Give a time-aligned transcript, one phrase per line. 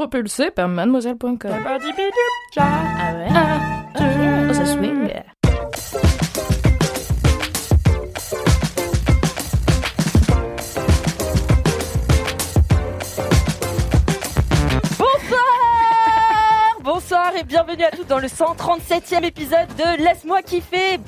[0.00, 1.50] Propulsé par mademoiselle.com.
[2.56, 4.29] Ah ouais?
[17.40, 20.98] Et bienvenue à tous dans le 137e épisode de Laisse-moi kiffer.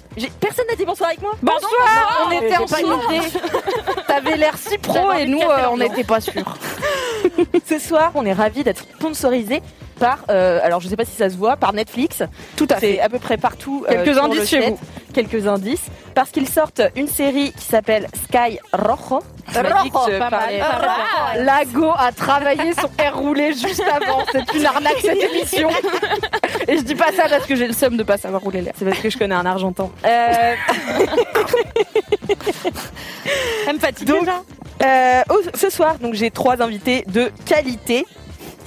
[0.40, 1.32] Personne n'a dit bonsoir avec moi.
[1.42, 3.27] Bonsoir, on était en idée.
[4.06, 6.56] T'avais l'air si pro et nous, euh, on n'était pas sûrs.
[7.66, 9.62] Ce soir, on est ravis d'être sponsorisé
[10.02, 12.23] par, euh, alors je sais pas si ça se voit, par Netflix.
[12.57, 13.01] Tout à C'est fait.
[13.01, 13.85] à peu près partout.
[13.88, 14.79] euh, Quelques indices chez vous.
[15.15, 15.85] Quelques indices.
[16.15, 19.23] Parce qu'ils sortent une série qui s'appelle Sky Rojo.
[19.49, 21.45] Je pas mal.
[21.45, 24.23] Lago a travaillé son air roulé juste avant.
[24.32, 25.68] C'est une arnaque cette émission.
[26.69, 28.73] Et je dis pas ça parce que j'ai le seum de pas savoir rouler l'air.
[28.79, 29.91] C'est parce que je connais un Argentin.
[30.04, 30.54] Euh,
[33.69, 34.29] Elle me fatigue Donc,
[34.82, 35.23] euh,
[35.54, 38.07] ce soir, donc j'ai trois invités de qualité.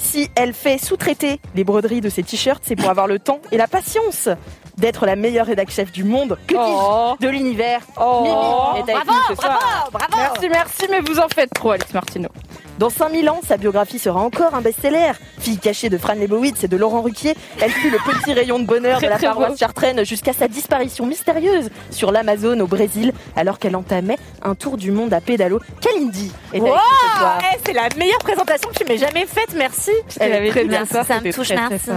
[0.06, 3.58] Si elle fait sous-traiter les broderies de ses t-shirts, c'est pour avoir le temps et
[3.58, 4.30] la patience
[4.78, 7.82] d'être la meilleure rédac chef du monde, que dis-je, de l'univers.
[7.98, 8.30] Mimi
[8.78, 9.90] est avec nous ce soir.
[10.16, 12.30] Merci, merci, mais vous en faites trop, Alex Martino.
[12.78, 15.14] Dans 5000 ans, sa biographie sera encore un best-seller.
[15.40, 18.66] Fille cachée de Fran Lebowitz et de Laurent Ruquier, elle fut le petit rayon de
[18.66, 23.78] bonheur de la paroisse chartraine jusqu'à sa disparition mystérieuse sur l'Amazone au Brésil, alors qu'elle
[23.78, 25.62] entamait un tour du monde à pédalo.
[25.80, 27.40] Kalindi est ce soir.
[27.54, 29.92] Eh, c'est la meilleure présentation que tu m'aies jamais faite, merci.
[30.20, 31.92] Elle avait très bien soir, ça me touche, très, merci.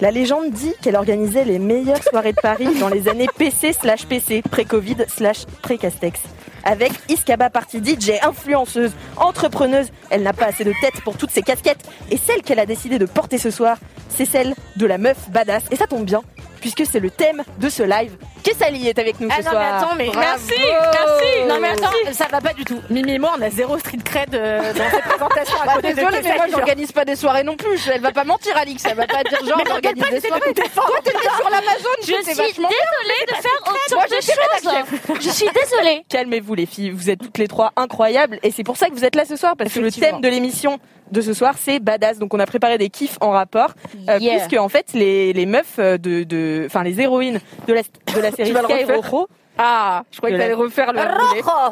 [0.00, 4.06] La légende dit qu'elle organisait les meilleures soirées de Paris dans les années PC slash
[4.06, 6.20] PC, pré-Covid slash pré-Castex.
[6.64, 11.42] Avec Iskaba Party DJ, influenceuse, entrepreneuse, elle n'a pas assez de tête pour toutes ses
[11.42, 11.88] casquettes.
[12.10, 13.78] Et celle qu'elle a décidé de porter ce soir,
[14.08, 15.64] c'est celle de la meuf badass.
[15.70, 16.22] Et ça tombe bien,
[16.62, 18.16] puisque c'est le thème de ce live.
[18.42, 19.62] Kessali est avec nous Ah ce non, soir.
[19.62, 20.20] mais attends, mais Bravo.
[20.20, 21.46] merci, merci.
[21.48, 22.80] Non, mais attends, ça va pas du tout.
[22.88, 25.90] Mimi et moi, on a zéro street cred euh, dans cette présentation à Bah, côté
[25.90, 26.46] de mais moi genre.
[26.50, 27.88] j'organise pas des soirées non plus.
[27.92, 28.82] Elle va pas mentir, Alix.
[28.86, 30.54] Elle va pas dire genre j'organise des soirées.
[30.54, 35.20] Toi, t'étais sur l'Amazon, Je suis vachement désolée de faire autant Moi, de choses.
[35.20, 36.04] Je suis désolée.
[36.08, 39.04] Calmez-vous les filles, vous êtes toutes les trois incroyables et c'est pour ça que vous
[39.04, 40.78] êtes là ce soir parce que le thème de l'émission
[41.12, 42.18] de ce soir c'est badass.
[42.18, 43.72] Donc on a préparé des kiffs en rapport
[44.08, 44.38] euh, Yeah.
[44.38, 48.20] puisque en fait les, les meufs euh, de de enfin les héroïnes de la de
[48.20, 49.28] la série Sky Rojo.
[49.58, 51.00] Ah, je croyais que t'allais la- refaire le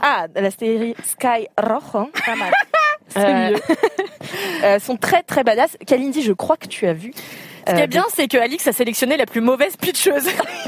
[0.03, 2.11] ah la série Sky Rojo.
[2.27, 2.53] Pas mal.
[3.17, 3.77] euh, C'est mieux.
[4.65, 5.77] euh, sont très très badass.
[5.87, 7.12] Kalindi je crois que tu as vu
[7.66, 10.25] Ce qui euh, est bien, c'est que Alix a sélectionné la plus mauvaise pitcheuse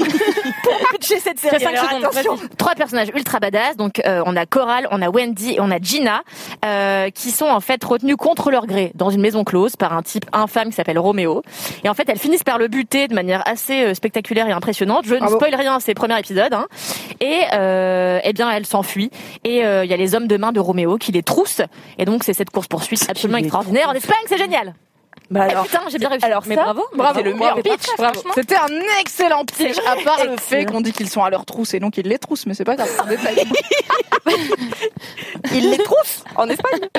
[0.63, 1.57] pour pitcher cette série.
[1.57, 2.49] Fais cinq Alors, secondes, attention.
[2.57, 3.77] Trois personnages ultra badass.
[3.77, 6.23] Donc euh, on a Coral, on a Wendy et on a Gina,
[6.65, 10.01] euh, qui sont en fait retenus contre leur gré dans une maison close par un
[10.01, 11.41] type infâme qui s'appelle Roméo.
[11.83, 15.05] Et en fait elles finissent par le buter de manière assez euh, spectaculaire et impressionnante.
[15.05, 16.53] Je ne spoil rien, c'est le premier épisode.
[16.53, 16.67] Hein.
[17.19, 19.11] Et euh, eh bien elles s'enfuient.
[19.43, 21.61] Et euh, il y a les hommes de main de Roméo qui les troussent.
[21.97, 24.73] Et donc c'est cette course poursuite absolument extraordinaire en Espagne, c'est génial.
[25.33, 26.25] Bah Eh, alors putain, j'ai bien réussi.
[26.25, 27.87] alors mais ça, bravo, Bravo, le meilleur pitch.
[28.35, 28.67] C'était un
[29.01, 31.89] excellent pitch, à part le fait qu'on dit qu'ils sont à leur trousse et non
[31.89, 32.89] qu'ils les troussent, mais c'est pas grave,
[35.53, 36.81] ils les troussent en Espagne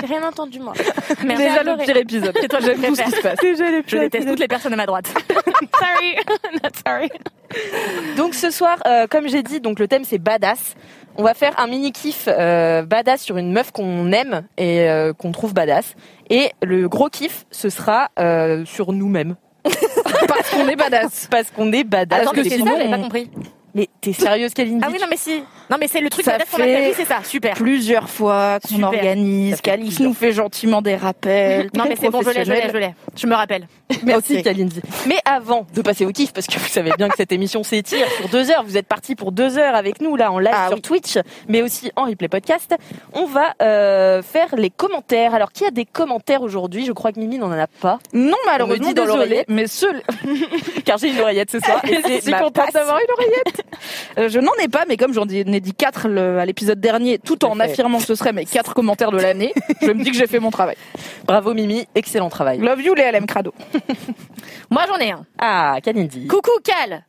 [0.00, 0.72] J'ai rien entendu moi.
[1.22, 2.36] Déjà le pire épisode.
[2.40, 3.38] C'est toi J'aime tout ce qui se passe.
[3.42, 5.06] Je déteste toutes les personnes à ma droite.
[5.78, 6.16] sorry,
[6.62, 7.10] not sorry.
[8.16, 10.74] Donc ce soir, euh, comme j'ai dit, donc le thème c'est badass.
[11.20, 15.12] On va faire un mini kiff euh, badass sur une meuf qu'on aime et euh,
[15.12, 15.94] qu'on trouve badass.
[16.30, 19.36] Et le gros kiff, ce sera euh, sur nous-mêmes.
[20.26, 21.28] Parce qu'on est badass.
[21.30, 22.22] Parce qu'on est badass.
[22.22, 23.30] Attends, mais que c'est sinon, ça, j'avais pas compris.
[23.74, 24.84] Mais t'es sérieuse, Kalindi?
[24.84, 25.42] Ah oui, non, mais si.
[25.70, 27.22] Non, mais c'est le truc Ça badass qu'on a c'est ça.
[27.22, 27.54] Super.
[27.54, 31.70] Plusieurs fois qu'on organise, plusieurs nous fait gentiment des rappels.
[31.74, 32.94] Non, mais c'est bon, je l'ai, je l'ai, je l'ai.
[33.16, 33.68] Je me rappelle.
[34.04, 34.44] Merci Ok.
[34.44, 34.80] Kalindi.
[35.06, 38.06] Mais avant de passer au kiff, parce que vous savez bien que cette émission s'étire
[38.16, 40.66] sur deux heures, vous êtes partis pour deux heures avec nous là en live Ah
[40.68, 40.82] sur oui.
[40.82, 41.18] Twitch,
[41.48, 42.74] mais aussi en replay podcast.
[43.12, 45.34] On va euh, faire les commentaires.
[45.34, 46.86] Alors qui a des commentaires aujourd'hui?
[46.86, 50.02] Je crois que Mimi n'en en a pas, Non, On malheureusement, désolé, mais seul,
[50.84, 51.80] car j'ai une oreillette ce soir.
[51.84, 52.72] Et contente passe.
[52.72, 53.59] d'avoir une oreillette.
[54.18, 57.18] Euh, je n'en ai pas, mais comme j'en ai dit quatre le- à l'épisode dernier,
[57.18, 59.52] tout en affirmant que ce serait mes quatre commentaires de l'année,
[59.82, 60.76] je me dis que j'ai fait mon travail.
[61.24, 62.58] Bravo Mimi, excellent travail.
[62.58, 63.54] Love you les LM Crado.
[64.70, 65.24] Moi, j'en ai un.
[65.38, 66.26] Ah, Kalindi.
[66.26, 67.04] Coucou, Cal.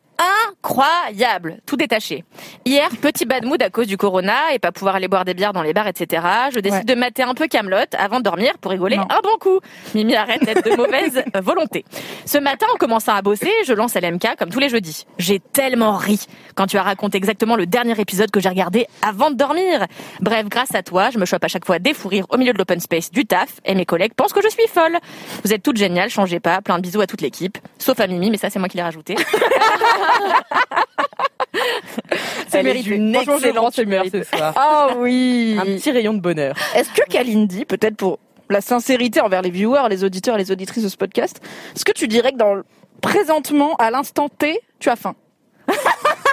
[0.62, 2.24] Incroyable, tout détaché.
[2.66, 5.54] Hier, petit bad mood à cause du corona et pas pouvoir aller boire des bières
[5.54, 6.24] dans les bars, etc.
[6.54, 6.84] Je décide Ouais.
[6.84, 9.04] de mater un peu Camelot avant de dormir pour rigoler Non.
[9.10, 9.60] un bon coup.
[9.96, 11.84] Mimi arrête d'être de mauvaise volonté.
[12.26, 15.06] Ce matin, en commençant à bosser, je lance LMK comme tous les jeudis.
[15.18, 16.20] J'ai tellement ri
[16.56, 19.86] quand tu as raconté exactement le dernier épisode que j'ai regardé avant de dormir.
[20.22, 22.54] Bref, grâce à toi, je me chope à chaque fois des fous rires au milieu
[22.54, 24.98] de l'open space du taf et mes collègues pensent que je suis folle.
[25.44, 26.62] Vous êtes toutes géniales, changez pas.
[26.62, 28.84] Plein de bisous à toute l'équipe, sauf à Mimi, mais ça c'est moi qui l'ai
[28.84, 29.16] rajouté.
[32.48, 32.98] C'est mérité.
[32.98, 34.54] je excellente humeur ce soir.
[34.56, 35.58] Ah oui.
[35.60, 36.56] Un petit rayon de bonheur.
[36.76, 38.20] Est-ce que Kalindi, peut-être pour
[38.50, 41.40] la sincérité envers les viewers, les auditeurs et les auditrices de ce podcast,
[41.76, 42.66] est-ce que tu dirais que dans le
[43.02, 45.16] présentement, à l'instant T, tu as faim?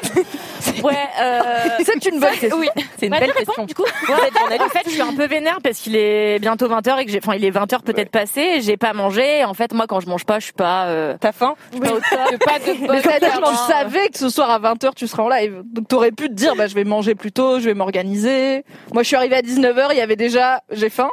[0.83, 1.43] Ouais, euh...
[1.85, 2.59] C'est une bonne question.
[2.59, 2.69] Oui.
[2.99, 3.65] C'est une Bah, belle tu question.
[3.65, 7.01] du coup Ouais, en fait, je suis un peu vénère parce qu'il est bientôt 20h
[7.01, 9.45] et que j'ai, enfin, il est 20h peut-être passé et j'ai pas mangé.
[9.45, 12.01] En fait, moi, quand je mange pas, je suis pas, euh, T'as faim top.
[12.45, 13.67] Pas de Mais c'est-à-dire je hein.
[13.69, 15.63] savais que ce soir à 20h tu seras en live.
[15.73, 18.65] Donc t'aurais pu te dire bah je vais manger plus tôt, je vais m'organiser.
[18.93, 21.11] Moi je suis arrivée à 19h, il y avait déjà j'ai faim.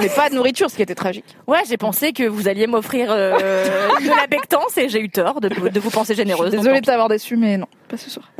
[0.00, 1.36] Mais pas de nourriture, ce qui était tragique.
[1.46, 3.36] Ouais, j'ai pensé que vous alliez m'offrir euh,
[4.00, 6.50] de la bectance et j'ai eu tort de, de vous penser généreuse.
[6.50, 8.30] Désolée de t'avoir déçu, mais non, pas ce soir.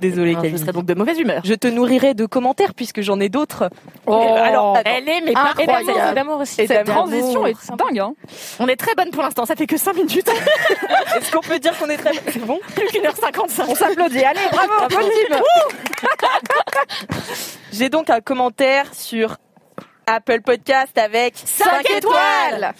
[0.00, 0.36] Désolée, pis.
[0.36, 0.60] Je Kalindi.
[0.60, 1.42] serais donc de mauvaise humeur.
[1.44, 3.70] Je te nourrirai de commentaires puisque j'en ai d'autres.
[4.06, 4.90] Oh, alors, attends.
[4.90, 5.54] Elle est mais pas
[6.14, 6.62] d'amour, aussi.
[6.62, 7.98] Et cette transition est dingue.
[8.00, 8.14] Hein.
[8.58, 9.46] On est très bonne pour l'instant.
[9.46, 10.28] Ça fait que 5 minutes,
[11.16, 12.12] Est-ce qu'on peut dire qu'on est très...
[12.30, 13.66] C'est bon plus qu'une heure 55.
[13.68, 14.24] On s'applaudit.
[14.24, 15.38] Allez, bravo, bonne team.
[17.72, 19.36] J'ai donc un commentaire sur
[20.06, 22.74] Apple Podcast avec 5 étoiles.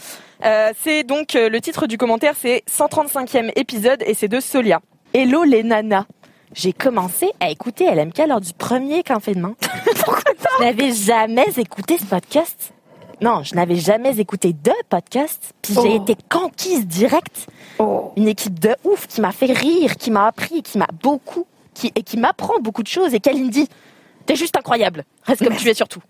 [0.44, 4.80] Euh, c'est donc euh, le titre du commentaire, c'est 135e épisode et c'est de Solia.
[5.12, 6.04] Hello les nanas.
[6.52, 9.54] J'ai commencé à écouter LMK lors du premier confinement.
[10.58, 12.72] je n'avais jamais écouté ce podcast.
[13.20, 15.52] Non, je n'avais jamais écouté de podcast.
[15.62, 16.02] Puis j'ai Oh.
[16.02, 17.46] été conquise direct.
[17.78, 18.12] Oh.
[18.16, 21.90] Une équipe de ouf qui m'a fait rire, qui m'a appris, qui m'a beaucoup, qui,
[21.94, 23.14] et qui m'apprend beaucoup de choses.
[23.14, 23.68] Et Kalindi,
[24.26, 25.04] t'es juste incroyable.
[25.24, 26.00] Reste comme tu es surtout.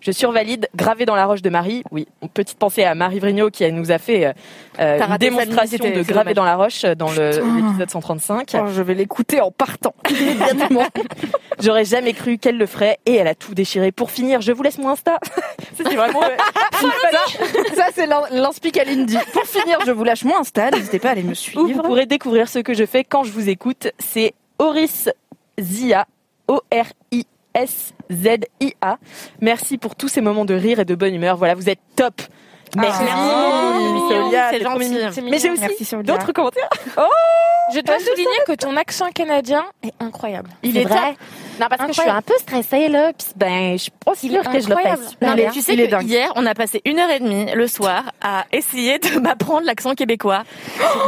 [0.00, 1.82] Je survalide, gravé dans la roche de Marie.
[1.90, 4.32] Oui, une petite pensée à Marie Vrigno qui nous a fait euh,
[4.78, 8.52] euh, une démonstration de gravé dans la roche euh, dans l'épisode 135.
[8.54, 9.94] Oh, je vais l'écouter en partant.
[10.10, 10.86] Immédiatement.
[11.60, 13.90] J'aurais jamais cru qu'elle le ferait et elle a tout déchiré.
[13.90, 15.18] Pour finir, je vous laisse mon Insta.
[15.76, 16.20] Ça, c'est vraiment
[17.76, 18.06] ça, c'est.
[19.32, 20.70] Pour finir, je vous lâche mon Insta.
[20.70, 21.82] N'hésitez pas à aller me où vous suivre.
[21.82, 23.88] pourrez découvrir ce que je fais quand je vous écoute.
[23.98, 25.08] C'est Oris
[25.60, 26.06] Zia,
[28.10, 28.98] O-R-I-S-Z-I-A.
[29.40, 31.36] Merci pour tous ces moments de rire et de bonne humeur.
[31.36, 32.20] Voilà, vous êtes top.
[32.76, 33.02] Merci.
[33.02, 35.22] Oh, mignon, Solia, c'est gentil.
[35.22, 36.68] Mais j'ai aussi Merci, d'autres commentaires.
[37.74, 40.50] Je dois souligner que ton accent canadien est incroyable.
[40.62, 41.16] Il est est vrai.
[41.60, 44.42] Non, parce que je suis un peu stressée là, puis ben, je suis pas sûre
[44.42, 47.10] que je le super Non, mais tu sais que hier, on a passé une heure
[47.10, 50.42] et demie le soir à essayer de m'apprendre l'accent québécois.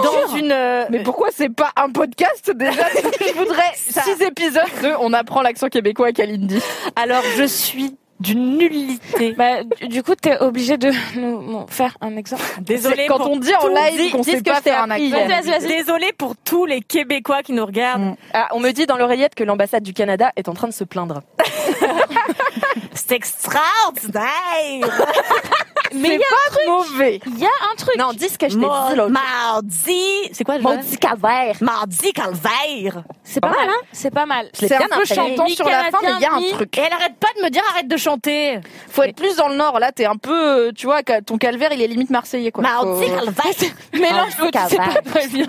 [0.02, 0.52] Dans une.
[0.52, 2.82] euh, Mais pourquoi c'est pas un podcast déjà
[3.20, 6.60] Je voudrais six épisodes de On apprend l'accent québécois à Kalindi.
[6.96, 9.32] Alors, je suis d'une nullité.
[9.32, 12.42] Bah, du- coup, t'es obligé de nous faire un exemple.
[12.60, 15.60] Désolée Quand pour on dit en live qu'on sait pas faire un accent.
[15.66, 18.02] Désolée pour tous les Québécois qui nous regardent.
[18.02, 18.16] Mm.
[18.34, 20.84] Ah, on me dit dans l'oreillette que l'ambassade du Canada est en train de se
[20.84, 21.22] plaindre.
[22.94, 24.20] C'est extraordinaire.
[25.94, 27.20] Mais pas mauvais.
[27.26, 27.96] Il y a un truc.
[27.98, 29.10] Non, dis ce que je t'ai dit l'autre.
[29.10, 30.30] Mardi.
[30.32, 31.56] C'est quoi le Maudit calvaire.
[31.60, 33.02] Mardi calvaire.
[33.24, 33.80] C'est pas mal, hein?
[33.92, 34.48] C'est pas mal.
[34.52, 36.76] C'est un peu chantant sur la fin, mais il y a un truc.
[36.78, 38.60] Et elle arrête pas de me dire arrête de chanter.
[38.88, 39.78] Faut être plus dans le nord.
[39.78, 42.62] Là, t'es un peu, tu vois, ton calvaire, il est limite marseillais, quoi.
[42.62, 43.34] Mardi calvaire.
[43.92, 45.46] Mélange Mardi l'autre, c'est pas très bien.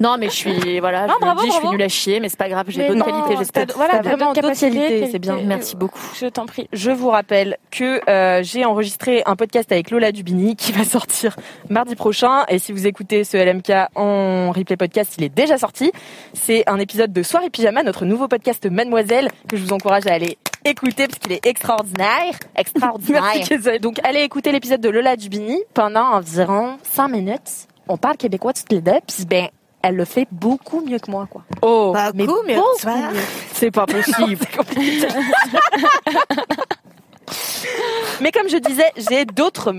[0.00, 2.66] Non, mais je suis voilà, Non, je, suis nulle à chier, mais c'est pas grave,
[2.68, 3.66] j'ai d'autres qualités, j'espère.
[3.74, 5.38] Voilà, vraiment d'autres qualités, c'est bien.
[5.44, 6.00] Merci beaucoup.
[6.18, 6.68] Je t'en prie.
[6.72, 11.36] Je vous rappelle que euh, j'ai enregistré un podcast avec Lola Dubini qui va sortir
[11.68, 12.44] mardi prochain.
[12.48, 15.92] Et si vous écoutez ce LMK en replay podcast, il est déjà sorti.
[16.32, 20.14] C'est un épisode de Soirée Pyjama, notre nouveau podcast Mademoiselle, que je vous encourage à
[20.14, 22.34] aller écouter parce qu'il est extraordinaire.
[22.56, 23.22] Extraordinaire.
[23.22, 23.78] Merci.
[23.80, 27.68] Donc allez écouter l'épisode de Lola Dubini pendant environ 100 minutes.
[27.88, 29.48] On parle québécois toutes les deux, puis ben
[29.82, 31.42] elle le fait beaucoup mieux que moi, quoi.
[31.60, 32.60] Oh, Mais Beaucoup, mais mieux.
[33.52, 34.38] c'est pas possible.
[38.20, 39.74] Mais comme je disais, j'ai d'autres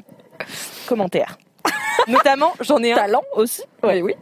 [0.88, 1.38] commentaires.
[2.08, 2.96] Notamment, j'en ai un.
[2.98, 3.62] Talent aussi.
[3.84, 4.02] Ouais.
[4.02, 4.16] Oui, oui.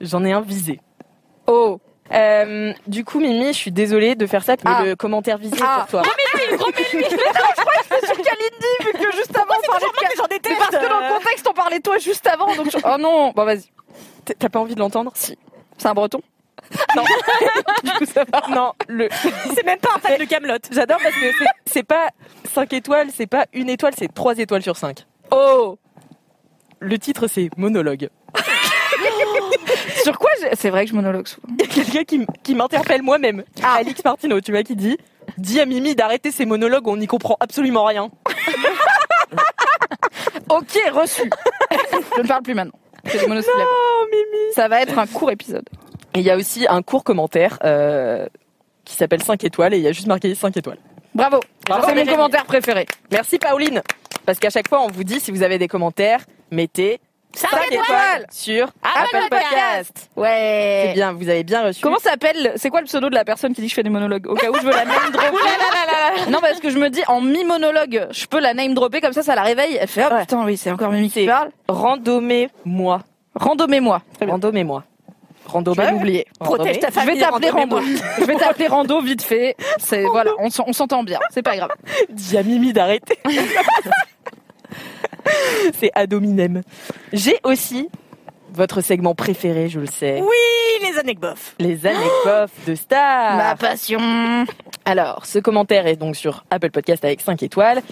[0.00, 0.80] J'en ai un visé.
[1.46, 1.80] Oh.
[2.12, 4.82] Euh, du coup, Mimi, je suis désolée de faire ça, mais Ah.
[4.84, 5.86] le commentaire visé Ah.
[5.90, 6.02] pour toi.
[6.48, 10.56] sur Kalindi, vu que juste avant on parlait de J'en Mais déteste.
[10.58, 12.54] parce que dans le contexte, on parlait de toi juste avant.
[12.54, 13.64] Donc je- Oh non, bon vas-y.
[14.24, 15.12] T- T'as pas envie de l'entendre?
[15.14, 15.38] Si.
[15.76, 16.20] C'est un breton.
[16.96, 17.02] Non.
[17.84, 18.42] du coup, ça va.
[18.54, 19.08] Non, le.
[19.54, 20.58] C'est même pas un fan de Camelot.
[20.70, 21.30] J'adore parce que
[21.66, 22.08] c'est- pas
[22.54, 25.06] 5 étoiles, c'est pas une étoile, c'est 3 étoiles sur 5.
[25.30, 25.78] Oh.
[26.80, 28.08] Le titre, c'est Monologue.
[30.02, 31.48] Sur quoi C'est vrai que je monologue souvent.
[31.58, 33.44] Il y a quelqu'un qui, m- qui m'interpelle moi-même.
[33.62, 34.96] Alix Martineau, tu vois, qui dit
[35.36, 38.10] Dis à Mimi d'arrêter ses monologues, on n'y comprend absolument rien.
[40.50, 41.28] Ok, reçu.
[42.16, 42.78] je ne parle plus maintenant.
[43.06, 43.66] C'est des monosyllabes.
[43.68, 45.68] Oh, Mimi Ça va être un court épisode.
[46.14, 48.26] Et il y a aussi un court commentaire euh,
[48.84, 50.78] qui s'appelle 5 étoiles et il y a juste marqué 5 étoiles.
[51.14, 51.40] Bravo.
[51.66, 51.86] Bravo.
[51.88, 52.86] C'est mon commentaire préféré.
[53.10, 53.82] Merci Pauline
[54.26, 57.00] Parce qu'à chaque fois, on vous dit si vous avez des commentaires, mettez
[57.34, 60.10] 5 étoiles sur Apple Podcast.
[60.16, 60.84] Ouais.
[60.86, 61.82] C'est bien, vous avez bien reçu.
[61.82, 63.90] Comment s'appelle C'est quoi le pseudo de la personne qui dit que je fais des
[63.90, 66.30] monologues Au cas où je veux la name dropper.
[66.30, 69.22] non, parce que je me dis en mi-monologue, je peux la name dropper comme ça,
[69.22, 69.76] ça la réveille.
[69.78, 70.20] Elle fait oh Ouais.
[70.22, 71.50] putain, oui, c'est encore Mimi qui parle.
[71.68, 73.02] Randomez-moi.
[73.34, 74.02] Randomez-moi.
[74.26, 74.84] Randomez-moi.
[75.48, 75.76] Je Randomez.
[75.84, 76.26] vais l'oublier.
[76.38, 77.20] Protège ta Je vais famille.
[77.20, 77.80] t'appeler Rando.
[77.80, 79.56] Je vais t'appeler Rando vite fait.
[79.78, 81.18] C'est voilà, on s'entend bien.
[81.30, 81.70] C'est pas grave.
[82.10, 83.18] Dis à Mimi d'arrêter.
[85.78, 86.62] C'est Adominem.
[87.12, 87.88] J'ai aussi
[88.52, 90.20] votre segment préféré, je le sais.
[90.22, 91.38] Oui, les anecdotes.
[91.58, 93.36] Les anecdotes de stars.
[93.36, 94.46] Ma passion.
[94.84, 97.82] Alors, ce commentaire est donc sur Apple Podcast avec 5 étoiles.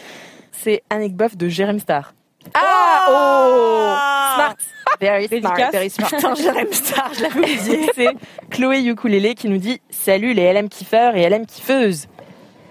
[0.52, 2.14] C'est anecdote de Jérém Star.
[2.54, 3.94] Ah oh.
[4.36, 4.56] Smart.
[5.00, 5.56] Very smart.
[5.56, 5.72] Dédicace.
[5.72, 6.10] Very smart.
[6.10, 7.90] Putain, Jérém Star, je l'avais oublié.
[7.94, 8.08] C'est
[8.50, 12.06] Chloé Ukulele qui nous dit Salut les LM kiffeurs et LM kiffeuses.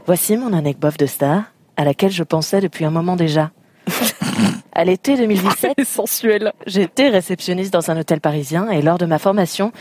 [0.05, 1.43] Voici mon anecdote de star
[1.77, 3.51] à laquelle je pensais depuis un moment déjà.
[4.71, 6.51] À l'été 2017, C'est sensuel.
[6.67, 9.71] j'étais réceptionniste dans un hôtel parisien et lors de ma formation,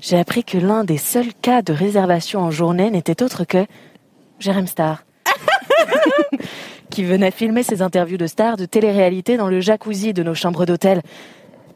[0.00, 3.64] j'ai appris que l'un des seuls cas de réservation en journée n'était autre que
[4.40, 5.04] Jérém Star.
[6.94, 10.64] qui venait filmer ses interviews de stars de télé-réalité dans le jacuzzi de nos chambres
[10.64, 11.02] d'hôtel.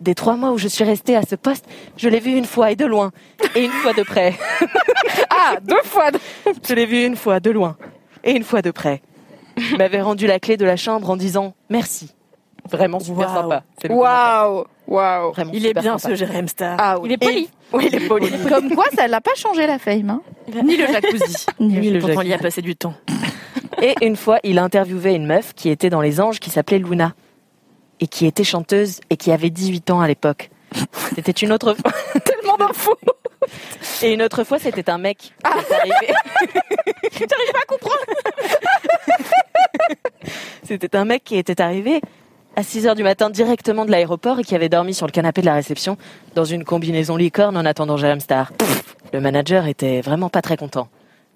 [0.01, 1.65] Des trois mois où je suis restée à ce poste,
[1.97, 3.11] je l'ai vu une fois et de loin,
[3.57, 4.35] et une fois de près.
[5.31, 6.11] Ah, deux fois.
[6.69, 7.77] Je l'ai vu une fois de loin,
[8.25, 9.03] et une fois de près.
[9.57, 12.13] Il m'avait rendu la clé de la chambre en disant merci.
[12.71, 13.43] Vraiment super Waouh.
[13.43, 13.63] sympa.
[13.85, 13.95] Le.
[13.95, 14.65] Waouh.
[14.89, 15.33] Waouh.
[15.53, 16.15] Il est bien sympa.
[16.17, 16.77] ce Jérém Star.
[16.81, 17.09] Ah oui.
[17.09, 17.49] Il est poli.
[17.73, 18.27] Oui, il est poli.
[18.49, 20.11] Comme quoi, ça l'a pas changé la fame.
[20.11, 20.23] Hein
[20.65, 21.47] Ni le jacuzzi.
[21.61, 22.27] Ni le Pourtant, jacuzzi.
[22.27, 22.95] il y a passé du temps.
[23.81, 26.79] Et une fois, il a interviewé une meuf qui était dans les anges qui s'appelait
[26.79, 27.15] Luna.
[28.01, 30.51] Et qui était chanteuse et qui avait 18 ans à l'époque.
[31.15, 31.93] C'était une autre fois.
[32.25, 32.97] Tellement d'infos.
[34.03, 35.95] Et une autre fois, c'était un mec qui est arrivé.
[37.27, 37.99] T'arrives pas à comprendre.
[40.65, 42.01] C'était un mec qui était arrivé
[42.55, 45.41] à 6 heures du matin directement de l'aéroport et qui avait dormi sur le canapé
[45.41, 45.97] de la réception
[46.35, 48.53] dans une combinaison licorne en attendant Jérém Star.
[49.13, 50.89] Le manager était vraiment pas très content.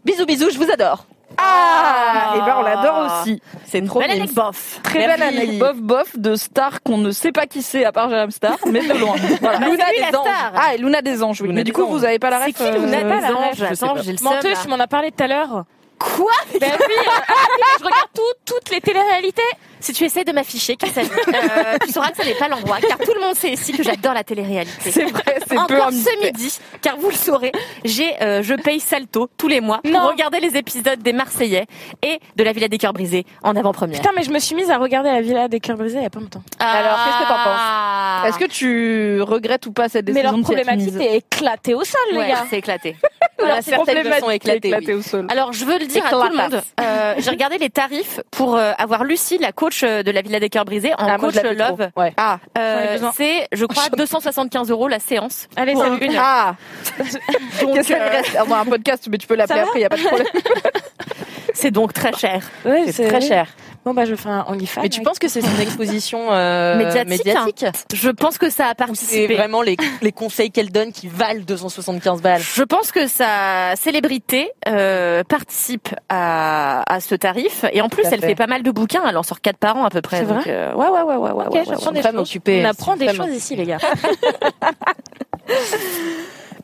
[0.04, 1.06] Bisous bisous, je vous adore.
[1.38, 3.40] Ah, et ben on l'adore aussi.
[3.66, 4.22] C'est trop Belle mimes.
[4.22, 4.54] anecdote.
[4.82, 5.20] Très Merci.
[5.20, 8.30] belle anecdote bof bof de star qu'on ne sait pas qui c'est à part Jérém
[8.30, 9.14] Star, mais de loin.
[9.40, 9.58] Voilà.
[9.58, 10.26] Bah, Luna c'est lui, des la anges.
[10.26, 10.52] star.
[10.56, 11.40] Ah, et Luna des anges.
[11.40, 11.48] Oui.
[11.48, 11.90] Luna mais du des coup, anges.
[11.90, 12.54] vous avez pas la C'est ref.
[12.56, 14.02] qui Luna euh, des les anges, anges je sais Attends, pas.
[14.02, 14.58] j'ai le seum, Menteuse, là.
[14.62, 15.64] tu m'en as parlé tout à l'heure.
[15.98, 16.32] Quoi?
[16.60, 18.22] Ben oui, euh, ah, oui, je regarde tout,
[18.54, 19.42] toutes les téléréalités.
[19.82, 22.98] Si tu essaies de m'afficher, Cassandre, euh, tu sauras que ce n'est pas l'endroit, car
[22.98, 24.90] tout le monde sait ici que j'adore la télé-réalité.
[24.92, 27.50] C'est vrai, c'est peu Encore ce midi, car vous le saurez,
[27.84, 30.06] j'ai, euh, je paye Salto tous les mois pour Non.
[30.06, 31.66] regarder les épisodes des Marseillais
[32.02, 33.98] et de la Villa des Cœurs Brisés en avant-première.
[34.00, 36.06] Putain, mais je me suis mise à regarder la Villa des cœurs brisés il y
[36.06, 36.42] a pas longtemps.
[36.60, 38.28] Alors, qu'est-ce que t'en penses?
[38.28, 41.82] Est-ce que tu regrettes ou pas cette Mais décision leur de problématique est éclatée au
[41.84, 42.44] sol, les gars.
[42.48, 42.96] c'est éclaté.
[43.38, 45.00] Voilà, Leur certaines problématique sont éclatées, est éclatée oui.
[45.00, 45.26] au sol.
[45.28, 46.62] Alors, je veux le dire à tout le monde.
[46.80, 50.40] Euh, j'ai regardé les tarifs pour euh, avoir Lucie, la coach euh, de la Villa
[50.40, 51.88] des Cœurs Brisés, en Ah, coach love.
[51.96, 52.12] Ouais.
[52.16, 55.48] Ah, Euh, c'est, je crois, 275 euros la séance.
[55.56, 55.98] Allez, salut.
[56.04, 56.54] une- ah.
[57.60, 59.96] Donc, euh, reste On a un podcast, mais tu peux l'appeler après, y a pas
[59.96, 60.26] de problème.
[61.54, 62.42] c'est donc très cher.
[62.64, 63.46] Ouais, C'est très cher.
[63.84, 64.82] Bon, bah, je fais un OnlyFans.
[64.82, 68.68] Mais tu penses que c'est son exposition euh, Médiatique, médiatique Je pense que ça a
[68.68, 69.34] Ou c'est participé.
[69.34, 74.50] vraiment les, les conseils qu'elle donne qui valent 275 balles Je pense que sa célébrité
[74.68, 78.28] euh, participe à, à ce tarif et en plus elle fait.
[78.28, 80.18] fait pas mal de bouquins, elle en sort quatre par an à peu près.
[80.18, 81.46] C'est vrai euh, ouais ouais ouais ouais ouais.
[81.46, 82.24] Ok, ouais, ouais, ouais.
[82.44, 82.62] des.
[82.62, 83.78] On apprend des choses ici, les gars.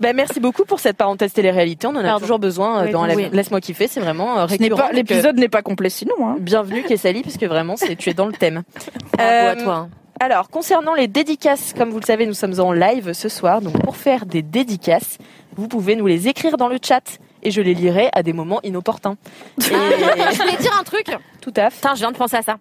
[0.01, 1.87] Ben, merci beaucoup pour cette parenthèse télé-réalité.
[1.87, 2.21] On en a Pardon.
[2.21, 3.15] toujours besoin euh, Oui, dans la-.
[3.17, 3.89] Laisse-moi kiffer.
[3.89, 4.89] C'est vraiment euh, Ce n'est récurrent.
[4.93, 6.15] L'épisode n'est pas complet sinon.
[6.23, 6.37] Hein.
[6.39, 8.63] euh, Bienvenue Kessali, puisque vraiment c'est tu es dans le thème.
[9.17, 9.75] Bravo à Euh, toi.
[9.75, 9.89] hein.
[10.21, 13.61] Alors, concernant les dédicaces, comme vous le savez, nous sommes en live ce soir.
[13.61, 15.19] Donc, pour faire des dédicaces,
[15.57, 18.61] vous pouvez nous les écrire dans le chat et je les lirai à des moments
[18.65, 19.17] inopportuns.
[19.59, 21.07] Et Je voulais dire un truc.
[21.41, 21.77] tout à fait.
[21.77, 22.59] Putain, je viens de penser à ça.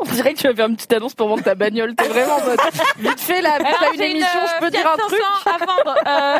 [0.00, 1.94] On dirait que tu vas faire une petite annonce pour vendre ta bagnole.
[1.94, 2.58] T'es vraiment en mode,
[2.98, 5.20] vite fait là, t'as une émission, je peux dire un truc.
[5.46, 5.96] à vendre.
[6.06, 6.38] euh,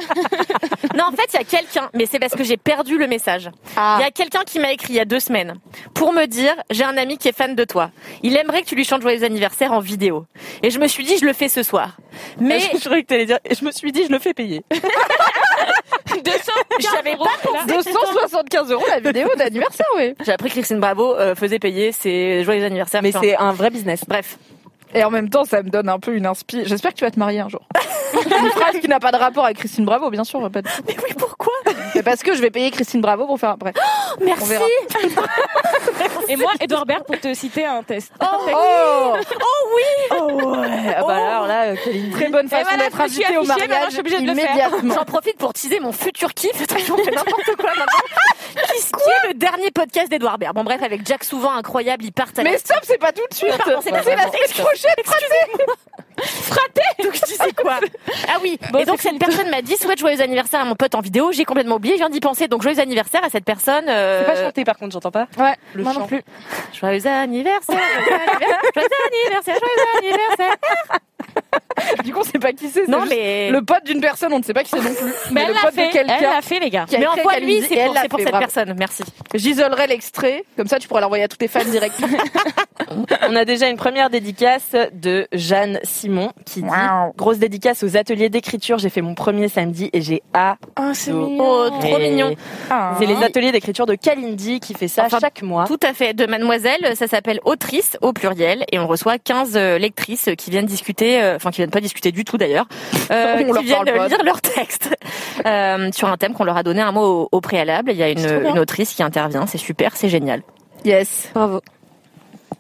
[0.99, 3.45] Non, en fait, il y a quelqu'un, mais c'est parce que j'ai perdu le message.
[3.53, 3.99] Il Ah.
[4.01, 5.55] y a quelqu'un qui m'a écrit il y a deux semaines
[5.95, 7.91] pour me dire j'ai un ami qui est fan de toi.
[8.25, 10.27] Il aimerait que tu lui chantes joyeux anniversaire en vidéo.
[10.65, 11.97] Et je me suis dit je le fais ce soir.
[12.41, 13.39] Mais je croyais que t'allais dire.
[13.45, 14.65] Et je me suis dit, je le fais payer.
[16.25, 20.15] 200 je savais pas pour 275 euros la vidéo d'anniversaire, oui.
[20.25, 23.03] J'ai appris que Christine Bravo euh, faisait payer ses joyeux anniversaires.
[23.03, 24.05] Mais c'est un vrai business.
[24.07, 24.39] bref.
[24.95, 26.63] Et en même temps, ça me donne un peu une inspi.
[26.65, 27.63] J'espère que tu vas te marier un jour.
[28.15, 30.41] une phrase qui n'a pas de rapport avec Christine Bravo, bien sûr.
[30.51, 30.69] Pas de...
[30.87, 31.53] Mais oui, pourquoi?
[31.95, 33.57] Mais parce que je vais payer Christine Bravo pour faire un.
[33.57, 33.75] Bref.
[34.21, 34.55] On Merci.
[36.29, 38.13] Et moi, Edouard Baird, pour te citer un test.
[38.21, 39.15] Oh, Oh
[39.75, 40.09] ouais.
[40.11, 41.11] Ah bah Oh.
[41.11, 42.11] alors là, euh, Kalindi.
[42.11, 44.45] Très bonne façon voilà, d'être invitée au mariage je suis obligée de le faire.
[44.55, 44.95] immédiatement.
[44.95, 46.61] J'en profite pour teaser mon futur kiff.
[46.63, 48.63] Attention, n'importe quoi maintenant.
[48.75, 50.55] qui, qui est le dernier podcast d'Edouard Baird?
[50.55, 53.27] Bon, bref, avec Jack Souvent incroyable, ils partent à la Mais stop, c'est pas tout
[53.31, 53.53] de suite.
[53.83, 54.19] C'est la semaine
[54.57, 54.84] prochaine.
[55.05, 56.81] Frappé.
[57.03, 57.79] Donc je sais quoi?
[58.29, 58.59] Ah oui.
[58.79, 61.33] et donc cette personne m'a dit souhaite joyeux anniversaire à mon pote en vidéo.
[61.33, 61.95] J'ai complètement oublié.
[61.95, 62.49] Je viens d'y penser.
[62.49, 63.85] Donc joyeux anniversaire à cette personne.
[63.89, 65.27] euh, C'est pas chanté par contre, j'entends pas.
[65.39, 66.01] Ouais, Le moi chant.
[66.01, 66.23] non plus.
[66.73, 67.77] Joyeux anniversaire.
[67.77, 68.61] Joyeux anniversaire.
[68.75, 68.89] Joyeux
[69.25, 69.57] anniversaire.
[69.59, 70.55] Joyeux anniversaire.
[72.05, 72.89] Du coup, on sait pas qui c'est.
[72.89, 73.51] Non mais.
[73.51, 75.13] Le pote d'une personne, on ne sait pas qui c'est non plus.
[75.33, 75.89] Mais le elle l'a pote fait.
[75.89, 76.15] de quelqu'un.
[76.19, 76.87] Elle l'a fait, les gars.
[76.91, 78.47] Mais envoie-lui, Kalindi, c'est pour, pour fait, cette bravo.
[78.47, 78.75] personne.
[78.79, 79.03] Merci.
[79.35, 82.17] J'isolerai l'extrait, comme ça tu pourras l'envoyer à tous tes fans directement.
[83.29, 86.69] On a déjà une première dédicace de Jeanne Simon qui dit
[87.17, 88.79] grosse dédicace aux ateliers d'écriture.
[88.79, 90.57] J'ai fait mon premier samedi et j'ai A.
[90.79, 92.35] Oh, c'est Oh, trop mignon.
[92.99, 95.65] C'est les ateliers d'écriture de Kalindi qui fait ça Enfin, chaque mois.
[95.67, 96.15] Tout à fait.
[96.15, 100.67] De mademoiselle, ça s'appelle autrice au pluriel et on reçoit 15 euh, lectrices qui viennent
[100.67, 102.67] discuter, enfin qui viennent pas discuter du tout d'ailleurs,
[103.11, 104.09] euh, qui viennent parle pas.
[104.09, 104.95] lire leur texte
[105.47, 107.91] euh, sur un thème qu'on leur a donné un mot au, au préalable.
[107.93, 110.43] Il y a une, une autrice qui intervient, c'est super, c'est génial.
[110.85, 111.31] Yes.
[111.35, 111.61] Bravo.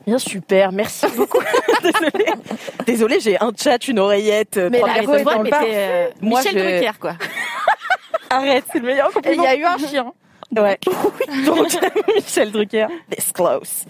[0.06, 1.40] Bien super, merci beaucoup.
[1.82, 2.24] Désolée,
[2.86, 6.40] Désolée, j'ai un chat, une oreillette, euh, Mais trois la est dans le euh, Moi,
[6.40, 7.12] Michel je- Drucker quoi.
[8.30, 10.12] Arrête, c'est le meilleur Et il y a eu un chien.
[10.54, 10.78] Ouais.
[11.46, 11.68] Donc,
[12.14, 13.84] Michel Drucker, disclose.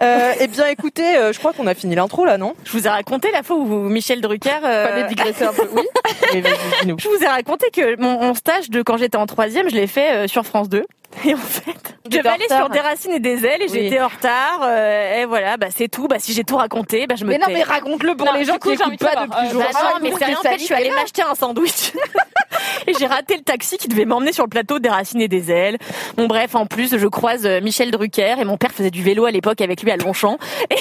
[0.00, 2.54] Euh, eh bien, écoutez, euh, je crois qu'on a fini l'intro là, non?
[2.64, 4.50] Je vous ai raconté la fois où Michel Drucker.
[4.64, 5.68] euh, Fallait digresser un peu.
[5.72, 5.82] Oui.
[6.34, 6.96] Mais vas-y, dis-nous.
[6.98, 9.86] Je vous ai raconté que mon, mon stage de quand j'étais en troisième, je l'ai
[9.86, 10.84] fait euh, sur France 2.
[11.24, 13.82] Et en fait, je en aller sur des racines et des ailes et Oui.
[13.84, 14.62] j'étais en retard.
[14.64, 16.08] euh, et voilà, bah c'est tout.
[16.08, 18.44] Bah si j'ai tout raconté, bah je me Mais non, mais raconte-le pour Non, les
[18.44, 19.62] gens coup, qui n'écoutent pas depuis Euh, jours.
[19.62, 20.36] Bah non, mais c'est rien.
[20.38, 21.92] En fait, je suis allée m'acheter un sandwich.
[22.88, 25.52] et j'ai raté le taxi qui devait m'emmener sur le plateau des racines et des
[25.52, 25.78] ailes.
[26.16, 29.30] Bon bref, en plus, je croise Michel Drucker et mon père faisait du vélo à
[29.30, 30.38] l'époque avec à Longchamp.
[30.70, 30.76] Et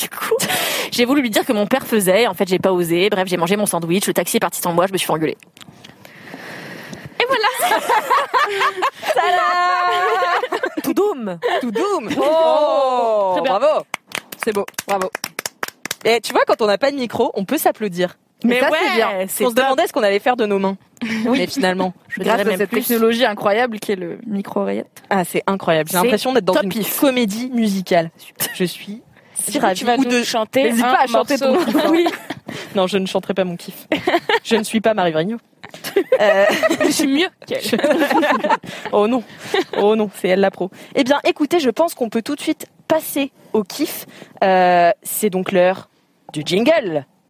[0.00, 0.34] du coup,
[0.90, 2.26] j'ai voulu lui dire que mon père faisait.
[2.26, 3.08] En fait, j'ai pas osé.
[3.10, 4.06] Bref, j'ai mangé mon sandwich.
[4.06, 4.86] Le taxi est parti sans moi.
[4.86, 5.36] Je me suis fait engueuler.
[10.82, 11.38] Tout doom.
[11.60, 12.08] Tout doom.
[12.20, 13.58] Oh, Très bien.
[13.58, 13.84] bravo.
[14.44, 15.10] C'est beau, bravo.
[16.04, 18.16] Et tu vois, quand on n'a pas de micro, on peut s'applaudir.
[18.44, 19.10] Mais ça, ouais, c'est bien.
[19.22, 19.54] On se top.
[19.54, 20.76] demandait ce qu'on allait faire de nos mains.
[21.30, 22.80] Mais finalement, Je Grâce à cette plus.
[22.86, 25.02] technologie incroyable qui est le micro-oreillette.
[25.10, 25.90] ah, c'est incroyable.
[25.90, 26.98] J'ai l'impression d'être dans une if.
[27.00, 28.10] comédie musicale.
[28.54, 29.02] Je suis
[29.34, 29.78] si ravie.
[29.78, 31.56] tu vas nous de- chanter N'hésite un pas à chanter ton.
[31.90, 32.06] Oui.
[32.74, 33.86] Non, je ne chanterai pas mon kiff.
[34.44, 35.38] Je ne suis pas Marie Vrigno.
[36.20, 36.44] Euh,
[36.84, 37.60] Je suis mieux qu'elle.
[38.92, 39.22] oh non,
[39.78, 40.70] oh non, c'est elle la pro.
[40.94, 44.06] Eh bien, écoutez, je pense qu'on peut tout de suite passer au kiff.
[44.44, 45.88] Euh, c'est donc l'heure
[46.32, 47.06] du jingle.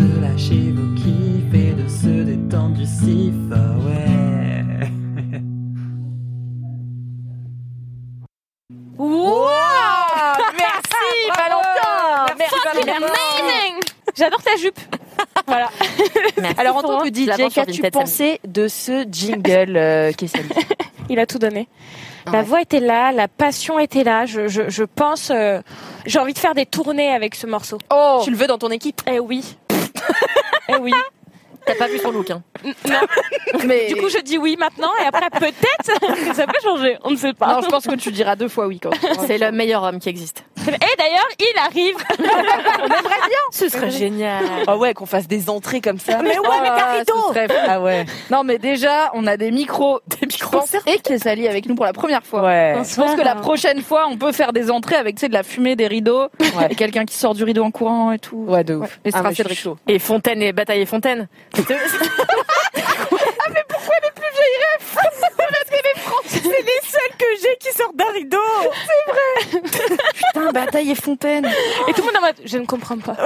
[0.00, 3.34] de lâcher vos kiffs et de se détendre du sif.
[3.52, 4.64] Ah ouais.
[10.58, 13.80] Merci Valentin Merci Valentin Amazing
[14.16, 14.78] J'adore ta jupe.
[15.46, 15.70] Voilà.
[16.58, 20.44] Alors, en tant que la DJ, qu'as-tu pensé de ce jingle, euh, Kessel
[21.08, 21.68] Il a tout donné.
[22.26, 22.42] La ouais.
[22.42, 24.26] voix était là, la passion était là.
[24.26, 25.60] Je, je, je pense, euh,
[26.06, 27.78] j'ai envie de faire des tournées avec ce morceau.
[27.90, 29.00] Oh Tu le veux dans ton équipe?
[29.06, 29.56] Eh oui.
[30.68, 30.92] Eh oui.
[31.72, 32.42] T'as pas vu son look, hein.
[33.66, 36.96] Mais Du coup, je dis oui maintenant et après peut-être que ça peut changer.
[37.04, 37.54] On ne sait pas.
[37.54, 38.90] non, je pense que tu diras deux fois oui quand
[39.26, 40.44] C'est le meilleur homme qui existe.
[40.66, 41.96] Et d'ailleurs, il arrive.
[43.52, 44.44] Ce serait génial.
[44.66, 46.20] Ah ouais, qu'on fasse des entrées comme ça.
[46.22, 47.14] Mais ouais, mais Carito
[47.66, 48.04] Ah ouais.
[48.30, 51.92] Non, mais déjà, on a des micros, des micros et Kessali avec nous pour la
[51.92, 52.42] première fois.
[52.44, 52.74] Ouais.
[52.84, 55.34] Je pense que la prochaine fois, on peut faire des entrées avec tu sais, de
[55.34, 56.66] la fumée, des rideaux, Ouais.
[56.70, 58.44] et quelqu'un qui sort du rideau en courant et tout.
[58.46, 59.00] Ouais, de ouf.
[59.04, 59.58] Et ce Ah, sera Cédric.
[59.58, 59.76] chaud.
[59.88, 61.28] Et Fontaine et Bataille et Fontaine.
[66.26, 68.38] C'est les seuls que j'ai qui sortent d'un rideau.
[70.14, 71.46] Putain, Bataille et Fontaine.
[71.88, 73.16] Et tout le monde en mode, je ne comprends pas.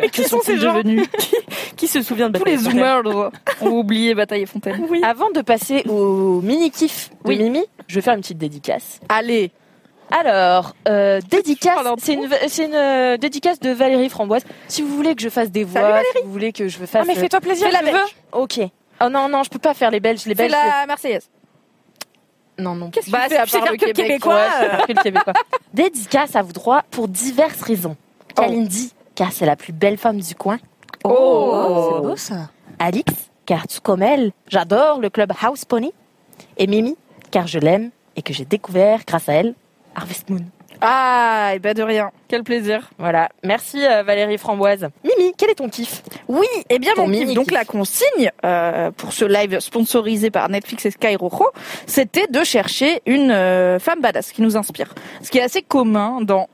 [0.00, 1.06] Mais qui sont ces devenus
[1.76, 3.30] Qui se souvient de Tous Bataille les et Fontaine zoomers
[3.62, 4.86] ont oublié Bataille et Fontaine.
[5.02, 7.38] Avant de passer au mini kiff de Oui.
[7.38, 9.00] Mimi, je vais faire une petite dédicace.
[9.08, 9.50] Allez.
[10.10, 14.42] Alors, euh, dédicace, c'est une, c'est une euh, dédicace de Valérie Framboise.
[14.68, 16.96] Si vous voulez que je fasse des voix, si vous voulez que je fasse...
[16.96, 17.92] Ah, mais euh, fais-toi plaisir, fais la je veux.
[17.92, 18.16] belge.
[18.32, 18.60] Ok.
[19.02, 20.24] Oh non, non, je peux pas faire les Belges.
[20.26, 21.30] Les C'est Belges, la Marseillaise.
[22.58, 22.90] non, non.
[22.90, 24.66] Qu'est-ce que Bah, tu fais à c'est part faire le que le Québec Québécois, Ouais,
[24.66, 25.32] euh, que le Québécois.
[25.72, 27.96] Dédicace à vous droit pour diverses raisons.
[28.34, 30.58] Kalindi, car c'est la plus belle femme du coin.
[31.04, 32.50] Oh, c'est beau ça.
[32.78, 33.12] Alix,
[33.46, 35.92] car tout comme elle, j'adore le club House Pony.
[36.58, 36.96] Et Mimi,
[37.30, 39.54] car je l'aime et que j'ai découvert grâce à elle
[39.94, 40.44] Harvest Moon.
[40.80, 42.10] Ah, et ben de rien.
[42.28, 42.90] Quel plaisir.
[42.98, 43.28] Voilà.
[43.44, 44.88] Merci euh, Valérie Framboise.
[45.04, 46.02] Mimi, quel est ton kiff?
[46.28, 47.34] Oui, et bien Ton mon kiff.
[47.34, 51.48] Donc la consigne euh, pour ce live sponsorisé par Netflix et Sky Rojo,
[51.86, 54.94] c'était de chercher une euh, femme badass qui nous inspire.
[55.22, 56.48] Ce qui est assez commun dans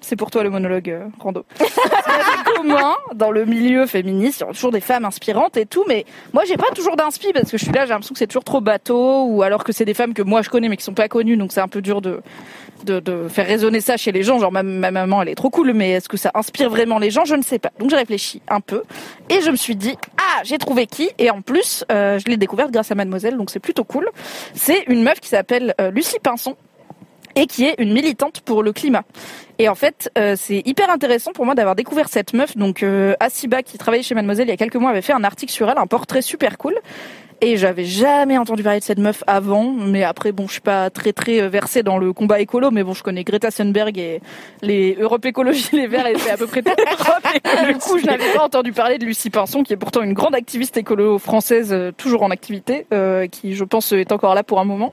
[0.00, 1.44] c'est pour toi le monologue euh, rando.
[1.58, 5.04] Ce qui est assez commun dans le milieu féministe, il y a toujours des femmes
[5.04, 7.90] inspirantes et tout, mais moi j'ai pas toujours d'inspi parce que je suis là, j'ai
[7.90, 10.50] l'impression que c'est toujours trop bateau ou alors que c'est des femmes que moi je
[10.50, 12.20] connais mais qui sont pas connues, donc c'est un peu dur de
[12.84, 14.38] de, de faire résonner ça chez les gens.
[14.38, 17.10] Genre ma, ma maman, elle est trop cool, mais est-ce que ça inspire vraiment les
[17.10, 17.24] gens?
[17.24, 17.72] Je ne sais pas.
[17.78, 18.82] Donc j'ai réfléchi un peu
[19.30, 21.10] et je me suis dit ah j'ai trouvé qui?
[21.18, 24.08] Et en plus euh, je l'ai découverte grâce à Mademoiselle, donc c'est plutôt cool.
[24.54, 26.54] C'est une meuf qui s'appelle euh, Lucie Pinson
[27.34, 29.02] et qui est une militante pour le climat.
[29.58, 32.56] Et en fait, euh, c'est hyper intéressant pour moi d'avoir découvert cette meuf.
[32.56, 35.24] Donc, euh, Asiba, qui travaillait chez Mademoiselle il y a quelques mois, avait fait un
[35.24, 36.74] article sur elle, un portrait super cool.
[37.42, 40.88] Et j'avais jamais entendu parler de cette meuf avant, mais après bon, je suis pas
[40.88, 44.22] très très euh, versée dans le combat écolo, mais bon, je connais Greta Thunberg et
[44.62, 46.60] les Europe Écologie Les Verts et c'est à peu près.
[46.60, 50.14] Et Du coup, je n'avais pas entendu parler de Lucie Pinson, qui est pourtant une
[50.14, 54.42] grande activiste écolo française, euh, toujours en activité, euh, qui je pense est encore là
[54.42, 54.92] pour un moment.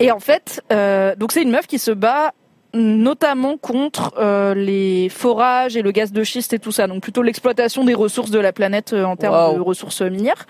[0.00, 2.32] Et en fait, euh, donc c'est une meuf qui se bat
[2.74, 7.22] notamment contre euh, les forages et le gaz de schiste et tout ça, donc plutôt
[7.22, 9.54] l'exploitation des ressources de la planète euh, en termes Wow.
[9.56, 10.46] de ressources minières.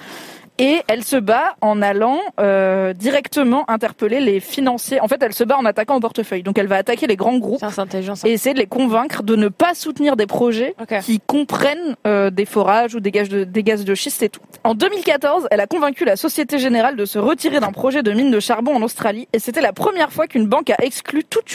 [0.59, 5.01] Et elle se bat en allant euh, directement interpeller les financiers.
[5.01, 6.43] En fait, elle se bat en attaquant au portefeuille.
[6.43, 7.85] Donc, elle va attaquer les grands groupes ça.
[8.27, 12.45] et essayer de les convaincre de ne pas soutenir des projets qui comprennent euh, des
[12.45, 14.43] forages ou des gaz, de, des gaz de schiste et tout.
[14.63, 18.31] En 2014, elle a convaincu la Société Générale de se retirer d'un projet de mine
[18.31, 21.49] de charbon en Australie et c'était la première fois qu'une banque a exclu toute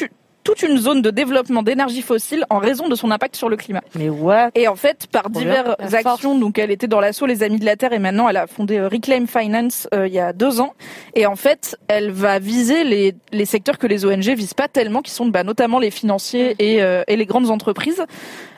[0.46, 3.82] toute une zone de développement d'énergie fossile en raison de son impact sur le climat.
[3.96, 4.52] Mais what?
[4.56, 7.76] Et en fait, par diverses actions, donc elle était dans l'assaut Les Amis de la
[7.76, 10.74] Terre et maintenant elle a fondé euh, Reclaim Finance euh, il y a deux ans.
[11.16, 15.02] Et en fait, elle va viser les, les secteurs que les ONG visent pas tellement,
[15.02, 18.06] qui sont bah, notamment les financiers et, euh, et les grandes entreprises,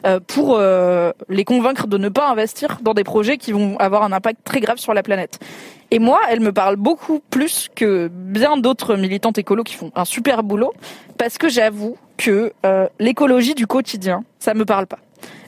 [0.06, 4.04] euh, pour euh, les convaincre de ne pas investir dans des projets qui vont avoir
[4.04, 5.40] un impact très grave sur la planète.
[5.92, 10.06] Et moi, elle me parle beaucoup plus que bien d'autres militantes écolos qui font un
[10.06, 10.74] super boulot,
[11.18, 15.00] parce que j'avoue que euh, l'écologie du quotidien, ça me parle pas.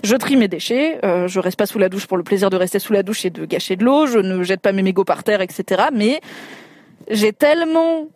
[0.04, 2.56] Je trie mes déchets, euh, je reste pas sous la douche pour le plaisir de
[2.56, 5.04] rester sous la douche et de gâcher de l'eau, je ne jette pas mes mégots
[5.04, 5.84] par terre, etc.
[5.94, 6.22] Mais
[7.10, 8.08] j'ai tellement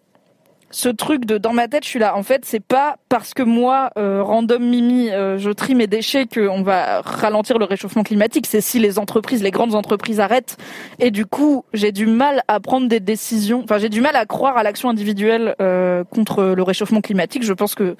[0.75, 2.17] ce truc de dans ma tête, je suis là.
[2.17, 6.25] En fait, c'est pas parce que moi, euh, random Mimi, euh, je trie mes déchets
[6.25, 8.47] qu'on va ralentir le réchauffement climatique.
[8.47, 10.57] C'est si les entreprises, les grandes entreprises arrêtent.
[10.97, 13.61] Et du coup, j'ai du mal à prendre des décisions.
[13.63, 17.43] Enfin, j'ai du mal à croire à l'action individuelle euh, contre le réchauffement climatique.
[17.43, 17.95] Je pense que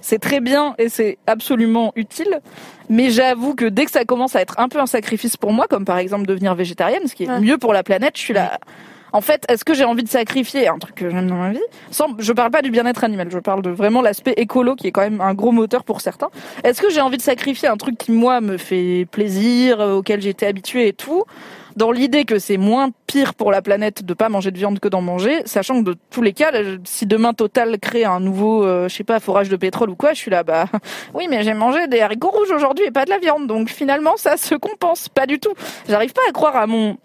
[0.00, 2.40] c'est très bien et c'est absolument utile.
[2.88, 5.66] Mais j'avoue que dès que ça commence à être un peu un sacrifice pour moi,
[5.70, 7.40] comme par exemple devenir végétarienne, ce qui est Ouais.
[7.40, 8.58] mieux pour la planète, je suis là.
[9.12, 11.60] En fait, est-ce que j'ai envie de sacrifier un truc que j'aime dans ma vie
[11.90, 14.92] Sans, je parle pas du bien-être animal, je parle de vraiment l'aspect écolo qui est
[14.92, 16.30] quand même un gros moteur pour certains.
[16.64, 20.20] Est-ce que j'ai envie de sacrifier un truc qui moi me fait plaisir, euh, auquel
[20.20, 21.24] j'ai été habituée et tout,
[21.76, 24.88] dans l'idée que c'est moins pire pour la planète de pas manger de viande que
[24.88, 26.50] d'en manger, sachant que de tous les cas,
[26.84, 30.12] si demain Total crée un nouveau, euh, je sais pas, forage de pétrole ou quoi,
[30.12, 30.66] je suis là, bah
[31.14, 34.16] oui, mais j'ai mangé des haricots rouges aujourd'hui et pas de la viande, donc finalement
[34.16, 35.52] ça se compense pas du tout.
[35.88, 36.98] J'arrive pas à croire à mon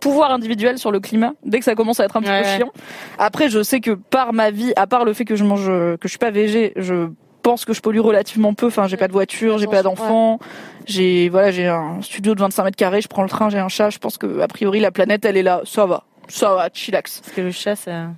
[0.00, 2.48] pouvoir individuel sur le climat dès que ça commence à être un petit Ouais, peu
[2.48, 2.72] chiant.
[3.18, 5.96] Après, je sais que par ma vie, à part le fait que je mange, euh,
[5.96, 7.08] que je suis pas végé, je
[7.42, 8.66] pense que je pollue relativement peu.
[8.66, 10.38] Enfin, j'ai pas de voiture, j'ai pas d'enfant,
[10.86, 13.68] j'ai voilà, j'ai un studio de 25 mètres carrés, je prends le train, j'ai un
[13.68, 13.90] chat.
[13.90, 17.20] Je pense que a priori la planète, elle est là, ça va, ça va, chillax.
[17.20, 18.08] Parce que le chat, ça...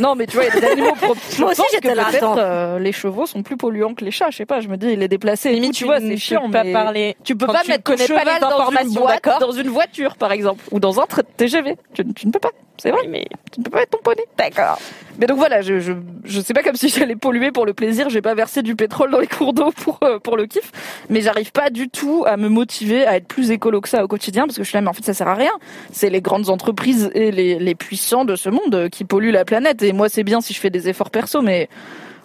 [0.00, 0.94] Non, mais tu vois, il y a des animaux.
[1.38, 2.36] Moi aussi, j'étais que là, attends.
[2.38, 4.30] euh, les chevaux sont plus polluants que les chats.
[4.30, 4.60] Je sais pas.
[4.60, 5.52] Je me dis, il est déplacé.
[5.52, 6.50] Limite, tu vois, c'est chiant.
[6.50, 7.16] pas mais parler.
[7.24, 9.68] Tu peux quand pas tu mettre ton pas cheval les dans une boîte, dans une
[9.68, 11.04] voiture, par exemple, ou dans un
[11.36, 11.76] TGV.
[11.94, 12.50] Tu, tu ne peux pas.
[12.84, 13.06] C'est vrai.
[13.08, 14.22] mais Tu ne peux pas mettre ton poney.
[14.36, 14.78] d'accord.
[15.18, 15.94] Mais donc voilà, je, je,
[16.24, 18.10] je sais pas comme si j'allais polluer pour le plaisir.
[18.10, 20.70] J'ai pas versé du pétrole dans les cours d'eau pour, euh, pour le kiff.
[21.08, 24.06] Mais j'arrive pas du tout à me motiver à être plus écolo que ça au
[24.08, 25.52] quotidien parce que je suis là, mais en fait, ça sert à rien.
[25.92, 29.82] C'est les grandes entreprises et les, les puissants de ce monde qui polluent la planète.
[29.82, 31.70] Et moi, c'est bien si je fais des efforts perso, mais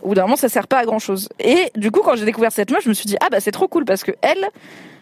[0.02, 1.30] au bout d'un moment, ça sert pas à grand chose.
[1.40, 3.52] Et du coup, quand j'ai découvert cette meuf, je me suis dit, ah bah, c'est
[3.52, 4.50] trop cool parce que elle,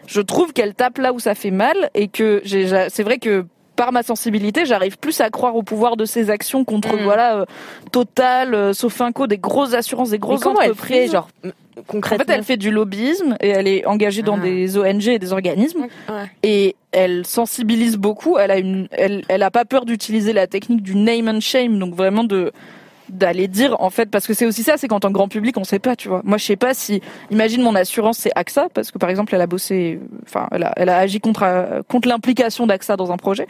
[0.06, 3.44] je trouve qu'elle tape là où ça fait mal et que c'est vrai que
[3.78, 7.02] par ma sensibilité, j'arrive plus à croire au pouvoir de ces actions contre Mm.
[7.04, 7.44] voilà euh,
[7.92, 10.96] Total, euh, Sofinco, des grosses assurances, des Mais grosses comment elle entreprises.
[10.98, 14.36] fait, genre, m- en concrètement fait, elle fait du lobbyisme et elle est engagée dans
[14.36, 14.42] Ah.
[14.42, 16.30] des ONG et des organismes Ouais.
[16.42, 18.36] et elle sensibilise beaucoup.
[18.36, 21.78] Elle a une, elle, elle a pas peur d'utiliser la technique du name and shame,
[21.78, 22.52] donc vraiment de
[23.10, 25.64] d'aller dire en fait parce que c'est aussi ça c'est qu'en tant grand public on
[25.64, 26.22] sait pas tu vois.
[26.24, 29.40] Moi je sais pas si imagine mon assurance c'est AXA parce que par exemple elle
[29.40, 33.16] a bossé enfin elle a, elle a agi contre euh, contre l'implication d'AXA dans un
[33.16, 33.46] projet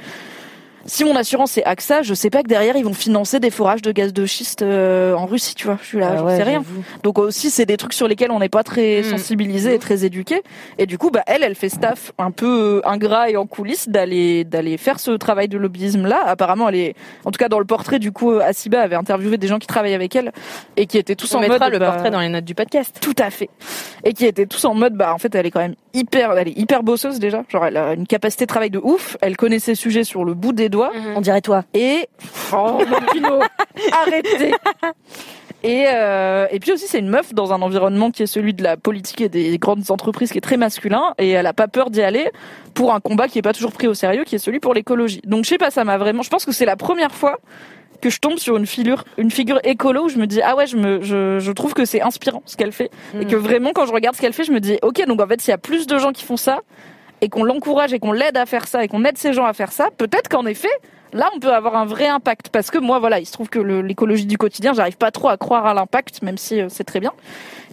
[0.89, 3.83] si mon assurance c'est AXA je sais pas que derrière ils vont financer des forages
[3.83, 6.43] de gaz de schiste euh, en Russie tu vois je suis là Ah ouais, sais
[6.43, 6.65] rien
[7.05, 9.05] donc aussi c'est des trucs sur lesquels on n'est pas très Mm.
[9.05, 10.43] sensibilisé et très éduqué.
[10.79, 13.89] Et du coup, bah elle, elle fait staff un peu euh, ingrat et en coulisses
[13.89, 16.21] d'aller d'aller faire ce travail de lobbyisme là.
[16.25, 19.47] Apparemment, elle est, en tout cas dans le portrait du coup, Asiba avait interviewé des
[19.47, 20.33] gens qui travaillent avec elle
[20.77, 22.55] et qui étaient tous On en mettra mode le bah, portrait dans les notes du
[22.55, 22.97] podcast.
[23.01, 23.51] tout à fait.
[24.05, 26.49] Et qui étaient tous en mode, bah, en fait, elle est quand même hyper, elle
[26.49, 27.45] est hyper bosseuse déjà.
[27.49, 29.17] Genre, elle a une capacité de travail de ouf.
[29.21, 30.93] Elle connaît ses sujets sur le bout des doigts.
[31.17, 31.65] On dirait toi.
[31.75, 32.09] Et,
[32.53, 32.81] oh,
[33.21, 33.41] mon
[33.93, 34.53] arrêtez.
[35.65, 38.63] Et, euh, et puis aussi, c'est une meuf dans un environnement qui est celui de
[38.63, 41.15] la politique et des grandes entreprises qui est très masculin.
[41.19, 42.31] Et elle a pas peur d'y aller
[42.75, 45.21] pour un combat qui est pas toujours pris au sérieux, qui est celui pour l'écologie.
[45.25, 47.39] Donc, je sais pas, ça m'a vraiment, je pense que c'est la première fois
[48.01, 50.67] que je tombe sur une figure, une figure écolo où je me dis ah ouais
[50.67, 52.91] je me je, je trouve que c'est inspirant ce qu'elle fait.
[53.21, 55.27] Et que vraiment quand je regarde ce qu'elle fait je me dis ok donc en
[55.27, 56.61] fait s'il y a plus de gens qui font ça
[57.21, 59.53] et qu'on l'encourage et qu'on l'aide à faire ça et qu'on aide ces gens à
[59.53, 60.69] faire ça peut-être qu'en effet
[61.13, 62.51] là on peut avoir un vrai impact.
[62.51, 65.37] Parce que moi voilà il se trouve que l'écologie du quotidien j'arrive pas trop à
[65.37, 67.13] croire à l'impact même si euh, c'est très bien.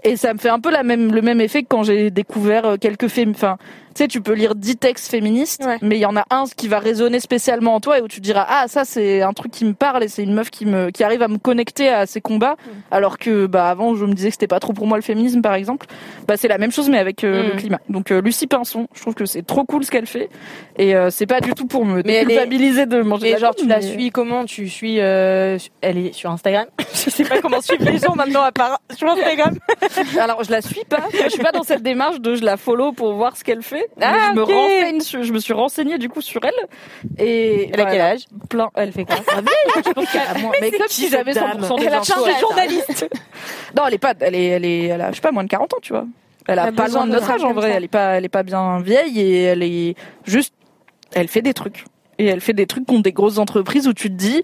[0.04, 2.66] Et ça me fait un peu la même le même effet que quand j'ai découvert
[2.66, 3.58] euh, quelques fém enfin
[3.96, 5.78] tu sais tu peux lire 10 textes féministes Ouais.
[5.82, 8.20] mais il y en a un qui va résonner spécialement en toi et où tu
[8.20, 10.90] diras ah ça c'est un truc qui me parle et c'est une meuf qui me
[10.92, 12.56] qui arrive à me connecter à ces combats
[12.92, 15.42] alors que bah avant je me disais que c'était pas trop pour moi le féminisme
[15.42, 15.86] par exemple
[16.28, 17.48] bah c'est la même chose mais avec euh, Mm.
[17.48, 20.30] le climat donc euh, Lucie Pinson je trouve que c'est trop cool ce qu'elle fait
[20.78, 23.38] et euh, c'est pas du tout pour me Mais elle est- de manger Mais la
[23.38, 24.44] genre, tu la suis comment?
[24.46, 25.00] Tu suis.
[25.00, 26.66] euh, elle est sur Instagram?
[26.94, 29.56] Je sais pas comment suivre les gens maintenant à part sur Instagram.
[30.20, 32.92] Alors je la suis pas, je suis pas dans cette démarche de je la follow
[32.92, 33.85] pour voir ce qu'elle fait.
[34.02, 34.50] Ah, Mais je me ok.
[34.52, 36.54] renseigne, sur- je me suis renseignée du coup sur elle
[37.18, 38.22] et Elle a quel âge?
[38.50, 39.16] Plein, elle fait quoi?
[39.86, 40.52] Je pense qu'elle a moins.
[40.62, 43.08] Mais, comme si j'avais 100% des Elle a changé de journaliste.
[43.76, 45.50] Non, elle est pas, elle est, elle est, elle a, je sais pas, moins de
[45.50, 46.06] 40 ans, tu vois.
[46.48, 47.72] Elle a Elle pas besoin loin de notre âge en vrai.
[47.72, 47.78] ça.
[47.78, 49.96] Elle est pas, elle est pas bien vieille et elle est
[50.26, 50.54] juste,
[51.14, 51.84] elle fait des trucs.
[52.18, 54.44] Et elle fait des trucs contre des grosses entreprises où tu te dis,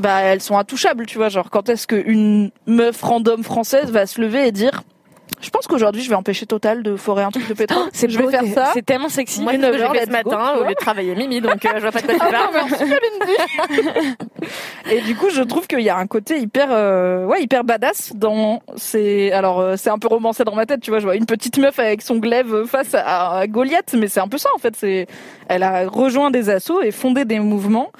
[0.00, 1.28] bah elles sont intouchables, tu vois.
[1.28, 4.82] Genre quand est-ce qu'une meuf random française va se lever et dire,
[5.40, 7.84] je pense qu'aujourd'hui je vais empêcher Total de forer un truc de pétrole.
[7.92, 8.70] C'est je vais beau, faire c'est- ça.
[8.72, 9.42] C'est tellement sexy.
[9.42, 11.14] Moi, Une c'est ce que j'ai heure, fait ce go, matin au lieu de travailler
[11.14, 13.86] mimi, donc euh, je vois pas de quoi tu parles.
[14.90, 18.12] Et du coup, je trouve qu'il y a un côté hyper, euh, ouais, hyper badass
[18.14, 19.32] dans ces.
[19.32, 21.00] Alors, euh, c'est un peu romancé dans ma tête, tu vois.
[21.00, 24.28] Je vois une petite meuf avec son glaive face à, à Goliath, mais c'est un
[24.28, 24.74] peu ça en fait.
[24.76, 25.06] C'est,
[25.48, 27.90] elle a rejoint des assos et fondé des mouvements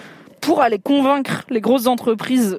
[0.40, 2.58] pour aller convaincre les grosses entreprises,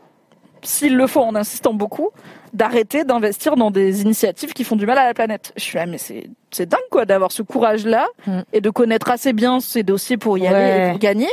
[0.61, 2.09] s'il le faut, en insistant beaucoup,
[2.53, 5.53] d'arrêter d'investir dans des initiatives qui font du mal à la planète.
[5.57, 8.39] Je suis là, mais c'est c'est dingue quoi d'avoir ce courage-là Mm.
[8.53, 11.29] et de connaître assez bien ces dossiers pour y aller et pour gagner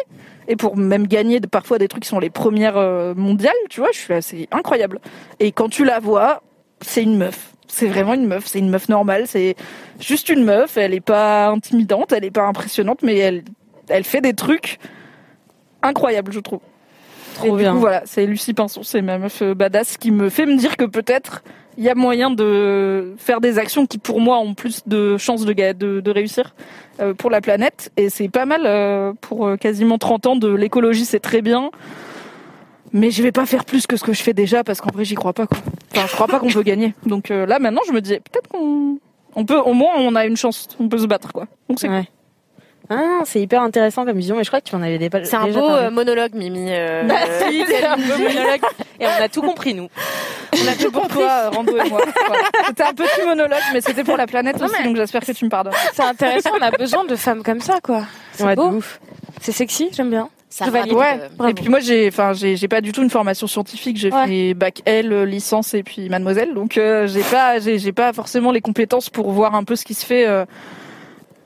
[0.49, 3.91] et pour même gagner parfois des trucs qui sont les premières euh, mondiales, tu vois.
[3.93, 5.01] Je suis là, c'est incroyable.
[5.41, 6.43] Et quand tu la vois,
[6.81, 7.53] c'est une meuf.
[7.67, 8.45] C'est vraiment une meuf.
[8.47, 9.27] C'est une meuf normale.
[9.27, 9.55] C'est
[10.01, 10.77] juste une meuf.
[10.77, 13.43] Elle est pas intimidante, elle est pas impressionnante, mais elle
[13.89, 14.79] elle fait des trucs
[15.83, 16.61] incroyables, je trouve.
[17.35, 17.73] Trop Et du bien.
[17.73, 20.77] coup, voilà, c'est Lucie Pinson, c'est ma meuf euh, badass qui me fait me dire
[20.77, 21.43] que peut-être
[21.77, 25.45] il y a moyen de faire des actions qui, pour moi, ont plus de chances
[25.45, 26.55] de, ga- de, de réussir
[27.01, 27.91] euh, pour la planète.
[27.97, 31.71] Et c'est pas mal euh, pour quasiment 30 ans de l'écologie, c'est très bien.
[32.93, 35.05] Mais je vais pas faire plus que ce que je fais déjà parce qu'en vrai,
[35.05, 35.49] j'y crois pas.
[35.49, 35.59] Quoi.
[35.97, 36.95] Enfin, je crois pas qu'on peut gagner.
[37.07, 38.99] Donc là, maintenant, je me dis peut-être qu'on
[39.35, 41.49] on peut, au moins, on a une chance, on peut se battre, quoi.
[41.69, 42.09] Donc c'est Ouais.
[42.91, 45.37] Ah, c'est hyper intéressant comme vision, mais je crois que tu en avais déjà C'est
[45.37, 45.87] un beau parlé.
[45.87, 46.67] euh, monologue, Mimi.
[46.71, 48.61] euh, Merci, c'est un beau monologue.
[49.01, 49.89] Et on a tout compris, nous.
[50.53, 52.01] On a tout pour toi, Rando et moi.
[52.69, 55.51] C'était un petit monologue, mais c'était pour la planète aussi, donc j'espère que tu me
[55.51, 55.73] pardonnes.
[55.95, 58.03] C'est intéressant, on a besoin de femmes comme ça, quoi.
[58.33, 58.69] C'est Ouais, de beau.
[58.77, 59.01] ouf.
[59.41, 60.29] C'est sexy, j'aime bien.
[60.51, 60.93] ça valide.
[60.93, 61.19] Ouais.
[61.41, 61.49] euh.
[61.49, 63.97] Et puis moi, j'ai, enfin, j'ai, j'ai pas du tout une formation scientifique.
[63.97, 64.27] J'ai Ouais.
[64.27, 66.55] fait bac L, licence et puis mademoiselle.
[66.55, 69.85] Donc euh, j'ai pas, j'ai, j'ai pas forcément les compétences pour voir un peu ce
[69.85, 70.27] qui se fait.
[70.27, 70.45] euh,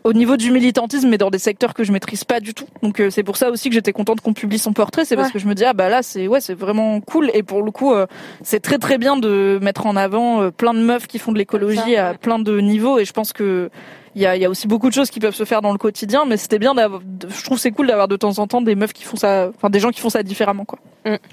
[0.04, 2.66] au niveau du militantisme, mais dans des secteurs que je maîtrise pas du tout.
[2.82, 5.28] Donc euh, c'est pour ça aussi que j'étais contente qu'on publie son portrait, c'est parce
[5.28, 5.32] Ouais.
[5.32, 7.70] que je me dis ah bah là c'est ouais c'est vraiment cool et pour le
[7.70, 8.06] coup euh,
[8.42, 11.38] c'est très très bien de mettre en avant euh, plein de meufs qui font de
[11.38, 13.70] l'écologie à plein de niveaux et je pense que
[14.14, 15.78] il y a, y a aussi beaucoup de choses qui peuvent se faire dans le
[15.78, 18.74] quotidien, mais c'était bien d'avoir, je trouve c'est cool d'avoir de temps en temps des
[18.74, 20.78] meufs qui font ça, enfin des gens qui font ça différemment quoi.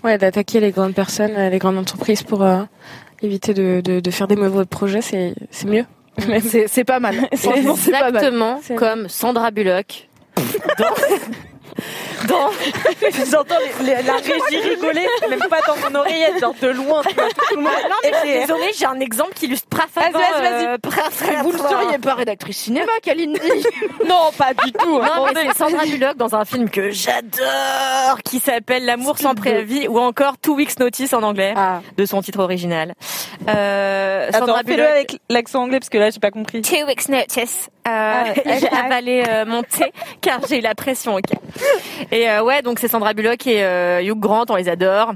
[0.04, 2.62] Ouais, d'attaquer les grandes personnes, euh, les grandes entreprises pour euh,
[3.22, 5.86] éviter de, de, de faire des mauvais projets, c'est c'est mieux.
[6.68, 7.28] C'est pas mal.
[7.36, 8.16] Franchement, c'est pas mal.
[8.16, 10.08] Exactement comme Sandra Bullock
[10.78, 10.86] dans,
[12.28, 12.50] dans
[13.32, 17.02] J'entends les- les- la régie rigoler, même pas dans mon oreillette, genre de loin.
[17.08, 20.20] tu vois, tout le monde non mais est- désolé, j'ai un exemple qui illustre parfaitement.
[20.20, 21.36] Vas-y, vas-y, vas-y.
[21.36, 23.40] euh, Vous ne seriez pas rédactrice cinéma, Kalindi
[24.08, 25.00] Non, pas du tout.
[25.00, 29.88] Non, mais c'est Sandra Bullock dans un film que j'adore, qui s'appelle L'amour sans préavis,
[29.88, 31.82] ou encore Two Weeks Notice en anglais, Ah.
[31.98, 32.94] de son titre original.
[33.50, 34.90] Euh, Sandra fais-le Bullock.
[34.90, 36.62] avec l'accent anglais parce que là, j'ai pas compris.
[36.62, 37.70] Two Weeks Notice.
[37.88, 38.24] Euh,
[38.60, 41.16] j'ai avalé euh, mon thé car j'ai eu la pression.
[41.16, 41.22] ok.
[42.12, 45.14] Et euh, ouais, donc c'est Sandra Bullock et euh, Hugh Grant, on les adore.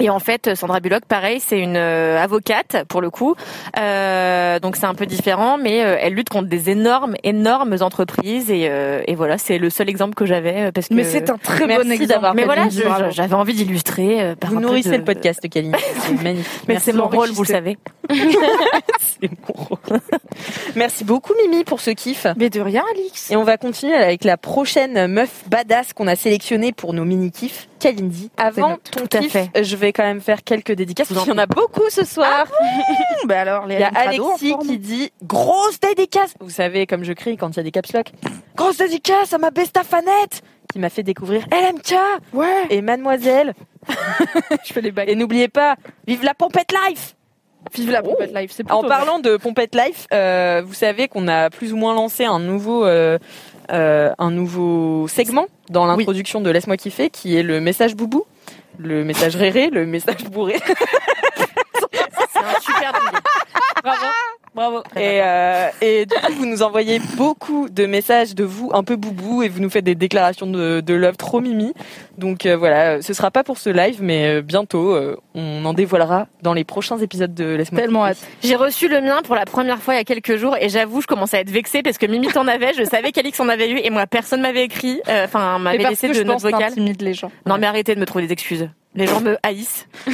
[0.00, 3.34] Et en fait, Sandra Bullock, pareil, c'est une euh, avocate pour le coup.
[3.78, 8.50] Euh, donc c'est un peu différent, mais euh, elle lutte contre des énormes, énormes entreprises.
[8.50, 10.94] Et, euh, et voilà, c'est le seul exemple que j'avais euh, parce que.
[10.94, 12.08] Mais c'est un très Merci bon exemple.
[12.08, 12.68] d'avoir Mais voilà,
[13.10, 15.76] j'avais envie d'illustrer euh, par Vous un peu nourrissez de- le podcast, Kaline.
[16.00, 16.62] C'est magnifique.
[16.66, 17.76] Mais Merci c'est mon rôle, vous le savez.
[18.98, 20.00] C'est mon rôle.
[20.76, 22.26] Merci beaucoup, Mimi, pour ce kiff.
[22.36, 23.30] Mais de rien, Alix.
[23.30, 27.68] Et on va continuer avec la prochaine meuf badass qu'on a sélectionnée pour nos mini-kiffs,
[27.82, 28.30] Kalindi.
[28.36, 29.50] Avant ton Tout à kiff, fait.
[29.64, 31.08] je vais quand même faire quelques dédicaces.
[31.10, 32.46] Il y en a beaucoup ce soir.
[33.26, 36.34] Bah alors, les Il y a Alexis qui dit grosse dédicace.
[36.40, 38.06] Vous savez, comme je crie quand il y a des caps lock.
[38.56, 40.42] Grosse dédicace à ma besta fanette
[40.72, 41.94] qui m'a fait découvrir LMK
[42.32, 42.66] Ouais.
[42.70, 43.54] et Mademoiselle.
[44.64, 45.08] Je fais les bagues.
[45.08, 47.14] Et n'oubliez pas, vive la pompette life
[47.74, 48.50] Vive la pompette live.
[48.52, 52.24] C'est En parlant de Pompette Life, euh, vous savez qu'on a plus ou moins lancé
[52.24, 53.18] un nouveau, euh,
[53.70, 58.24] euh, un nouveau segment dans l'introduction de Laisse-moi kiffer, qui est le message boubou,
[58.78, 60.60] le message réré, le message bourré.
[62.32, 63.18] C'est un super idée.
[63.82, 64.06] Bravo.
[64.54, 64.82] Bravo.
[64.96, 68.96] Et, euh, et du coup, vous nous envoyez beaucoup de messages de vous un peu
[68.96, 71.72] boubou et vous nous faites des déclarations de, de love trop mimi.
[72.18, 75.72] Donc euh, voilà, ce sera pas pour ce live, mais euh, bientôt, euh, on en
[75.72, 78.18] dévoilera dans les prochains épisodes de Laisse-moi Tellement hâte.
[78.42, 81.00] J'ai reçu le mien pour la première fois il y a quelques jours et j'avoue,
[81.00, 83.70] je commençais à être vexée parce que Mimi t'en avait, je savais qu'Alix en avait
[83.70, 86.42] eu et moi personne m'avait écrit, euh, enfin m'avait laissé que de je note pense
[86.42, 86.68] vocale.
[86.68, 87.32] t'intimides les gens.
[87.46, 88.68] Non mais arrêtez de me trouver des excuses.
[88.94, 89.88] Les gens me haïssent.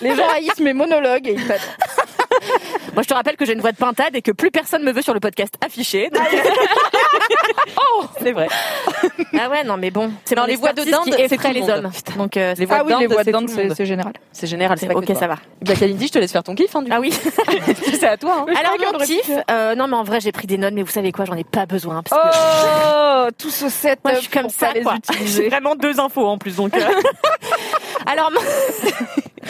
[0.00, 1.42] les gens haïssent mes monologues et ils.
[3.00, 4.92] Moi je te rappelle que j'ai une voix de pintade et que plus personne me
[4.92, 6.10] veut sur le podcast affiché.
[6.10, 6.22] Donc-
[8.20, 8.46] C'est vrai.
[9.40, 11.70] ah ouais non mais bon, c'est mon les voix de dinde, qui c'est le les
[11.70, 11.90] hommes.
[12.18, 14.12] Donc euh, Les voix Ah de oui, les dinde, voix de c'est dinde, général.
[14.32, 15.36] C'est général, c'est ok ça va.
[15.62, 16.76] Bah, Kalindi, je te laisse faire ton kiff.
[16.76, 17.10] Hein, du Ah oui.
[17.98, 18.44] c'est à toi.
[18.46, 18.52] Hein.
[18.54, 21.10] Alors mon kiff, euh, non mais en vrai j'ai pris des notes mais vous savez
[21.10, 22.28] quoi, j'en ai pas besoin parce que
[23.26, 24.96] Oh, tout ce setup Moi, je suis comme ça, quoi.
[25.24, 26.74] J'ai vraiment deux infos en plus, donc.
[26.76, 26.80] euh.
[28.06, 28.30] Alors,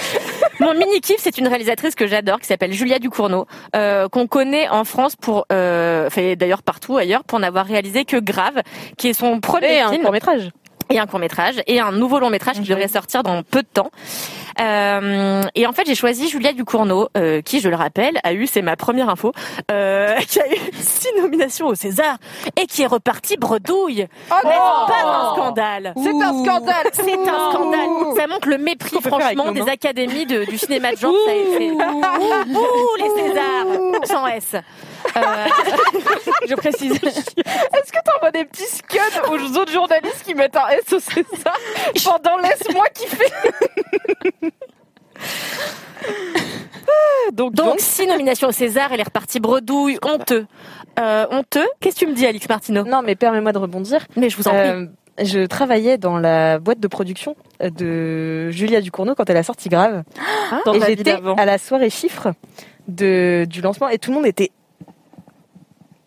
[0.60, 4.68] mon, mini kiff, c'est une réalisatrice que j'adore, qui s'appelle Julia Ducournau, euh, qu'on connaît
[4.68, 8.62] en France pour, euh, enfin d'ailleurs partout ailleurs, pour n'avoir réalisé que Grave,
[8.96, 10.50] qui est son premier Et un film court métrage.
[10.90, 13.68] Et un court métrage et un nouveau long métrage qui devrait sortir dans peu de
[13.72, 13.90] temps.
[14.60, 18.46] Euh, et en fait, j'ai choisi Julia Ducournau, euh, qui, je le rappelle, a eu,
[18.46, 19.32] c'est ma première info,
[19.70, 22.16] euh, qui a eu six nominations au César
[22.60, 24.06] et qui est reparti bredouille.
[24.30, 27.88] Oh N'est-ce non pas un scandale C'est un scandale c'est un scandale.
[28.16, 29.68] Ça montre le mépris, franchement, des mains.
[29.72, 31.14] académies de- du cinéma de genre.
[31.26, 31.70] Ça a été...
[31.70, 34.56] Ouh, les Césars, sans S.
[35.16, 35.46] Euh,
[36.48, 36.92] Je précise.
[36.92, 38.98] Est-ce que t'envoies des petits scuds
[39.30, 41.56] aux autres journalistes qui mettent un S au César
[42.04, 43.26] pendant laisse-moi kiffer
[47.32, 50.46] donc, donc, six nominations au César, elle est repartie bredouille, honteux.
[50.98, 52.84] Euh, honteux Qu'est-ce que tu me dis, Alix Martineau?
[52.84, 54.06] Non, mais permets-moi de rebondir.
[54.16, 54.68] Mais je vous en prie.
[54.68, 54.86] Euh,
[55.22, 60.02] je travaillais dans la boîte de production de Julia Ducournau quand elle a sorti Grave.
[60.64, 62.32] Dans et j'étais à la soirée chiffre
[62.88, 64.50] de, du lancement et tout le monde était.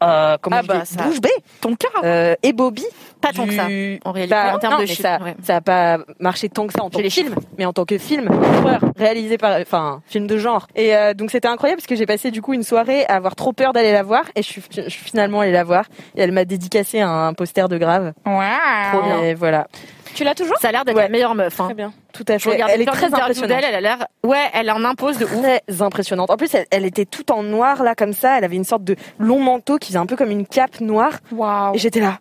[0.09, 1.29] Euh, comment Ah bah, ça- bouche bée
[1.61, 2.85] Ton cas euh, et Bobby.
[3.21, 3.67] Pas tant que ça,
[4.03, 5.01] en réalité, Bah, en termes non, de chiffres.
[5.01, 5.33] ça, ouais.
[5.43, 7.97] ça a pas marché tant que ça en tant que film, mais en tant que
[7.97, 10.67] film d'horreur réalisé par, enfin, film de genre.
[10.75, 13.35] Et euh, donc c'était incroyable parce que j'ai passé du coup une soirée à avoir
[13.37, 15.85] trop peur d'aller la voir et je suis, je suis finalement allée la voir
[16.17, 18.11] et elle m'a dédicacé un poster de Grave.
[18.25, 19.21] Trop bien.
[19.23, 19.67] Et voilà,
[20.15, 21.03] Tu l'as toujours Ça a l'air d'être Ouais.
[21.03, 21.59] la meilleure meuf.
[21.59, 21.65] Hein.
[21.65, 21.93] Très bien.
[22.13, 22.59] tout à fait.
[22.69, 23.59] Elle est très impressionnante.
[23.63, 25.31] Elle a l'air, ouais, elle en impose de ouf.
[25.41, 26.29] Très impressionnante.
[26.29, 28.37] En plus, elle, elle était toute en noir là comme ça.
[28.37, 31.13] Elle avait une sorte de long manteau qui faisait un peu comme une cape noire.
[31.31, 32.19] Waouh Et j'étais là.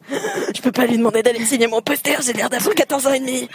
[0.54, 2.16] Je peux pas lui demander d'aller me signer mon poster.
[2.24, 3.48] J'ai l'air d'avoir 14 ans et demi.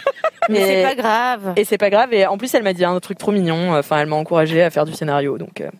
[0.48, 1.52] Mais c'est pas grave.
[1.56, 2.12] Et c'est pas grave.
[2.14, 3.74] Et en plus, elle m'a dit un truc trop mignon.
[3.76, 5.36] Enfin, elle m'a encouragé à faire du scénario.
[5.38, 5.70] Donc, euh,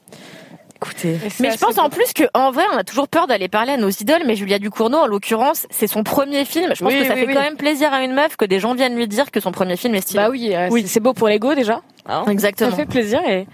[0.82, 1.18] écoutez.
[1.40, 3.76] Mais je pense en plus que en vrai, on a toujours peur d'aller parler à
[3.76, 6.72] nos idoles, mais Julia Ducournau, en l'occurrence, c'est son premier film.
[6.74, 7.34] Je pense Oui, que ça oui, fait oui.
[7.34, 9.76] quand même plaisir à une meuf que des gens viennent lui dire que son premier
[9.76, 10.22] film est stylé.
[10.22, 11.80] Bah oui, euh, c'est- c'est beau pour l'ego déjà.
[12.06, 12.74] Ça Exactement.
[12.76, 13.46] fait plaisir et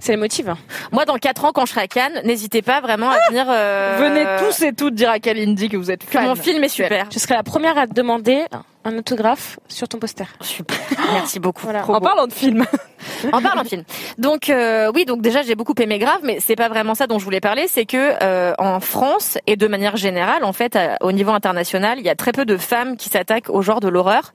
[0.00, 0.46] c'est le motif.
[0.48, 0.58] hein.
[0.92, 3.46] Moi, dans 4 ans, quand je serai à Cannes, n'hésitez pas vraiment à venir.
[3.48, 6.26] euh, Venez tous et toutes dire à Kalindi que vous êtes que fan.
[6.26, 7.06] mon film est super.
[7.12, 8.44] Je serai la première à te demander
[8.86, 10.24] un autographe sur ton poster.
[10.40, 10.76] Super.
[11.12, 11.62] Merci beaucoup.
[11.64, 11.84] Voilà.
[11.90, 12.64] En parlant de film,
[13.32, 13.82] En parlant de film.
[14.16, 17.18] Donc euh, oui, donc déjà j'ai beaucoup aimé Grave, mais c'est pas vraiment ça dont
[17.18, 17.66] je voulais parler.
[17.68, 21.98] C'est que euh, en France et de manière générale, en fait, à- au niveau international,
[21.98, 24.32] il y a très peu de femmes qui s'attaquent au genre de l'horreur,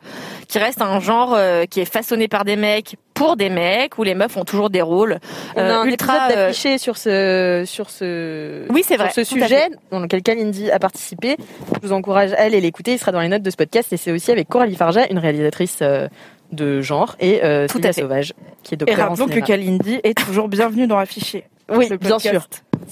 [0.49, 4.03] qui reste un genre euh, qui est façonné par des mecs pour des mecs où
[4.03, 5.19] les meufs ont toujours des rôles
[5.55, 6.29] on a euh, un ultra.
[6.31, 9.11] euh, d'affiché sur ce sur ce Oui, c'est sur vrai.
[9.13, 11.37] ce sujet dans lequel Kalindi a participé.
[11.81, 12.93] Je vous encourage à aller l'écouter.
[12.93, 15.19] Il sera dans les notes de ce podcast et c'est aussi avec Coralie Farja, une
[15.19, 16.07] réalisatrice euh,
[16.51, 17.93] de genre et euh, Tout à.
[17.93, 19.39] Sauvage, qui est Et docteur en rappelons que.
[19.39, 21.43] Kalindi est toujours bienvenue dans Affiché.
[21.69, 22.47] Oui, le bien sûr.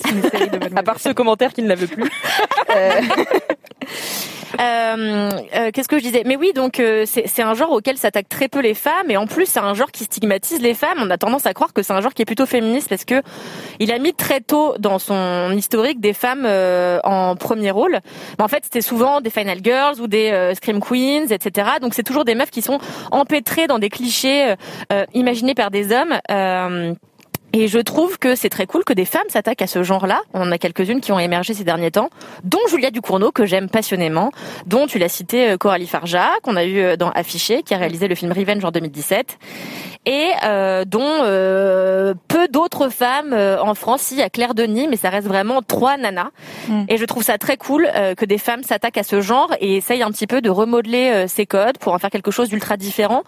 [0.05, 0.77] De.
[0.77, 2.09] À part ce commentaire qui ne la veut plus.
[2.69, 3.01] Euh,
[4.58, 6.24] Qu'est-ce que je disais?
[6.26, 9.28] Mais oui, donc euh, c'est un genre auquel s'attaquent très peu les femmes, et en
[9.28, 10.97] plus c'est un genre qui stigmatise les femmes.
[11.00, 13.22] On a tendance à croire que c'est un genre qui est plutôt féministe parce que
[13.80, 18.00] il a mis très tôt dans son historique des femmes euh, en premier rôle.
[18.38, 21.70] Mais en fait, c'était souvent des final girls ou des euh, scream queens, etc.
[21.82, 22.80] Donc c'est toujours des meufs qui sont
[23.12, 24.56] empêtrées dans des clichés euh,
[24.91, 26.20] euh, imaginés par des hommes.
[26.32, 26.93] euh,
[27.54, 30.22] et je trouve que c'est très cool que des femmes s'attaquent à ce genre-là.
[30.34, 32.10] On en a quelques-unes qui ont émergé ces derniers temps,
[32.43, 34.32] dont Julia Ducournau, que j'aime passionnément,
[34.66, 37.78] dont tu l'as cité euh, Coralie Farja, qu'on a eu euh, dans Affiché, qui a
[37.78, 39.38] réalisé le film Revenge en 2017,
[40.06, 44.02] et euh, dont euh, peu d'autres femmes euh, en France.
[44.02, 46.30] Si, il y a Claire Denis, mais ça reste vraiment trois nanas.
[46.68, 46.86] Mm.
[46.88, 47.88] Et je trouve ça très cool
[48.18, 51.45] que des femmes s'attaquent à ce genre et essayent un petit peu de remodeler ces
[51.45, 53.24] codes pour en faire quelque chose d'ultra différent,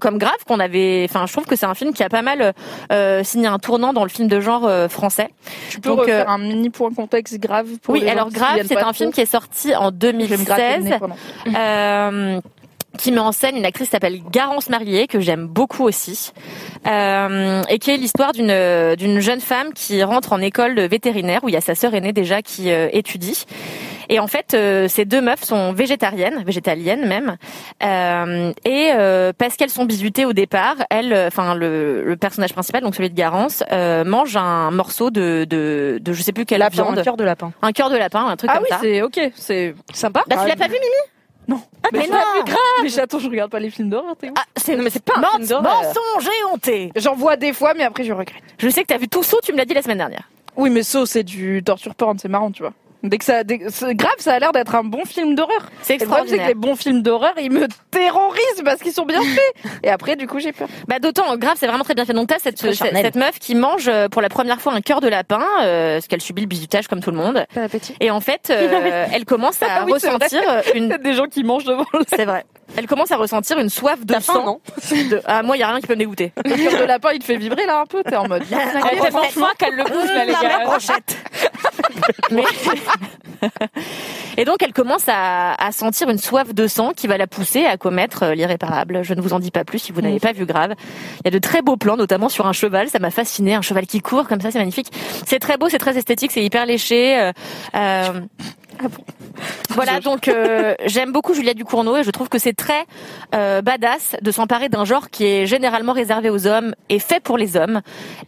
[0.00, 1.06] comme Grave qu'on avait.
[1.08, 2.54] Enfin, je trouve que c'est un film qui a pas mal
[3.24, 5.28] signé un tournant dans le film de genre euh, français.
[5.70, 8.76] Tu peux Donc, refaire euh, un mini point contexte grave pour Oui, alors Grave, c'est
[8.76, 10.84] un film qui est sorti en Je vais me gratter le 2016.
[10.84, 11.16] nez pendant.
[11.56, 12.40] euh,
[12.98, 16.32] qui met en scène une actrice qui s'appelle Garance Marié que j'aime beaucoup aussi
[16.86, 21.48] euh, et qui est l'histoire d'une d'une jeune femme qui rentre en école vétérinaire où
[21.48, 23.46] il y a sa sœur aînée déjà qui euh, étudie
[24.08, 27.36] et en fait euh, ces deux meufs sont végétariennes végétaliennes même
[27.82, 32.52] euh, et euh, parce qu'elles sont bisutées au départ elle euh, enfin le, le personnage
[32.52, 36.44] principal donc celui de Garance euh, mange un morceau de de, de je sais plus
[36.44, 37.52] quelle lapin, viande un cœur de lapin.
[37.62, 40.22] un cœur de lapin un truc Ah comme oui, ça c'est ok, c'est Sympa.
[40.28, 40.86] bah tu l'as pas vu Mimi?
[41.48, 41.60] non.
[41.92, 42.16] mais je non.
[42.36, 42.58] vu grave.
[42.84, 44.14] Mais attends, je regarde pas les films d'horreur.
[44.36, 45.82] Ah, c'est Non, mais c'est pas un film d'horreur.
[45.82, 46.92] mensonge et honté.
[46.96, 48.42] J'en vois des fois, mais après je regrette.
[48.58, 50.28] Je sais que t'as vu tout saut, tu me l'as dit la semaine dernière.
[50.56, 52.72] Oui, mais ça, c'est du torture porn, c'est marrant, tu vois.
[53.02, 55.70] Dès que ça, dès- grave, ça a l'air d'être un bon film d'horreur.
[55.82, 56.48] C'est Et Le problème, c'est que extraordinaire.
[56.48, 59.72] les bons films d'horreur, ils me terrorisent parce qu'ils sont bien faits.
[59.82, 60.68] Et après, du coup, j'ai peur.
[60.88, 62.12] Bah d'autant grave, c'est vraiment très bien fait.
[62.12, 65.08] Donc t'as cette, cette, meuf qui mange euh, pour la première fois un cœur de
[65.08, 67.44] lapin, euh, parce qu'elle subit le bisutage comme tout le monde.
[67.54, 67.94] Pas d'appétit.
[68.00, 70.08] Et en fait, euh, elle commence à Ah oui, vrai.
[70.10, 70.42] ressentir
[70.74, 70.88] une.
[71.02, 72.44] des gens qui mangent devant le C'est vrai.
[72.76, 74.44] Elle commence à ressentir une soif de T'as faim, sang.
[74.44, 74.60] non
[75.10, 75.20] de...
[75.26, 76.32] Ah moi, y a rien qui peut me dégoûter.
[76.44, 78.02] Le cœur de lapin, il te fait vibrer là un peu.
[78.02, 78.44] T'es en mode.
[78.50, 80.66] Elle franchement qu'elle le bouge là, les gars.
[82.30, 82.42] Mais-
[84.36, 87.64] Et donc elle commence à, à sentir une soif de sang qui va la pousser
[87.66, 89.02] à commettre euh, l'irréparable.
[89.02, 90.74] Je ne vous en dis pas plus si vous n'avez pas vu grave.
[91.20, 92.88] Il y a de très beaux plans, notamment sur un cheval.
[92.88, 94.88] Ça m'a fasciné, un cheval qui court comme ça, c'est magnifique.
[95.26, 97.30] C'est très beau, c'est très esthétique, c'est hyper léché.
[97.74, 98.20] euh,
[98.84, 98.88] euh,
[99.74, 102.84] voilà, donc euh, j'aime beaucoup Juliette Ducournau et je trouve que c'est très
[103.34, 107.38] euh, badass de s'emparer d'un genre qui est généralement réservé aux hommes et fait pour
[107.38, 107.80] les hommes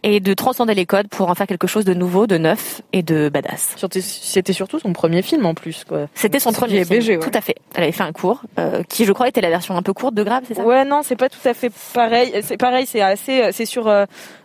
[0.03, 3.03] et de transcender les codes pour en faire quelque chose de nouveau, de neuf et
[3.03, 3.75] de badass.
[3.77, 6.07] C'était surtout son premier film en plus, quoi.
[6.15, 7.23] C'était son premier film, BG, ouais.
[7.23, 7.55] tout à fait.
[7.75, 10.15] Elle avait fait un cours euh, qui, je crois, était la version un peu courte
[10.15, 10.63] de Grave, c'est ça?
[10.63, 12.33] Ouais, non, c'est pas tout à fait pareil.
[12.41, 13.87] C'est pareil, c'est assez, c'est sur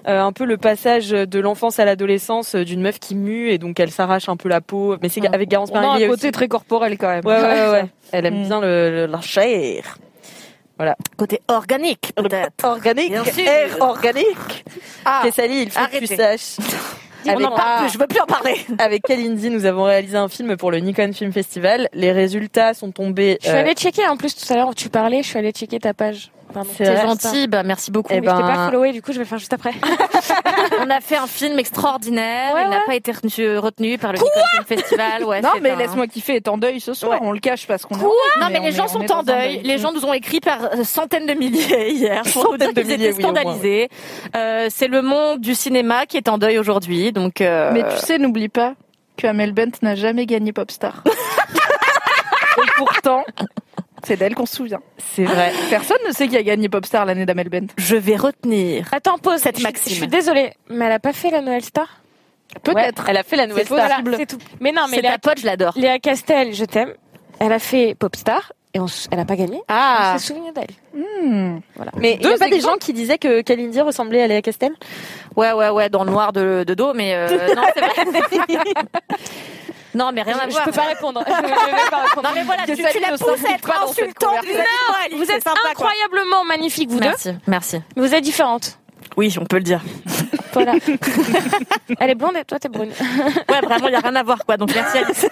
[0.04, 3.90] un peu le passage de l'enfance à l'adolescence d'une meuf qui mue et donc elle
[3.90, 4.96] s'arrache un peu la peau.
[5.02, 5.70] Mais c'est avec Garance
[6.04, 6.32] A côté aussi.
[6.32, 7.24] très corporel quand même.
[7.24, 7.84] Ouais, ouais, ouais, ouais.
[8.12, 8.46] Elle aime Mm.
[8.46, 9.96] bien le, le- la chair.
[11.18, 12.64] Côté organique, peut-être.
[12.64, 13.46] Organique, Bien sûr.
[13.46, 14.64] air organique.
[15.04, 16.16] Ah, Kessali, il faut que tu arrêtez.
[16.16, 16.56] saches.
[17.26, 18.54] on Avec, en parle plus, je veux plus en parler.
[18.78, 21.86] avec Kalindi, nous avons réalisé un film pour le Nikon Film Festival.
[21.92, 23.36] Les résultats sont tombés.
[23.42, 25.38] Je suis euh, allée checker en plus tout à l'heure où tu parlais, je suis
[25.38, 26.30] allée checker ta page.
[26.76, 28.12] C'est gentil, bah merci beaucoup.
[28.12, 29.72] Eh Mais je t'ai ben- pas followé, du coup je vais le faire juste après.
[30.80, 34.18] On a fait un film extraordinaire, Ouais, il n'a pas été retenu, retenu par le
[34.18, 34.30] Film
[34.66, 35.24] Festival.
[35.24, 37.12] Ouais, Non, mais un- laisse-moi kiffer est en deuil ce soir.
[37.12, 37.18] Ouais.
[37.22, 37.94] On le cache parce qu'on.
[37.96, 38.02] est-
[38.40, 39.60] Non, mais les gens on sont en deuil.
[39.64, 42.74] Les gens nous ont écrit par euh, centaines de milliers hier pour nous dire Centaines
[42.74, 43.88] de qu'ils étaient oui, scandalisés.
[44.36, 47.40] Euh, c'est le monde du cinéma qui est en deuil aujourd'hui, donc.
[47.40, 48.74] euh, Mais tu sais, n'oublie pas
[49.16, 51.02] que Amel Bent n'a jamais gagné Popstar.
[52.58, 53.24] Et pourtant,
[54.06, 54.80] c'est d'elle qu'on se souvient.
[55.14, 55.52] C'est vrai.
[55.70, 57.66] Personne ne sait qui a gagné Popstar l'année d'Amel Bent.
[57.76, 58.88] je vais retenir.
[58.92, 59.40] Attends, pause.
[59.40, 59.92] Cette maxime.
[59.92, 62.00] Je suis désolée, mais elle a pas fait la Noël Star?
[62.62, 63.04] Peut-être.
[63.08, 63.78] Elle a fait la C'est star.
[63.78, 64.38] Voilà, c'est tout.
[64.60, 65.72] Mais non, mais C'est Léa, ta pote, je l'adore.
[65.76, 66.92] Léa Castel, je t'aime.
[67.38, 69.60] Elle a fait Popstar et on elle a pas gagné.
[69.68, 70.12] Ah.
[70.14, 70.66] On s'est souvenu d'elle.
[70.94, 71.60] Hmm.
[71.96, 74.72] Mais il y a pas des gens qui disaient que Kalindi ressemblait à Léa Castel?
[75.36, 78.54] Ouais, ouais, ouais, dans le noir de, de dos, mais euh, non, c'est vrai.
[79.94, 80.64] Non, mais rien à Je voir.
[80.64, 81.22] peux pas répondre.
[81.26, 82.28] Je vais pas répondre.
[82.28, 84.44] Non, mais voilà, tu, tu la pousses à être insultante.
[84.44, 87.06] Non, Vous êtes incroyablement magnifiques, vous deux.
[87.06, 87.80] Merci, merci.
[87.96, 88.78] Mais vous êtes différentes.
[89.16, 89.80] Oui, on peut le dire.
[90.52, 90.72] Voilà.
[92.00, 92.90] Elle est blonde et toi, t'es brune.
[93.48, 94.56] Ouais, vraiment, il y a rien à voir, quoi.
[94.56, 95.26] Donc merci Alice.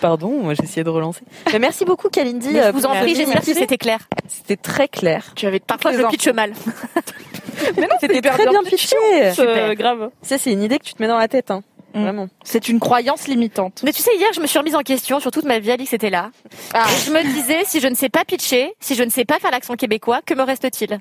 [0.00, 1.22] Pardon, moi j'ai essayé de relancer.
[1.52, 2.50] Mais merci beaucoup Kalindi.
[2.52, 3.98] Mais euh, je vous en prie, j'espère que c'était clair.
[4.28, 5.32] C'était très clair.
[5.34, 6.52] Tu avais Parfois, je le pitch mal.
[7.76, 8.96] Mais non, C'était très bien pitché.
[9.30, 9.42] pitché.
[9.46, 10.10] Euh, grave.
[10.22, 11.62] Ça c'est une idée que tu te mets dans la tête, hein.
[11.94, 12.02] Mm.
[12.02, 12.28] Vraiment.
[12.44, 13.82] C'est une croyance limitante.
[13.84, 15.70] Mais tu sais, hier, je me suis remise en question sur toute ma vie.
[15.70, 16.30] Alix était là.
[16.74, 16.86] Ah.
[16.88, 19.38] Et je me disais, si je ne sais pas pitcher, si je ne sais pas
[19.38, 21.00] faire l'accent québécois, que me reste-t-il?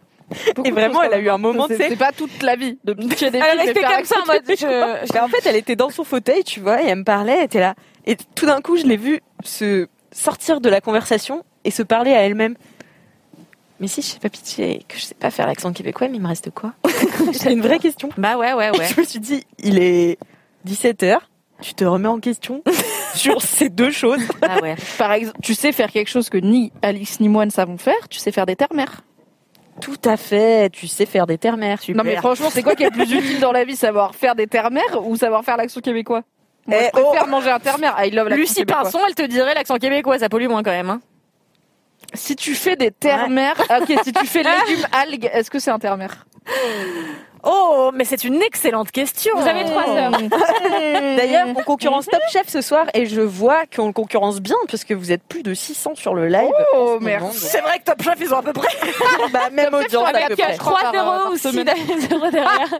[0.63, 1.89] Et vraiment, elle a eu un moment, tu C'est sais.
[1.89, 4.43] c'est pas toute la vie de pitcher des Elle restait comme ça en mode.
[4.47, 5.19] Je...
[5.19, 7.59] En fait, elle était dans son fauteuil, tu vois, et elle me parlait, elle était
[7.59, 7.75] là.
[8.05, 12.13] Et tout d'un coup, je l'ai vue se sortir de la conversation et se parler
[12.13, 12.55] à elle-même.
[13.79, 16.17] Mais si je sais pas pitcher et que je sais pas faire l'accent québécois, mais
[16.17, 16.73] il me reste quoi?
[17.33, 18.09] C'est une vraie question.
[18.17, 18.87] Bah ouais, ouais, ouais.
[18.87, 20.17] Je me suis dit, il est
[20.67, 21.17] 17h,
[21.61, 22.63] tu te remets en question
[23.15, 24.21] sur ces deux choses.
[24.41, 24.75] Ah ouais.
[24.97, 28.07] Par exemple, tu sais faire quelque chose que ni Alice ni moi ne savons faire,
[28.09, 29.01] tu sais faire des terres-mères.
[29.79, 31.79] Tout à fait, tu sais faire des terres-mères.
[31.95, 34.35] Non mais franchement, c'est quoi qui est le plus utile dans la vie, savoir faire
[34.35, 36.21] des terres-mères ou savoir faire l'accent québécois?
[36.67, 37.95] Moi, Eh, je préfère manger un terre-mère.
[38.03, 38.83] I love l'accent Lucie québécois.
[38.83, 40.89] Pinson, elle te dirait l'accent québécois, ça pollue moins quand même.
[40.91, 41.01] Hein.
[42.13, 45.71] Si tu fais des terres-mères, ah, ok, si tu fais légumes algues, est-ce que c'est
[45.71, 46.25] un terre-mère?
[47.43, 49.31] Oh, mais c'est une excellente question.
[49.35, 50.11] Vous avez trois heures.
[51.17, 54.83] D'ailleurs, on concurrence Top Chef ce soir et je vois qu'on le concurrence bien parce
[54.83, 56.51] que vous êtes plus de 600 sur le live.
[56.75, 57.31] Oh ce merde.
[57.33, 58.67] C'est vrai que Top Chef, ils ont à peu près.
[59.33, 60.55] bah, même audience à peu près.
[60.55, 61.63] 3-0 aussi, 0
[62.31, 62.79] derrière.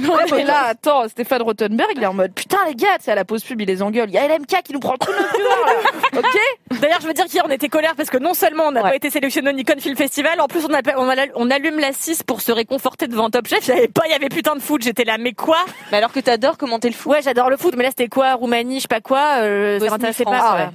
[0.00, 3.14] Ouais, mais là, attends, Stéphane Rottenberg, il est en mode putain les gars, c'est à
[3.14, 4.08] la pause pub, il les engueule.
[4.10, 6.18] Il y a LMK qui nous prend tout notre là.
[6.18, 8.82] Ok D'ailleurs, je veux dire qu'hier, on était colère parce que non seulement on n'a
[8.82, 8.90] Ouais.
[8.90, 12.22] pas été sélectionné au Nikon Film Festival, en plus on, a- on allume la 6
[12.22, 13.66] pour se réconforter devant Top Chef.
[13.66, 14.82] Il y avait pas, il y avait putain de foot.
[14.82, 15.58] J'étais là, mais quoi?
[15.90, 17.12] Mais alors que t'adores commenter le foot?
[17.12, 18.34] Ouais, j'adore le foot, mais là c'était quoi?
[18.34, 19.38] Roumanie, je sais pas quoi.
[19.38, 20.56] Euh, ça Bosnie, m'intéressait France, pas.
[20.56, 20.68] ouais.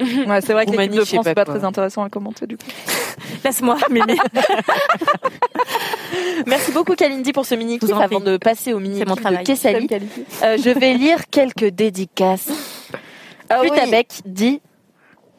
[0.00, 0.26] ouais.
[0.34, 2.64] Ouais, c'est vrai que l'équipe de France, c'est pas très intéressant à commenter du coup.
[3.44, 4.16] Laisse-moi, Mimi.
[6.46, 9.44] Merci beaucoup Kalindi pour ce mini en avant de passer au mini kiff de.
[9.44, 9.88] Kessali.
[10.42, 12.50] Euh, je vais lire quelques dédicaces.
[13.50, 13.70] Ah oui.
[14.24, 14.60] Dit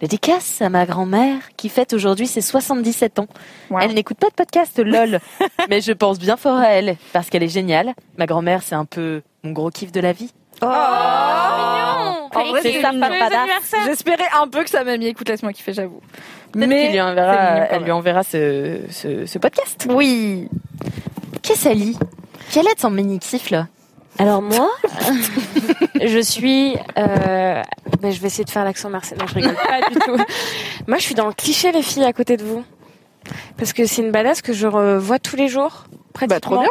[0.02, 3.28] Dédicace à ma grand-mère qui fête aujourd'hui ses 77 ans.
[3.70, 3.80] Wow.
[3.80, 5.20] Elle n'écoute pas de podcast, lol.
[5.70, 7.94] mais je pense bien fort à elle parce qu'elle est géniale.
[8.18, 10.32] Ma grand-mère, c'est un peu mon gros kiff de la vie.
[10.62, 13.86] Oh, En vrai, c'est sa.
[13.86, 16.02] J'espérais un peu que sa mamie écoute Laisse-moi kiffer, j'avoue.
[16.56, 19.88] Mais lui enverra, mignon elle lui enverra ce, ce, ce podcast.
[19.90, 20.48] Oui.
[21.42, 21.98] Kessali,
[22.52, 23.68] quel est ton mini kiff là?
[24.18, 24.70] Alors moi,
[26.02, 26.76] je suis.
[26.98, 27.62] Euh...
[28.02, 29.20] ben, je vais essayer de faire l'accent marseillais.
[29.20, 30.18] Non, je rigole pas du tout.
[30.88, 32.64] Moi, je suis dans le cliché les filles à côté de vous,
[33.58, 35.86] parce que c'est une badass que je revois tous les jours.
[36.14, 36.70] Pratiquement, Bah trop bien.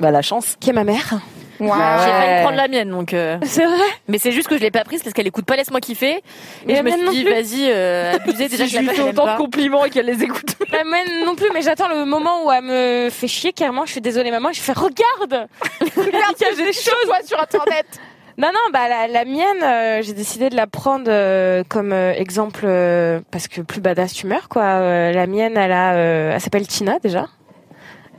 [0.00, 0.56] Bah la chance.
[0.58, 1.20] Qui est ma mère.
[1.60, 1.68] Wow.
[1.68, 3.14] Bah J'ai failli prendre la mienne, donc.
[3.14, 3.76] euh, C'est vrai.
[4.08, 6.16] Mais c'est juste que je l'ai pas prise parce qu'elle écoute pas Laisse-moi kiffer.
[6.16, 6.22] Et
[6.66, 8.88] Mais je me la suis mienne dit, vas-y, euh, abusez déjà Si que je lui
[8.96, 10.56] fais autant de compliments et qu'elle les écoute.
[10.72, 13.84] La mienne non plus, mais j'attends le moment où elle me fait chier carrément.
[13.86, 14.50] Je suis désolée maman.
[14.52, 15.48] Je fais regarde.
[15.96, 17.86] Regarde, il y a des choses sur internet.
[18.36, 22.12] Non, non, bah la, la mienne, euh, j'ai décidé de la prendre euh, comme euh,
[22.14, 24.62] exemple euh, parce que plus badass tu meurs, quoi.
[24.64, 27.26] Euh, la mienne, elle a, euh, elle s'appelle Tina déjà.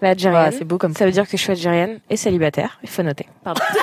[0.02, 0.44] Elle est algérienne.
[0.46, 2.78] Ouais, c'est beau comme ça veut dire que je suis algérienne et célibataire.
[2.84, 3.28] Il faut noter.
[3.44, 3.62] Pardon.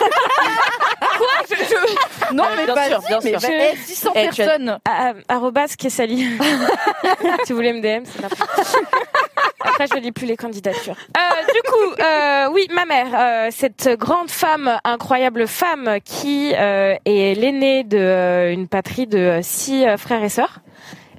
[2.33, 3.49] Non, mais bien vas-y, sûr, bien mais sûr.
[3.49, 4.79] bah, eh, 600 Eh, tu as- personnes.
[4.89, 6.19] Ah, Arrobas Kessali.
[7.45, 8.25] si vous voulez me DM, c'est
[9.65, 10.97] Après, je lis plus les candidatures.
[11.17, 16.95] Euh, du coup, euh, oui, ma mère, euh, cette grande femme, incroyable femme, qui euh,
[17.05, 20.61] est l'aînée de euh, une patrie de euh, six euh, frères et sœurs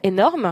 [0.06, 0.52] énorme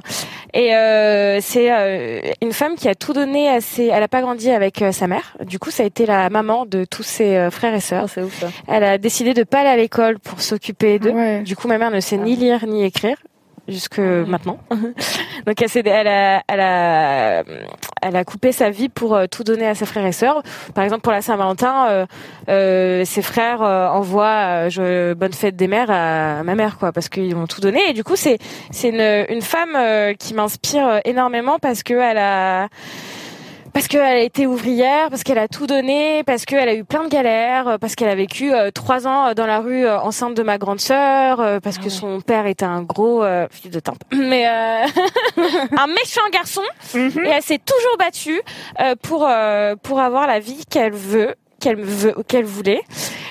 [0.53, 4.21] et euh, c'est euh, une femme qui a tout donné à ses elle a pas
[4.21, 7.35] grandi avec euh, sa mère du coup ça a été la maman de tous ses
[7.37, 8.47] euh, frères et sœurs c'est ouf ça.
[8.67, 11.41] elle a décidé de pas aller à l'école pour s'occuper d'eux Ouais.
[11.41, 13.17] du coup, ma mère ne sait ni lire ni écrire
[13.67, 14.57] jusque maintenant.
[15.45, 17.43] Donc, elle, a, elle, a,
[18.01, 20.41] elle a coupé sa vie pour euh, tout donner à ses frères et sœurs.
[20.75, 22.05] Par exemple, pour la Saint-Valentin, euh,
[22.49, 27.09] euh, ses frères euh, envoient je- bonne fête des mères à, ma mère, quoi, parce
[27.09, 27.79] qu'ils ont tout donné.
[27.89, 28.37] Et du coup, c'est
[28.83, 29.77] une, une femme
[30.17, 32.67] qui m'inspire énormément parce que elle a
[33.73, 37.03] parce qu'elle a été ouvrière, parce qu'elle a tout donné, parce qu'elle a eu plein
[37.03, 39.99] de galères, euh, parce qu'elle a vécu euh, trois ans euh, dans la rue euh,
[39.99, 43.71] enceinte de ma grande sœur, euh, parce que son père était un gros euh, fils
[43.71, 44.85] de timpe, mais euh,
[45.77, 46.61] un méchant garçon.
[46.95, 48.41] Et elle s'est toujours battue
[48.79, 52.81] euh, pour euh, pour avoir la vie qu'elle veut qu'elle veut qu'elle voulait.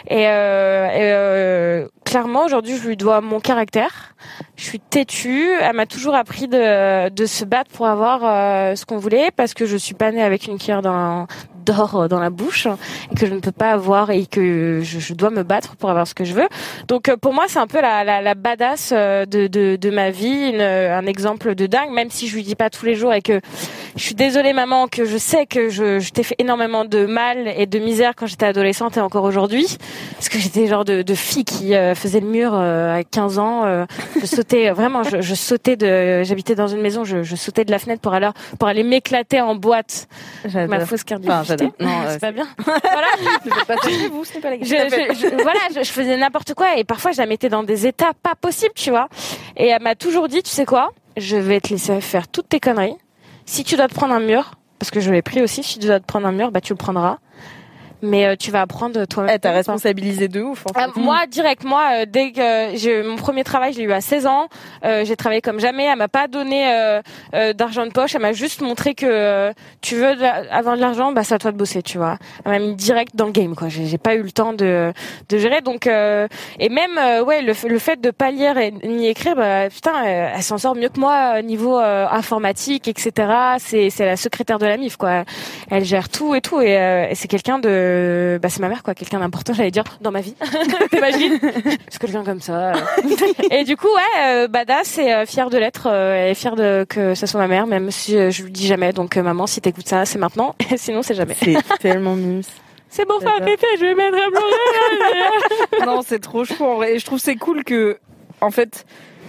[0.09, 4.15] Et, euh, et, euh, clairement, aujourd'hui, je lui dois mon caractère.
[4.57, 5.49] Je suis têtue.
[5.61, 9.55] Elle m'a toujours appris de, de se battre pour avoir euh, ce qu'on voulait parce
[9.55, 11.29] que je suis pas née avec une cuillère dans
[11.65, 12.67] d'or dans la bouche
[13.13, 16.07] et que je ne peux pas avoir et que je, dois me battre pour avoir
[16.07, 16.49] ce que je veux.
[16.89, 20.11] Donc euh, pour moi, c'est un peu la, la, badass euh, de, de, de ma
[20.11, 23.23] vie, un exemple de dingue, même si je lui dis pas tous les jours et
[23.23, 23.41] que
[23.97, 27.67] je suis désolée maman que je sais que je, t'ai fait énormément de mal et
[27.67, 29.77] de misère quand j'étais adolescente et encore aujourd'hui
[30.15, 33.39] parce que j'étais genre de, de fille qui euh, faisait le mur euh, à 15
[33.39, 33.85] ans euh,
[34.21, 37.65] je sautais euh, vraiment je, je sautais de j'habitais dans une maison je, je sautais
[37.65, 40.09] de la fenêtre pour aller pour aller m'éclater en boîte.
[40.55, 42.47] Ma fausse carte Enfin, Non, c'est pas bien.
[42.65, 43.09] Voilà.
[43.67, 43.77] Pas
[44.11, 47.63] vous, ce pas je, voilà, je faisais n'importe quoi et parfois je la mettais dans
[47.63, 49.09] des états pas possibles, tu vois.
[49.57, 52.61] Et elle m'a toujours dit, tu sais quoi, je vais te laisser faire toutes tes
[52.61, 52.97] conneries.
[53.47, 55.87] Si tu dois te prendre un mur, parce que je l'ai pris aussi, si tu
[55.87, 57.19] dois te prendre un mur, bah tu le prendras.
[58.03, 59.35] Mais euh, tu vas apprendre toi-même.
[59.37, 60.65] Eh, t'as responsabilisé de ouf.
[60.67, 60.87] En fait.
[60.87, 64.01] Euh, moi, direct, moi, euh, dès que j'ai mon premier travail, je l'ai eu à
[64.01, 64.49] 16 ans.
[64.85, 65.85] Euh, j'ai travaillé comme jamais.
[65.85, 67.03] Elle m'a pas donné euh,
[67.35, 68.15] euh, d'argent de poche.
[68.15, 71.35] Elle m'a juste montré que euh, tu veux de la- avoir de l'argent, bah c'est
[71.35, 72.17] à toi de bosser, tu vois.
[72.45, 73.69] Elle m'a mis direct dans le game, quoi.
[73.69, 74.93] J'ai j'ai pas eu le temps de
[75.29, 75.61] de gérer.
[75.61, 76.27] Donc euh,
[76.59, 79.93] et même euh, ouais, le, le fait de pas lire et ni écrire, bah putain,
[80.07, 83.33] euh, elle s'en sort mieux que moi euh, niveau euh, informatique, etc.
[83.59, 85.25] C'est c'est la secrétaire de la MIF, quoi.
[85.71, 87.90] Elle gère tout et tout et, euh, et c'est quelqu'un de
[88.41, 90.35] bah c'est ma mère quoi quelqu'un d'important j'allais dire dans ma vie
[90.91, 91.39] t'imagines
[91.89, 92.73] c'est quelqu'un comme ça
[93.51, 96.85] et du coup ouais euh, badass et euh, fière de l'être euh, et fière de
[96.89, 99.47] que ça soit ma mère même si euh, je lui dis jamais donc euh, maman
[99.47, 102.43] si t'écoutes ça c'est maintenant sinon c'est jamais C'est tellement mimes.
[102.89, 103.43] c'est bon J'adore.
[103.43, 106.95] arrêtez je vais mettre à pleurer non, c'est trop chou en vrai.
[106.95, 107.99] Et je trouve c'est cool que,
[108.41, 108.85] en fait,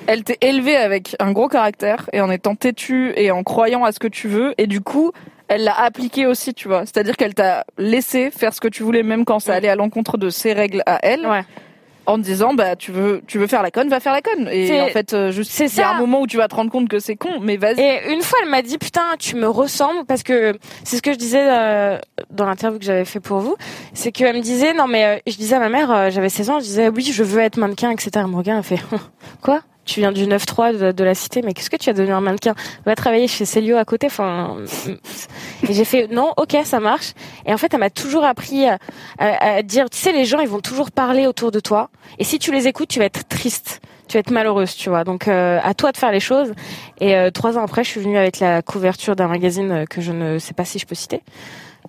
[0.08, 3.92] elle t'ait élevée avec un gros caractère et en étant têtue et en croyant à
[3.92, 4.54] ce que tu veux.
[4.58, 5.12] Et du coup,
[5.52, 6.86] elle l'a appliqué aussi, tu vois.
[6.86, 10.18] C'est-à-dire qu'elle t'a laissé faire ce que tu voulais, même quand ça allait à l'encontre
[10.18, 11.28] de ses règles à elle.
[11.28, 11.44] Ouais.
[12.06, 14.48] En te disant, bah, tu veux, tu veux faire la conne, va faire la conne.
[14.50, 16.56] Et en fait, euh, juste, c'est il y a un moment où tu vas te
[16.56, 17.80] rendre compte que c'est con, mais vas-y.
[17.80, 21.12] Et une fois, elle m'a dit putain, tu me ressembles parce que c'est ce que
[21.12, 22.00] je disais euh,
[22.32, 23.56] dans l'interview que j'avais fait pour vous,
[23.94, 26.50] c'est qu'elle me disait non mais euh, je disais à ma mère, euh, j'avais 16
[26.50, 28.10] ans, je disais oui je veux être mannequin, etc.
[28.16, 28.84] Elle me regarde, elle fait
[29.42, 29.62] quoi?
[29.92, 32.56] Tu viens du 9-3 de, la cité, mais qu'est-ce que tu vas devenir mannequin?
[32.86, 34.08] Va travailler chez Célio à côté.
[34.08, 34.56] Enfin,
[35.68, 37.12] et j'ai fait non, ok, ça marche.
[37.46, 38.78] Et en fait, elle m'a toujours appris à,
[39.20, 41.90] à- à dire, tu sais, les gens, ils vont toujours parler autour de toi.
[42.20, 45.04] Et si tu les écoutes, tu vas être triste, tu vas être malheureuse, tu vois.
[45.04, 46.54] Donc, euh, à toi de faire les choses.
[47.02, 50.00] Et euh, trois ans après, je suis venue avec la couverture d'un magazine euh, que
[50.00, 51.22] je ne sais pas si je peux citer.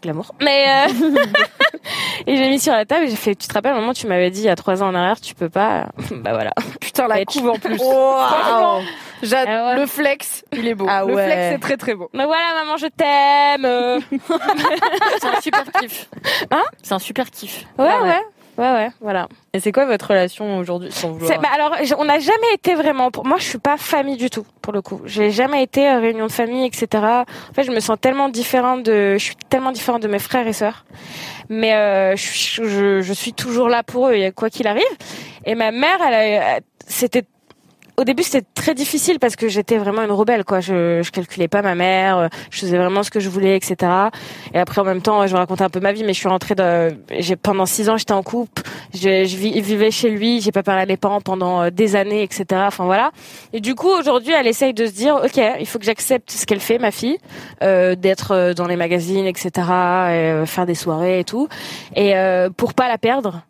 [0.02, 0.34] Glamour.
[0.40, 1.10] Mais euh,
[2.26, 3.34] et j'ai mis sur la table et j'ai fait.
[3.34, 5.34] Tu te rappelles, maman, tu m'avais dit il y a trois ans en arrière, tu
[5.34, 5.86] peux pas.
[6.10, 6.50] bah voilà.
[6.80, 7.78] Putain, la couve en plus.
[7.78, 8.16] Wow.
[8.26, 8.80] Franchement,
[9.22, 9.80] j'a- Ah ouais.
[9.80, 10.86] le flex, il est beau.
[10.88, 11.24] Ah le ouais.
[11.24, 12.10] flex, c'est très très beau.
[12.14, 14.20] Mais voilà, maman, je t'aime.
[15.20, 16.08] C'est un super kiff.
[16.50, 16.62] Hein?
[16.82, 17.64] C'est un super kiff.
[17.78, 18.08] Ouais, Ah ouais.
[18.08, 18.20] ouais.
[18.58, 19.28] Ouais, ouais, voilà.
[19.54, 23.10] Et c'est quoi votre relation aujourd'hui sans vouloir bah alors, on n'a jamais été vraiment.
[23.10, 25.00] Pour moi, je suis pas famille du tout, pour le coup.
[25.06, 26.86] J'ai jamais été à réunion de famille, etc.
[27.02, 29.14] En fait, je me sens tellement différente de.
[29.14, 30.84] Je suis tellement différente de mes frères et sœurs.
[31.48, 34.84] Mais euh, je, suis- je, je suis toujours là pour eux, quoi qu'il arrive.
[35.46, 37.24] Et ma mère, elle, a- c'était
[38.02, 40.60] au début, c'était très difficile parce que j'étais vraiment une rebelle, quoi.
[40.60, 43.76] Je, je calculais pas ma mère, euh, je faisais vraiment ce que je voulais, etc.
[44.52, 46.54] Et après, en même temps, je racontais un peu ma vie, mais je suis rentrée
[46.54, 50.62] de, j'ai, pendant six ans, j'étais en couple, je, je vivais chez lui, j'ai pas
[50.62, 52.44] parlé à mes parents pendant euh, des années, etc.
[52.66, 53.12] Enfin, voilà.
[53.52, 56.44] Et du coup, aujourd'hui, elle essaye de se dire, OK, il faut que j'accepte ce
[56.44, 57.18] qu'elle fait, ma fille,
[57.62, 59.50] euh, d'être euh, dans les magazines, etc.,
[60.10, 61.48] et, faire des soirées et tout.
[61.94, 63.42] Et, euh, pour pas la perdre.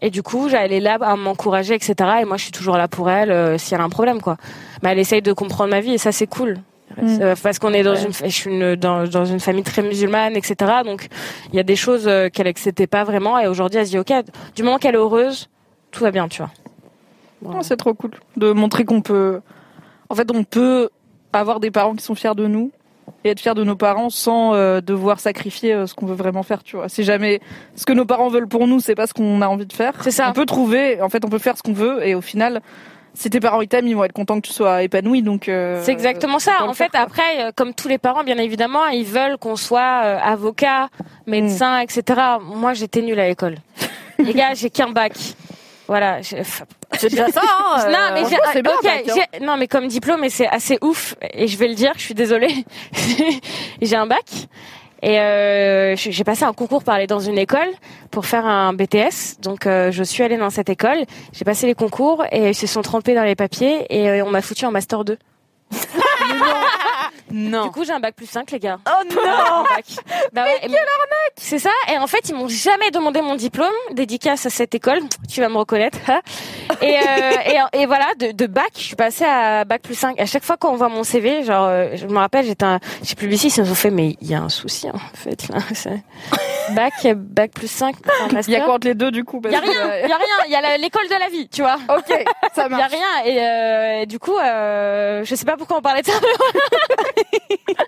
[0.00, 1.94] Et du coup, elle est là à m'encourager, etc.
[2.22, 4.36] Et moi, je suis toujours là pour elle euh, si elle a un problème, quoi.
[4.82, 6.58] Mais elle essaye de comprendre ma vie et ça, c'est cool.
[6.96, 7.18] Mm.
[7.20, 10.36] Euh, Parce qu'on est dans une, je suis une- dans, dans une famille très musulmane,
[10.36, 10.54] etc.
[10.84, 11.08] Donc,
[11.52, 13.38] il y a des choses euh, qu'elle acceptait pas vraiment.
[13.40, 14.12] Et aujourd'hui, elle se dit, ok,
[14.54, 15.48] du moment qu'elle est heureuse,
[15.90, 16.50] tout va bien, tu vois.
[17.42, 19.40] Non, c'est trop cool de montrer qu'on peut.
[20.08, 20.88] En fait, on peut
[21.32, 22.70] avoir des parents qui sont fiers de nous
[23.24, 26.42] et être fiers de nos parents sans euh, devoir sacrifier euh, ce qu'on veut vraiment
[26.42, 26.88] faire, tu vois.
[26.88, 27.40] Si jamais
[27.74, 29.94] ce que nos parents veulent pour nous, c'est pas ce qu'on a envie de faire,
[30.02, 30.28] C'est ça.
[30.30, 31.00] on peut trouver.
[31.00, 32.62] En fait, on peut faire ce qu'on veut et au final,
[33.18, 35.22] si tes parents ils t'aiment, ils vont être contents que tu sois épanoui.
[35.22, 36.64] Donc euh, C'est exactement ça.
[36.64, 40.02] En fait, faire, après, euh, comme tous les parents, bien évidemment, ils veulent qu'on soit
[40.04, 40.88] euh, avocat,
[41.26, 42.20] médecin, etc.
[42.40, 43.56] Moi, j'étais nulle à l'école.
[44.18, 45.14] les gars, j'ai qu'un bac.
[45.88, 46.20] Voilà.
[47.00, 47.40] J'ai- c'est déjà ça.
[47.42, 48.74] Hein, non, euh, mais j'ai, bien, bac,
[49.08, 49.14] hein.
[49.32, 52.02] j'ai- non, mais comme diplôme, et c'est assez ouf, et je vais le dire, je
[52.02, 52.64] suis désolée.
[53.82, 54.24] j'ai un bac.
[55.00, 57.68] Et euh, j'ai passé un concours pour aller dans une école
[58.10, 59.38] pour faire un BTS.
[59.40, 62.66] Donc euh, je suis allée dans cette école, j'ai passé les concours et ils se
[62.66, 65.16] sont trompés dans les papiers et euh, on m'a foutu en master 2.
[67.30, 67.64] Non.
[67.64, 68.78] Du coup, j'ai un bac plus 5 les gars.
[68.86, 69.20] Oh non
[70.32, 70.70] Bah ouais, et-
[71.36, 71.70] C'est ça.
[71.92, 73.68] Et en fait, ils m'ont jamais demandé mon diplôme.
[73.92, 75.00] Dédicace à cette école.
[75.30, 75.98] Tu vas me reconnaître.
[76.08, 76.20] hein.
[76.82, 77.30] Et, euh,
[77.72, 80.18] et, et voilà, de, de bac, je suis passée à bac plus 5.
[80.20, 83.14] À chaque fois qu'on voit mon CV, genre, euh, je me rappelle, j'étais un, chez
[83.14, 85.58] Publicis, ils ont fait, mais il y a un souci, en fait, là.
[86.74, 87.94] Bac, bac plus 5,
[88.30, 89.72] un Il y a quoi entre les deux du coup Il y a rien,
[90.04, 91.76] il y a rien, il y a l'école de la vie, tu vois.
[91.88, 92.08] Ok,
[92.54, 92.92] ça Il y a marche.
[92.92, 96.12] rien et, euh, et du coup, euh, je sais pas pourquoi on parlait de ça.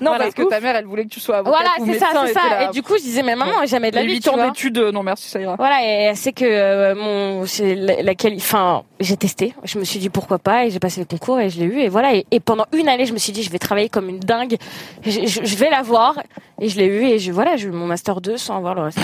[0.00, 0.24] Non, Voilà.
[0.24, 2.40] parce que ta mère, elle voulait que tu sois avocat Voilà, c'est ça, c'est ça.
[2.48, 4.36] là, Et du coup, je disais, mais maman, jamais de la vie, 8 tu ans
[4.46, 5.56] d'études, euh, non merci, ça ira.
[5.56, 9.52] Voilà, et elle sait que euh, mon, c'est la- laquelle, enfin, j'ai testé.
[9.62, 11.80] Je me suis dit pourquoi pas, et j'ai passé le concours et je l'ai eu.
[11.80, 14.08] Et voilà, et, et pendant une année, je me suis dit, je vais travailler comme
[14.08, 14.56] une dingue.
[15.04, 16.18] Je, je- je vais l'avoir,
[16.60, 17.04] et je l'ai eu.
[17.04, 18.98] Et je, voilà, j'ai eu mon master 2 sans avoir le reste.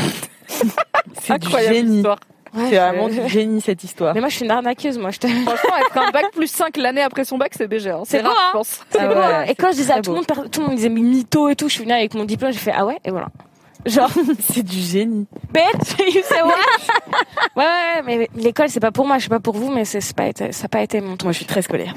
[1.21, 1.97] C'est du Incroyable génie.
[1.97, 2.19] histoire.
[2.57, 4.15] Ouais, C'est je- vraiment du génie cette histoire.
[4.15, 5.11] Mais moi, je suis une arnaqueuse, moi.
[5.11, 5.27] Je te...
[5.27, 7.91] Franchement, être un bac plus 5 l'année après son bac, c'est BG.
[7.91, 8.03] Hein.
[8.07, 8.43] C'est rare, beau, hein.
[8.49, 8.81] je pense.
[8.91, 9.51] C'est Ah ouais.
[9.51, 11.57] Et quand je disais à tout le monde, tout le monde disait mais mytho et
[11.57, 13.29] tout, je suis venue avec mon diplôme, j'ai fait ah ouais, et voilà.
[13.87, 14.11] Genre,
[14.53, 15.27] C'est du génie.
[15.53, 16.55] bitch, you say what?
[17.57, 20.01] ouais, ouais, mais l'école, c'est pas pour moi, je sais pas pour vous, mais c'est
[20.01, 21.25] c'est pas été, ça a pas été mon truc.
[21.25, 21.95] Moi, je suis très scolaire.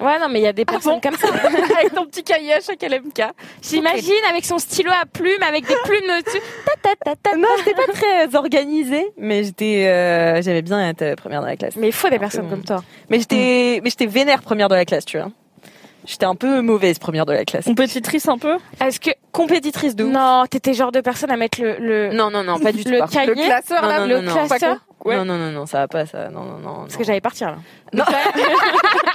[0.00, 1.00] Ouais, non, mais il y a des personnes bon?
[1.00, 1.28] comme ça.
[1.28, 3.22] avec ton petit cahier à chaque LMK.
[3.62, 6.40] J'imagine avec son stylo à plumes, avec des plumes dessus.
[6.64, 7.36] Ta, ta, ta, ta.
[7.36, 11.56] Non, j'étais pas très organisée, mais j'étais, euh, j'aimais bien être euh, première dans la
[11.56, 11.76] classe.
[11.76, 12.82] Mais il faut des personnes comme toi.
[13.10, 15.30] Mais j'étais, mais j'étais vénère première de la classe, tu vois.
[16.06, 17.64] J'étais un peu mauvaise première de la classe.
[17.64, 18.56] Compétitrice un peu.
[18.80, 20.12] Est-ce que Compétitrice de ouf.
[20.12, 22.90] non, t'étais genre de personne à mettre le le, non, non, non, pas du tout.
[22.90, 24.46] le cahier classeur, Non, là, non, le non, non.
[24.46, 24.76] classeur.
[25.04, 25.16] Ouais.
[25.16, 26.28] Non, non, non, non, ça va pas, ça.
[26.30, 26.74] Non, non, non.
[26.82, 26.98] Parce non.
[26.98, 27.56] que j'allais partir
[27.94, 28.06] là.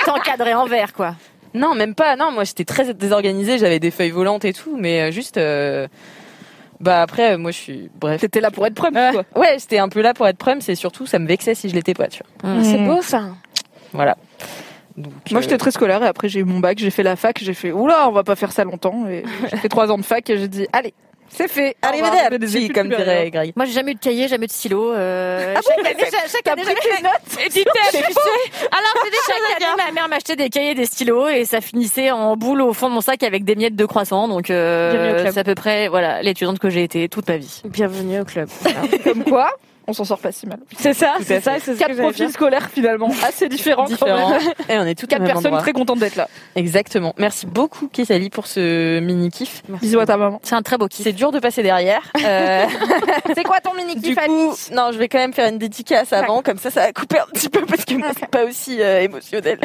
[0.06, 1.16] T'es encadré en vert, quoi.
[1.54, 2.16] Non, même pas.
[2.16, 3.58] Non, moi, j'étais très désorganisée.
[3.58, 5.38] J'avais des feuilles volantes et tout, mais euh, juste.
[5.38, 5.88] euh,
[6.80, 7.90] Bah après, euh, moi, je suis.
[8.00, 8.22] Bref.
[8.22, 9.24] T'étais là pour être preuve, Ouais, quoi.
[9.42, 10.62] ouais, j'étais un peu là pour être prême.
[10.62, 12.64] C'est surtout, ça me vexait si je l'étais pas, tu vois.
[12.64, 12.88] C'est Mm.
[12.88, 13.24] beau ça.
[13.94, 14.18] Voilà.
[14.98, 17.16] Donc, Moi, euh, j'étais très scolaire et après j'ai eu mon bac, j'ai fait la
[17.16, 19.06] fac, j'ai fait oula, on va pas faire ça longtemps.
[19.10, 20.94] Et j'ai fait trois ans de fac et j'ai dit allez,
[21.30, 21.78] c'est fait.
[21.82, 22.98] Des Arrivederci, comme supérieures.
[23.16, 23.54] dirait Greg.
[23.56, 24.92] Moi, j'ai jamais eu de cahier, jamais eu de stylo.
[24.92, 27.50] Euh, Ah chaque bon, année, mais chaque- chaque T'as année, pris j'avais- tes notes Et
[27.50, 27.70] tu.
[28.72, 32.36] Alors des Chaque année, ma mère m'achetait des cahiers, des stylos, et ça finissait en
[32.36, 34.28] boule au fond de mon sac avec des miettes de croissant.
[34.28, 35.34] Donc, euh, Bienvenue au club.
[35.34, 37.62] c'est à peu près, voilà, l'étudiante que j'ai été toute ma vie.
[37.66, 38.50] Bienvenue au club.
[39.06, 39.52] Comme quoi,
[39.92, 40.60] on s'en sort pas si mal.
[40.78, 42.34] C'est ça, c'est ça, c'est ce Quatre j'allais profils dire.
[42.34, 43.84] scolaires finalement assez différents.
[43.84, 44.30] quand Différent.
[44.32, 44.42] même.
[44.70, 45.62] Et on est toutes Quatre même personnes endroit.
[45.62, 46.28] très contentes d'être là.
[46.56, 47.14] Exactement.
[47.18, 49.62] Merci beaucoup, Kessali, pour ce mini kiff.
[49.82, 50.40] Bisous à ta maman.
[50.44, 51.04] C'est un très beau kiff.
[51.04, 52.02] C'est dur de passer derrière.
[52.24, 52.66] Euh,
[53.36, 56.42] C'est quoi ton mini du coup, non, je vais quand même faire une dédicace avant,
[56.42, 59.02] comme ça, ça va couper un petit peu parce que moi, c'est pas aussi euh,
[59.02, 59.60] émotionnel.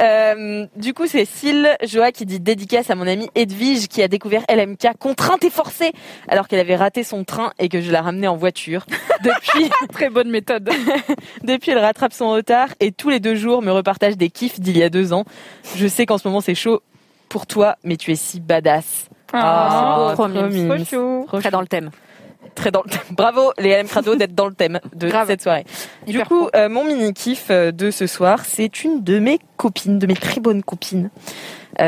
[0.00, 4.08] Euh, du coup, c'est Syl Joa qui dit dédicace à mon amie Edwige qui a
[4.08, 5.92] découvert LMK contrainte et forcée
[6.28, 8.86] alors qu'elle avait raté son train et que je la ramenais en voiture.
[9.36, 10.68] Depuis, Très bonne méthode.
[11.42, 14.76] depuis, elle rattrape son retard et tous les deux jours me repartage des kiffs d'il
[14.78, 15.24] y a deux ans.
[15.76, 16.82] Je sais qu'en ce moment c'est chaud
[17.28, 19.08] pour toi, mais tu es si badass.
[19.32, 20.74] Ah, c'est trop trop mignon.
[20.74, 20.84] mignon.
[20.84, 21.24] trop.
[21.26, 21.90] Trop Très dans le thème.
[22.54, 23.00] très dans le thème.
[23.10, 25.26] Bravo les LM Crado d'être dans le thème de Grave.
[25.26, 25.64] cette soirée.
[26.06, 29.40] Du Hyper coup, euh, mon mini kiff euh, de ce soir, c'est une de mes
[29.56, 31.10] copines, de mes très bonnes copines,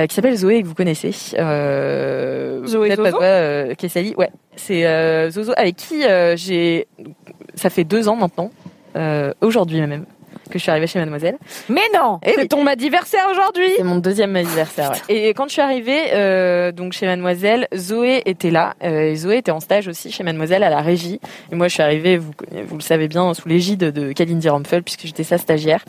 [0.06, 1.12] qui s'appelle Zoé et que vous connaissez.
[1.38, 4.14] Euh, Zoé peut-être pas Zozo toi, euh, Kessali.
[4.16, 6.86] Ouais, c'est euh, Zozo avec qui euh, j'ai.
[7.54, 8.50] Ça fait deux ans maintenant,
[8.96, 10.04] euh, aujourd'hui même,
[10.50, 11.38] que je suis arrivée chez Mademoiselle.
[11.68, 12.18] Mais non!
[12.24, 13.68] Et C'est ton anniversaire aujourd'hui.
[13.76, 14.92] c'est mon deuxième anniversaire.
[15.08, 15.28] ouais.
[15.28, 18.74] Et quand je suis arrivée euh, donc chez Mademoiselle, Zoé était là.
[18.84, 21.20] Euh, et Zoé était en stage aussi chez Mademoiselle à la régie.
[21.50, 22.32] Et moi, je suis arrivée, vous,
[22.68, 25.82] vous le savez bien, sous l'égide de Kalindi Rumpel puisque j'étais sa stagiaire.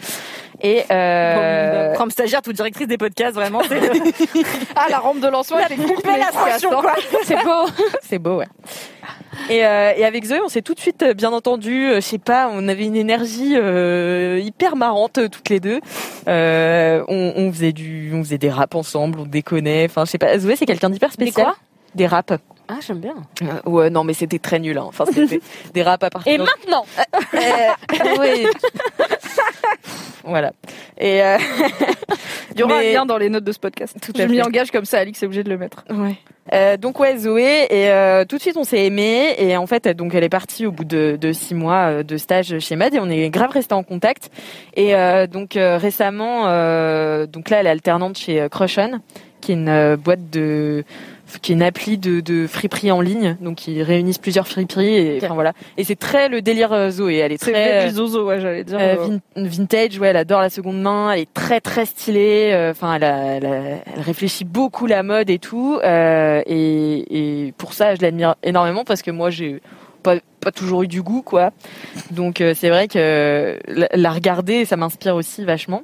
[0.62, 3.80] Et euh, Comme stagiaire, toute directrice des podcasts, vraiment, c'est
[4.76, 6.96] Ah, la rampe de lancement, attention, ça quoi.
[7.24, 7.68] C'est beau.
[8.02, 8.48] c'est beau, ouais.
[9.50, 11.86] Et, euh, et avec Zoé, on s'est tout de suite euh, bien entendu.
[11.90, 15.80] euh, Je sais pas, on avait une énergie euh, hyper marrante euh, toutes les deux.
[16.28, 19.86] Euh, on, on faisait du, on faisait des raps ensemble, on déconnait.
[19.86, 20.38] Enfin, je sais pas.
[20.40, 21.46] Zoé, c'est quelqu'un d'hyper Des spécial.
[21.46, 21.56] quoi?
[21.94, 22.34] Des raps.
[22.70, 23.16] Ah, j'aime bien.
[23.44, 24.78] Euh, ouais, non, mais c'était très nul.
[24.78, 24.86] Hein.
[24.88, 25.40] Enfin, c'était
[25.74, 26.34] des raps à partir.
[26.34, 26.86] Et maintenant
[27.34, 27.38] Euh,
[28.20, 28.48] oui.
[30.24, 30.52] voilà.
[30.98, 31.38] Et euh,
[32.54, 33.96] Il y aura Mais- un lien dans les notes de ce podcast.
[34.02, 35.86] Tout Je m'y engage comme ça, Alix est obligé de le mettre.
[35.90, 36.16] Ouais.
[36.54, 39.86] Euh, donc ouais Zoé et euh, tout de suite on s'est aimé et en fait
[39.90, 43.00] donc elle est partie au bout de, de six mois de stage chez Mad et
[43.02, 44.30] on est grave resté en contact
[44.74, 49.02] et euh, donc récemment euh, donc là elle est alternante chez euh, Crush On
[49.42, 50.86] qui est une boîte de
[51.42, 55.20] qui est une appli de, de friperie en ligne donc ils réunissent plusieurs friperies et
[55.24, 57.52] enfin voilà et c'est très le délire euh, Zoé elle est très
[57.82, 58.78] vrai, Zozo, ouais, j'allais dire.
[58.80, 62.52] euh, euh, vin- vintage, ouais, elle adore la seconde main, elle est très très stylée.
[62.54, 65.80] euh, Enfin, elle, elle, elle réfléchit beaucoup la mode et tout.
[65.84, 69.62] euh, et, et pour ça, je l'admire énormément parce que moi, j'ai
[70.04, 71.52] pas, pas toujours eu du goût, quoi.
[72.12, 75.84] Donc, euh, c'est vrai que la, la regarder, ça m'inspire aussi vachement.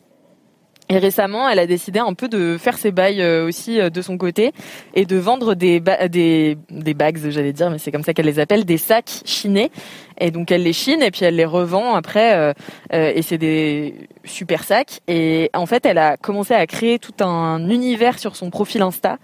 [0.93, 4.01] Et récemment, elle a décidé un peu de faire ses bails euh, aussi euh, de
[4.03, 4.51] son côté
[4.93, 8.27] et de vendre des ba- des des bags, j'allais dire, mais c'est comme ça qu'elle
[8.27, 9.71] les appelle, des sacs chinés.
[10.19, 12.53] Et donc elle les chine et puis elle les revend après euh,
[12.91, 14.99] et c'est des super sacs.
[15.07, 19.17] Et en fait, elle a commencé à créer tout un univers sur son profil Insta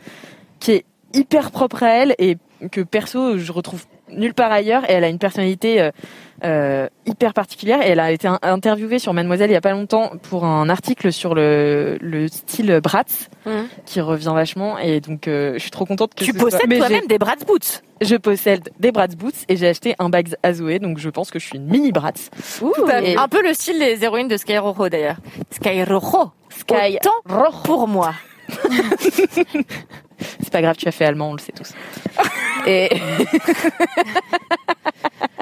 [0.59, 2.37] qui est hyper propre à elle et
[2.71, 4.89] que perso je retrouve nulle part ailleurs.
[4.89, 5.91] Et elle a une personnalité euh,
[6.43, 7.81] euh, hyper particulière.
[7.81, 10.69] Et elle a été in- interviewée sur Mademoiselle il y a pas longtemps pour un
[10.69, 13.67] article sur le, le style Bratz Mhm.
[13.85, 14.77] qui revient vachement.
[14.77, 17.81] Et donc euh, je suis trop contente que Tu possèdes toi-même des Bratz Boots.
[18.01, 20.79] Je possède des Bratz Boots et j'ai acheté un bag à Zoé.
[20.79, 22.29] Donc je pense que je suis une mini Bratz.
[23.03, 25.17] Et- Un peu le style des héroïnes de Sky Rojo d'ailleurs.
[25.51, 26.31] Sky Rojo.
[26.49, 28.13] Sky Autant pour moi.
[30.19, 31.73] C'est pas grave, tu as fait allemand, on le sait tous.
[32.67, 32.89] et...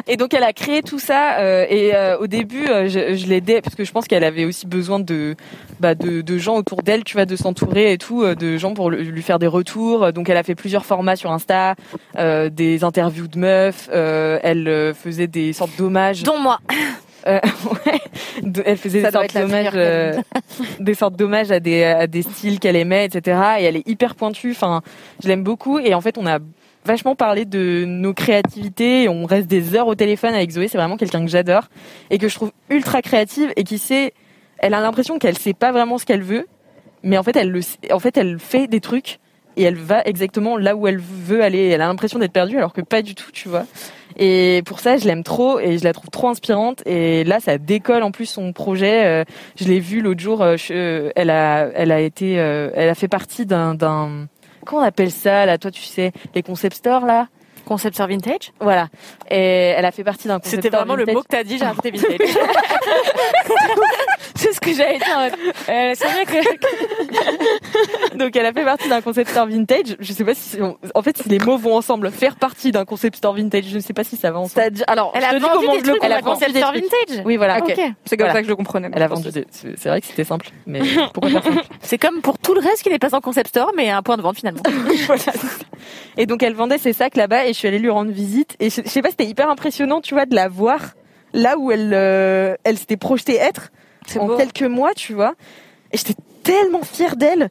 [0.07, 3.27] et donc elle a créé tout ça euh, et euh, au début euh, je, je
[3.27, 5.35] l'aidais parce que je pense qu'elle avait aussi besoin de
[5.79, 8.89] bah, de, de gens autour d'elle, tu vois, de s'entourer et tout, de gens pour
[8.89, 10.11] lui faire des retours.
[10.11, 11.75] Donc elle a fait plusieurs formats sur Insta,
[12.15, 16.23] des interviews de meufs, elle faisait des sortes d'hommages.
[16.23, 16.59] Dont moi.
[17.27, 17.39] Euh,
[17.85, 18.61] ouais.
[18.65, 20.21] Elle faisait des sortes d'hommages, euh,
[20.79, 23.39] des sortes d'hommages à des, à des styles qu'elle aimait, etc.
[23.59, 24.51] Et elle est hyper pointue.
[24.51, 24.81] Enfin,
[25.21, 25.79] je l'aime beaucoup.
[25.79, 26.39] Et en fait, on a
[26.85, 29.09] vachement parlé de nos créativités.
[29.09, 30.67] On reste des heures au téléphone avec Zoé.
[30.67, 31.67] C'est vraiment quelqu'un que j'adore
[32.09, 34.13] et que je trouve ultra créative et qui sait.
[34.59, 36.47] Elle a l'impression qu'elle sait pas vraiment ce qu'elle veut,
[37.03, 37.61] mais en fait, elle le,
[37.91, 39.19] en fait, elle fait des trucs
[39.57, 41.67] et elle va exactement là où elle veut aller.
[41.69, 43.65] Elle a l'impression d'être perdue alors que pas du tout, tu vois.
[44.17, 46.81] Et pour ça, je l'aime trop et je la trouve trop inspirante.
[46.85, 49.05] Et là, ça décolle en plus son projet.
[49.05, 49.23] Euh,
[49.59, 50.41] je l'ai vu l'autre jour.
[50.41, 54.27] euh, euh, elle a, elle a été, elle a fait partie d'un, d'un,
[54.65, 57.27] comment on appelle ça là Toi, tu sais, les concept stores là?
[57.67, 58.53] Concept store vintage.
[58.61, 58.87] Voilà.
[59.29, 61.15] Et elle a fait partie d'un concept C'était vraiment le vintage.
[61.15, 62.17] mot que t'as dit, j'ai rajouté vintage.
[64.35, 65.17] C'est ce que j'allais dire.
[65.69, 69.95] Euh, c'est vrai que Donc elle a fait partie d'un concept store vintage.
[69.99, 72.11] Je sais pas si on- en fait si les mots vont ensemble.
[72.11, 74.71] Faire partie d'un concept store vintage, je ne sais pas si ça va ensemble.
[74.85, 76.51] Alors, Elle je a te dis vendu comment des je le trucs elle a concept
[76.53, 77.23] des store vintage.
[77.25, 77.57] Oui voilà.
[78.05, 78.33] C'est comme Voilà.
[78.33, 78.89] ça que je le comprenais.
[78.93, 79.29] Elle a vendu.
[79.31, 80.81] des- C'est c'est vrai que c'était simple, mais
[81.13, 83.71] pourquoi faire simple C'est comme pour tout le reste qui n'est pas en concept store,
[83.75, 84.61] mais un point de vente finalement.
[85.07, 85.21] Voilà.
[86.17, 88.69] Et donc elle vendait ses sacs là-bas et je suis allée lui rendre visite et
[88.69, 90.93] je, je sais pas c'était hyper impressionnant tu vois de la voir
[91.33, 93.71] là où elle euh, elle s'était projetée être
[94.19, 94.37] en beau.
[94.37, 95.33] quelques mois tu vois.
[95.91, 97.49] Et j'étais tellement fière d'elle.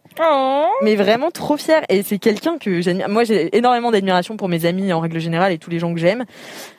[0.83, 1.83] Mais vraiment trop fière.
[1.89, 5.51] Et c'est quelqu'un que j'admire moi j'ai énormément d'admiration pour mes amis en règle générale
[5.51, 6.25] et tous les gens que j'aime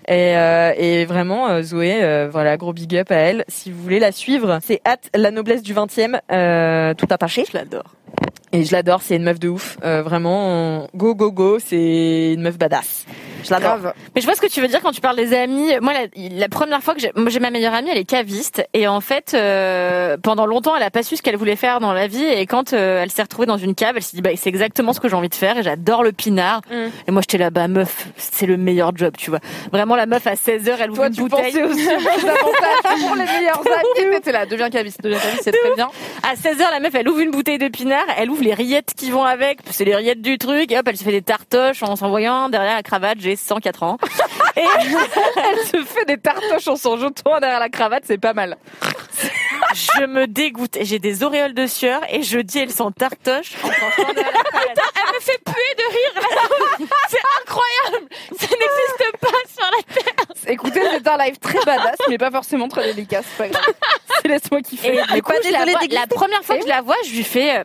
[0.08, 3.82] et, euh, et vraiment euh, Zoé euh, voilà gros big up à elle si vous
[3.82, 7.94] voulez la suivre c'est at la noblesse du 20e euh, tout attaché Je l'adore.
[8.54, 9.78] et je l'adore, c'est une meuf de ouf.
[9.84, 13.06] Euh, vraiment, go go go, c'est une meuf badass.
[13.44, 13.94] Je l'adore.
[14.16, 15.70] Mais je vois ce que tu veux dire quand tu parles des amis.
[15.82, 19.00] Moi, la, la première fois que j'ai, ma meilleure amie, elle est caviste et en
[19.02, 22.24] fait, euh, pendant longtemps, elle a pas su ce qu'elle voulait faire dans la vie
[22.24, 24.94] et quand euh, elle s'est retrouvée dans une cave, elle s'est dit bah c'est exactement
[24.94, 26.62] ce que j'ai envie de faire et j'adore le pinard.
[26.72, 26.88] Mm.
[27.08, 29.40] Et moi j'étais là bah meuf, c'est le meilleur job, tu vois.
[29.72, 31.52] Vraiment la meuf à 16 heures, elle ouvre Toi, une tu bouteille.
[31.52, 31.92] pensais aussi aux
[32.30, 34.12] avantages pour les meilleurs amis.
[34.12, 35.90] T'étais là, deviens caviste, deviens caviste, c'est très bien.
[36.24, 38.94] À 16 heures, la meuf, elle ouvre une bouteille de pinard, elle ouvre les rillettes
[38.96, 41.84] qui vont avec, c'est les rillettes du truc, et hop, elle se fait des tartoches
[41.84, 43.98] en s'envoyant derrière la cravate, j'ai 104 ans.
[44.56, 44.62] Et
[45.52, 48.58] Elle se fait des tartoches en s'en jetant derrière la cravate, c'est pas mal.
[49.74, 53.54] je me dégoûte, et j'ai des auréoles de sueur, et je dis, elles sont tartoches.
[53.64, 56.88] Elle me fait puer de rire.
[57.10, 58.08] C'est incroyable.
[58.40, 60.14] Ça n'existe pas sur la terre.
[60.48, 63.74] Écoutez, c'est un live très badass, mais pas forcément très délicat, c'est pas grave.
[64.26, 64.98] Laisse-moi kiffer.
[64.98, 67.24] Et du coup, je la, vois- la première fois que je la vois, je lui
[67.24, 67.64] fais.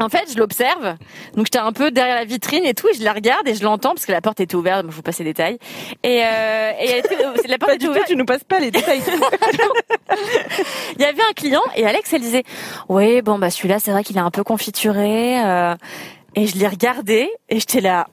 [0.00, 0.96] En fait, je l'observe.
[1.34, 3.62] Donc, j'étais un peu derrière la vitrine et tout, et je la regarde et je
[3.62, 4.82] l'entends parce que la porte était ouverte.
[4.84, 5.58] Moi, je vous passe les détails.
[6.02, 8.06] Et, euh, et elle était, euh, la porte était ouverte.
[8.06, 9.02] tu nous passes pas les détails.
[10.96, 12.44] Il y avait un client et Alex, elle disait,
[12.88, 15.40] oui, bon, bah, celui-là, c'est vrai qu'il est un peu confituré.
[15.44, 15.74] euh,
[16.36, 18.08] et je l'ai regardé et j'étais là.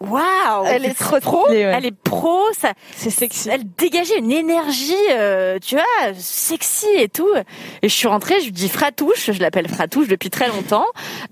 [0.00, 0.64] Waouh!
[0.66, 1.58] Elle est trop ouais.
[1.60, 3.48] Elle est pro, ça, c'est sexy.
[3.50, 7.28] elle dégageait une énergie, euh, tu vois, sexy et tout.
[7.82, 10.86] Et je suis rentrée, je lui dis Fratouche, je l'appelle Fratouche depuis très longtemps,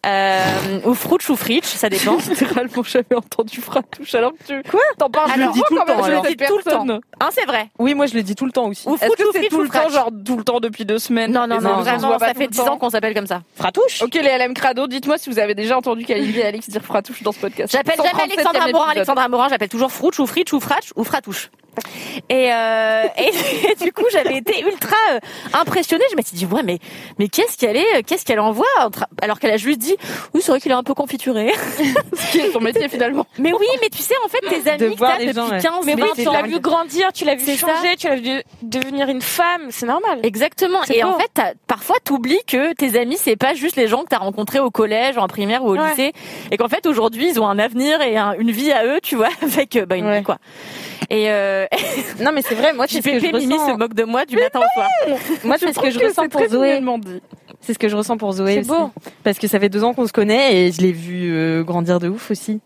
[0.05, 0.41] euh,
[0.85, 2.17] ou Frouch ou Fritch, ça dépend.
[2.29, 4.71] Littéralement jamais entendu fratouche alors que tu.
[4.71, 6.87] Quoi T'en parles Je le dis tout le temps, je le dis tout le temps.
[7.21, 7.69] Hein, c'est vrai.
[7.79, 8.89] Oui, moi je le dis tout le temps aussi.
[8.89, 11.33] Ou Frouch ou Fritch tout ou le temps, genre tout le temps depuis deux semaines
[11.33, 12.73] Non, non, non, vraiment, ça fait le 10 temps.
[12.73, 13.43] ans qu'on s'appelle comme ça.
[13.55, 16.83] Fratouche Ok les LM Crado, dites-moi si vous avez déjà entendu Kalindi et Alex dire
[16.83, 17.73] fratouche dans ce podcast.
[17.73, 18.91] J'appelle jamais 137e Alexandra Morin.
[18.91, 21.51] Alexandra Morin, j'appelle toujours Frouch ou Fritch ou Fratch ou Fratouche.
[22.31, 25.19] Et, euh, et, du coup, j'avais été ultra euh,
[25.53, 26.05] impressionnée.
[26.11, 26.79] Je m'étais dit, ouais, mais,
[27.19, 29.97] mais qu'est-ce qu'elle est, qu'est-ce qu'elle envoie entre- Alors qu'elle a juste dit,
[30.35, 31.53] oui, c'est vrai qu'il est un peu confituré.
[32.17, 33.27] Ce qui est son métier finalement.
[33.39, 35.61] mais oui, mais tu sais, en fait, tes amis De que les depuis gens, ouais.
[35.61, 36.33] 15, Mais oui, 20 tu ans.
[36.33, 37.67] l'as vu grandir, tu l'as vu ça.
[37.69, 40.21] changer, tu l'as vu devenir une femme, c'est normal.
[40.23, 40.79] Exactement.
[40.91, 41.09] Et beau.
[41.09, 44.61] en fait, parfois, t'oublies que tes amis, c'est pas juste les gens que t'as rencontrés
[44.61, 45.91] au collège, en primaire ou au Ouais.
[45.91, 46.13] lycée,
[46.51, 49.17] et qu'en fait, aujourd'hui, ils ont un avenir et un- une vie à eux, tu
[49.17, 50.19] vois, avec euh, bah, une Ouais.
[50.19, 50.39] vie quoi.
[51.11, 51.67] Et euh,
[52.21, 53.73] Non, mais c'est vrai, moi, c'est ce que je Mimi ressens.
[53.73, 54.89] se moque de moi du matin au soir.
[55.45, 56.81] Moi, c'est ce que je ressens pour Zoé.
[57.61, 58.91] C'est ce que je ressens pour Zoé C'est beau.
[59.25, 61.99] Parce que ça fait deux ans qu'on se connaît et je l'ai vu euh, grandir
[61.99, 62.61] de ouf aussi.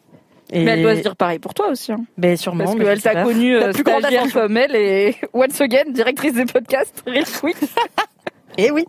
[0.52, 1.92] Et Mais elle doit se dire pareil pour toi aussi.
[1.92, 2.00] Hein.
[2.18, 2.64] Ben, sûrement.
[2.64, 6.32] Parce qu'elle t'a connue La euh, plus grande stagiaire comme elle et once again directrice
[6.32, 7.02] des podcasts.
[7.06, 7.56] Real quick.
[8.58, 8.84] Eh oui.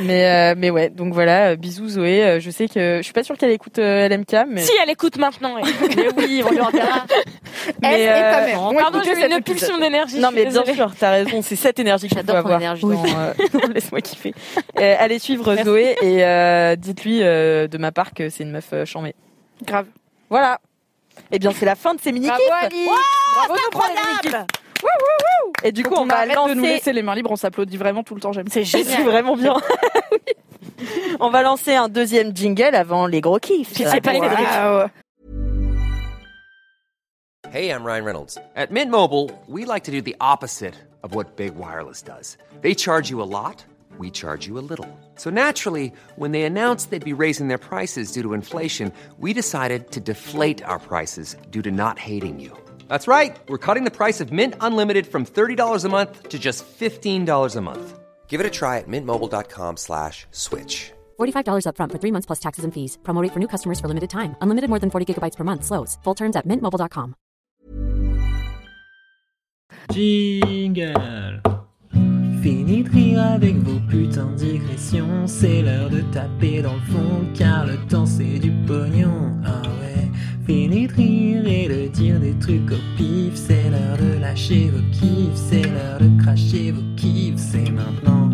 [0.00, 2.22] Mais euh, mais ouais, donc voilà, euh, bisous Zoé.
[2.22, 4.90] Euh, je sais que je suis pas sûre qu'elle écoute euh, LMK, mais Si elle
[4.90, 5.64] écoute maintenant, elle.
[5.96, 7.04] mais oui, on lui enverra.
[7.82, 8.62] Mais, Elle et ta mère.
[8.62, 9.44] ont Pardon, j'ai une épisode.
[9.44, 10.18] pulsion d'énergie.
[10.20, 10.74] Non, mais bien désolée.
[10.74, 11.42] sûr, t'as raison.
[11.42, 12.60] C'est cette énergie faut J'adore ton avoir.
[12.60, 12.82] énergie.
[12.82, 14.32] dans, euh, non, Laisse-moi kiffer.
[14.78, 18.68] Euh, allez suivre Zoé et euh, dites-lui euh, de ma part que c'est une meuf
[18.72, 19.14] euh, chambée.
[19.64, 19.86] Grave.
[20.30, 20.58] Voilà.
[21.32, 22.86] Eh bien, c'est la fin de ces mini Bravo Ali.
[23.34, 23.54] Bravo
[25.64, 26.74] Et du coup, on, on va arrête de nous lancer.
[26.74, 28.32] laisser les mains libres, on s'applaudit vraiment tout le temps.
[28.32, 28.46] J'aime.
[28.48, 29.04] C'est C'est génial.
[29.04, 29.54] vraiment bien.
[30.12, 30.18] Oui.
[31.20, 33.72] On va lancer un deuxième jingle avant les gros kiffs.
[33.74, 34.12] Sais pas.
[34.14, 34.88] Waouh.
[37.50, 38.38] Hey, I'm Ryan Reynolds.
[38.54, 42.36] At Mint Mobile, we like to do the opposite of what Big Wireless does.
[42.60, 43.64] They charge you a lot,
[43.98, 44.86] we charge you a little.
[45.16, 49.90] So naturally, when they announced they'd be raising their prices due to inflation, we decided
[49.92, 52.52] to deflate our prices due to not hating you.
[52.88, 53.38] That's right.
[53.48, 57.60] We're cutting the price of Mint Unlimited from $30 a month to just $15 a
[57.62, 57.98] month.
[58.28, 60.92] Give it a try at mintmobile.com slash switch.
[61.18, 62.98] $45 upfront for three months plus taxes and fees.
[63.02, 64.36] Promo rate for new customers for limited time.
[64.42, 65.64] Unlimited more than 40 gigabytes per month.
[65.64, 65.96] Slows.
[66.04, 67.14] Full terms at mintmobile.com.
[69.92, 71.42] Jingle.
[72.42, 75.26] Fini de rire avec vos putains de digressions.
[75.26, 79.32] C'est l'heure de taper dans le fond, car le temps c'est du pognon.
[79.44, 80.07] Ah ouais.
[80.48, 83.34] Fini de rire et de dire des trucs au pif.
[83.34, 85.34] C'est l'heure de lâcher vos kiffs.
[85.34, 87.36] C'est l'heure de cracher vos kiffs.
[87.36, 88.30] C'est maintenant.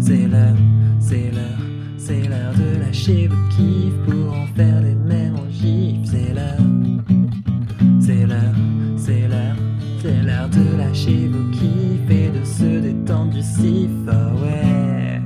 [0.00, 0.56] C'est l'heure,
[0.98, 1.60] c'est l'heure,
[1.98, 5.98] c'est l'heure de lâcher vos kiffs pour en faire des mêmes en gif.
[6.04, 6.64] C'est l'heure.
[8.00, 8.54] C'est l'heure,
[8.96, 9.56] c'est l'heure,
[10.00, 13.90] c'est l'heure de lâcher vos kiffs et de se détendre du sif.
[14.08, 15.20] Ah ouais.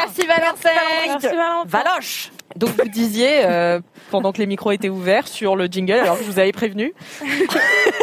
[0.00, 0.70] Merci Valentin.
[1.06, 1.64] Merci Valentin.
[1.66, 2.30] Valoche.
[2.56, 3.78] Donc vous disiez euh,
[4.10, 6.92] pendant que les micros étaient ouverts sur le jingle, alors que je vous avais prévenu.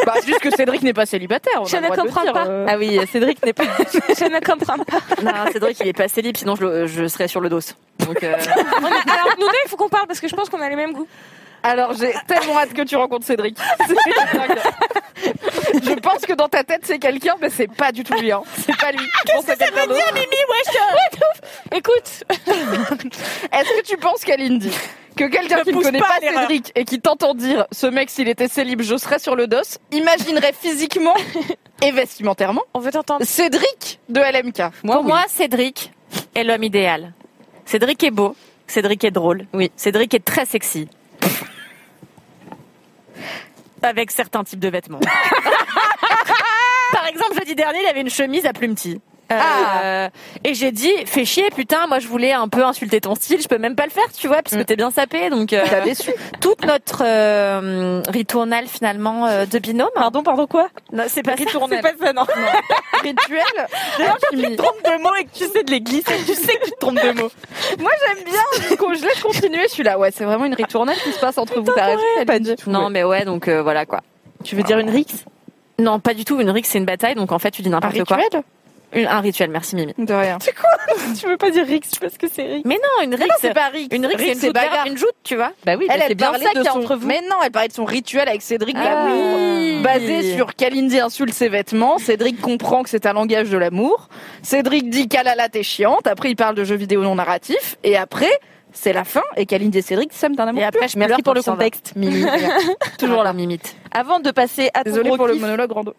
[0.06, 1.60] Bah juste que Cédric n'est pas célibataire.
[1.60, 2.46] on a Je le ne comprends dire, pas.
[2.46, 2.66] euh.
[2.68, 3.64] Ah oui, Cédric n'est pas.
[3.92, 4.98] Je ne comprends pas.
[5.20, 7.58] Non, Cédric, il est pas célib, sinon je, serais sur le dos.
[7.98, 10.68] Donc, euh, Alors nous deux, il faut qu'on parle parce que je pense qu'on a
[10.68, 11.08] les mêmes goûts.
[11.62, 13.58] Alors j'ai tellement hâte que tu rencontres Cédric.
[15.82, 18.30] Je pense que dans ta tête c'est quelqu'un, mais c'est pas du tout lui.
[18.32, 18.42] Hein.
[18.64, 18.98] C'est pas lui.
[18.98, 20.04] Je pense à quelqu'un d'autre.
[21.74, 22.24] Écoute,
[23.52, 24.72] Est-ce que tu penses qu'Aline dit
[25.16, 26.18] que quelqu'un qui ne connaît pas.
[26.20, 29.78] Cédric et qui t'entend dire ce mec s'il était célib je serais sur le dos,
[29.90, 31.14] imaginerait physiquement
[31.82, 33.24] et vestimentairement on veut t'entendre.
[33.24, 34.62] Cédric de LMK.
[34.84, 35.92] pour moi, Cédric
[36.34, 37.12] est l'homme idéal.
[37.64, 38.36] Cédric est beau.
[38.66, 39.46] Cédric est drôle.
[39.52, 39.70] Oui.
[39.76, 40.88] Cédric est très sexy.
[43.82, 45.00] Avec certains types de vêtements.
[46.92, 49.00] Par exemple, jeudi dernier, il avait une chemise à plumetis.
[49.32, 50.08] Euh,
[50.44, 53.48] et j'ai dit, fais chier, putain, moi je voulais un peu insulter ton style, je
[53.48, 55.80] peux même pas le faire, tu vois, parce que t'es bien sapé, donc euh, T'as
[55.80, 56.12] déçu.
[56.40, 59.88] toute notre euh, ritournelle finalement euh, de binôme.
[59.94, 60.68] Pardon, pardon quoi?
[60.92, 62.22] Non, c'est pas C'est pas ça, non.
[63.02, 63.42] Rituel.
[64.32, 66.16] Tu te trompes de mots et que tu sais de les glisser.
[66.26, 67.30] Tu sais que tu te trompes de mots.
[67.78, 68.76] Moi j'aime bien.
[68.76, 69.98] Quand je laisse continuer, je suis là.
[69.98, 71.72] Ouais, c'est vraiment une ritournelle qui se passe entre vous.
[71.74, 72.02] T'as raison.
[72.26, 72.70] Pas du tout.
[72.70, 74.00] Non, mais ouais, donc euh, voilà quoi.
[74.44, 75.24] Tu veux dire une rix
[75.78, 76.40] Non, pas du tout.
[76.40, 78.18] Une rixe, c'est une bataille, donc en fait, tu dis n'importe quoi.
[78.92, 79.92] Une- un rituel, merci Mimi.
[79.98, 80.38] De rien.
[81.18, 82.62] Tu veux pas dire rix parce que c'est rix.
[82.64, 83.88] Mais non, une rixe, c'est pas Rix.
[83.92, 84.86] une c'est Rix, une, c'est bagarre.
[84.86, 85.52] une joute, tu vois.
[85.64, 86.78] Bah oui, Elle, elle c'est bien ça a son...
[86.78, 87.06] entre vous.
[87.06, 89.36] Mais non, elle parlait de son rituel avec Cédric Ah l'amour.
[89.38, 89.82] oui.
[89.82, 94.08] Basé sur Kalindi insulte ses vêtements, Cédric comprend que c'est un langage de l'amour.
[94.42, 96.06] Cédric dit qu'Alala t'es chiante.
[96.06, 97.76] Après, il parle de jeux vidéo non narratifs.
[97.84, 98.30] Et après,
[98.76, 99.22] c'est la fin.
[99.36, 100.62] Et Kalindi et Cédric s'aiment d'un amour.
[100.62, 102.24] Et après, je Merci pour le contexte, Mimi.
[102.98, 103.32] toujours là.
[103.32, 103.74] mimite.
[103.90, 105.94] Avant de passer à ton Désolée pour le monologue rando.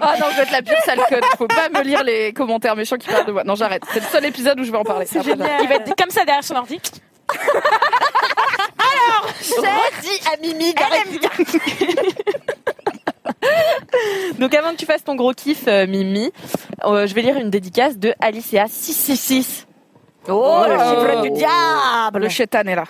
[0.00, 1.24] ah non, je vais être la pure sale conne.
[1.36, 3.44] Faut pas me lire les commentaires méchants qui parlent de moi.
[3.44, 3.82] Non, j'arrête.
[3.92, 5.06] C'est le seul épisode où je vais en parler.
[5.06, 5.60] Après, j'arrête.
[5.62, 6.80] Il va être comme ça derrière son ordi.
[9.42, 10.74] redis à Mimi
[14.38, 16.32] Donc avant que tu fasses ton gros kiff, euh, Mimi,
[16.84, 19.66] euh, je vais lire une dédicace de Alicia 666.
[20.28, 20.78] Oh, le Oh.
[20.78, 22.84] chiffre du diable Le chétan est là.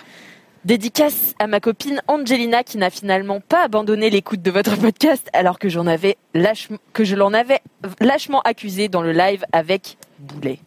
[0.65, 5.59] Dédicace à ma copine Angelina qui n'a finalement pas abandonné l'écoute de votre podcast alors
[5.59, 7.59] que j'en avais lâchement, que je l'en avais
[7.99, 10.59] lâchement accusé dans le live avec Boulet.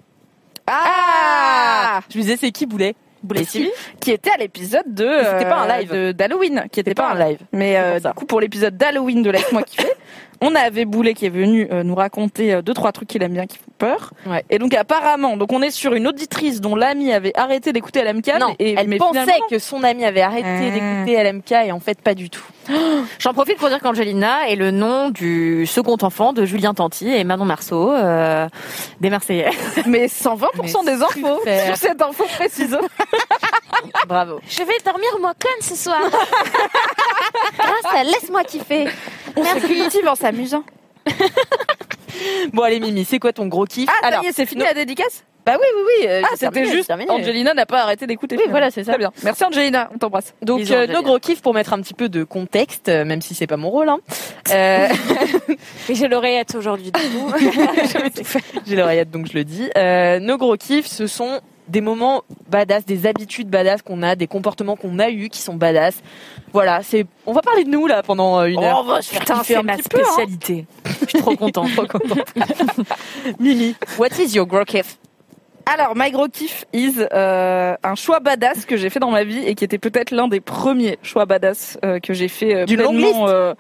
[0.67, 2.95] Ah Je me disais c'est qui Boulet?
[3.23, 3.71] Boulet qui?
[4.07, 6.13] Était à l'épisode de c'était pas un euh, live.
[6.15, 7.39] d'Halloween, qui était C'était pas un live.
[7.53, 9.91] Mais euh, du coup, pour l'épisode d'Halloween de Laisse-moi kiffer,
[10.41, 13.33] on avait Boulet qui est venu euh, nous raconter euh, deux trois trucs qu'il aime
[13.33, 14.13] bien qui font peur.
[14.27, 14.45] Ouais.
[14.51, 18.39] Et donc apparemment, donc on est sur une auditrice dont l'ami avait arrêté d'écouter LMK.
[18.41, 20.71] Non, et, elle mais pensait finalement- que son ami avait arrêté Ah.
[20.71, 22.45] d'écouter LMK et en fait pas du tout.
[23.19, 27.23] J'en profite pour dire qu'Angelina est le nom du second enfant de Julien Tanti et
[27.25, 28.49] Manon Marceau, euh,
[29.01, 29.51] des Marseillais.
[29.87, 32.77] mais 120% Mais des infos sur cette info précise.
[34.09, 34.41] Bravo.
[34.49, 36.01] Je vais dormir moi conne ce soir.
[37.59, 38.87] Grâce à laisse-moi kiffer.
[39.37, 40.65] On se cultive en s'amusant.
[42.53, 44.67] Bon allez Mimi, c'est quoi ton gros kiff Ah, Alors, c'est fini non.
[44.67, 47.09] la dédicace bah oui oui oui, euh, Ah, c'était juste terminé.
[47.09, 48.37] Angelina n'a pas arrêté d'écouter.
[48.37, 48.93] Oui, voilà, c'est ça.
[48.95, 49.13] Très bien.
[49.23, 50.35] Merci Angelina, on t'embrasse.
[50.43, 53.23] Donc Bisous, euh, nos gros kiffs pour mettre un petit peu de contexte, euh, même
[53.23, 53.89] si c'est pas mon rôle.
[53.89, 54.01] Hein.
[54.53, 54.87] Euh,
[55.89, 56.93] Mais j'ai l'oreillette aujourd'hui.
[58.67, 59.69] J'ai l'oreillette donc je le dis.
[59.77, 64.27] Euh, nos gros kiffs, ce sont des moments badass, des habitudes badass qu'on a, des
[64.27, 66.03] comportements qu'on a eu qui sont badass.
[66.53, 67.07] Voilà, c'est.
[67.27, 68.85] On va parler de nous là pendant euh, une heure.
[68.85, 70.05] va se faire Putain, kiffer c'est ma peu, hein.
[70.05, 70.67] spécialité.
[70.85, 71.71] Je suis trop contente.
[71.73, 72.35] Trop contente.
[73.41, 74.99] Mimi, what is your gros kiff?
[75.69, 79.45] Alors, my gros kiff is euh, un choix badass que j'ai fait dans ma vie
[79.45, 82.97] et qui était peut-être l'un des premiers choix badass euh, que j'ai fait euh, longue
[82.97, 83.53] pleinement, euh,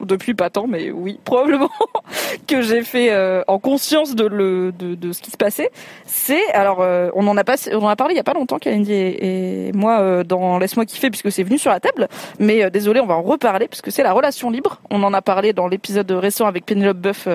[0.00, 1.70] depuis pas tant, mais oui, probablement
[2.46, 5.70] que j'ai fait euh, en conscience de, le, de, de ce qui se passait.
[6.06, 8.34] C'est alors euh, on en a pas, on en a parlé il y a pas
[8.34, 12.08] longtemps, Kalindi et, et moi euh, dans laisse-moi kiffer puisque c'est venu sur la table.
[12.38, 14.80] Mais euh, désolé, on va en reparler puisque c'est la relation libre.
[14.90, 17.28] On en a parlé dans l'épisode récent avec Penelope Buff.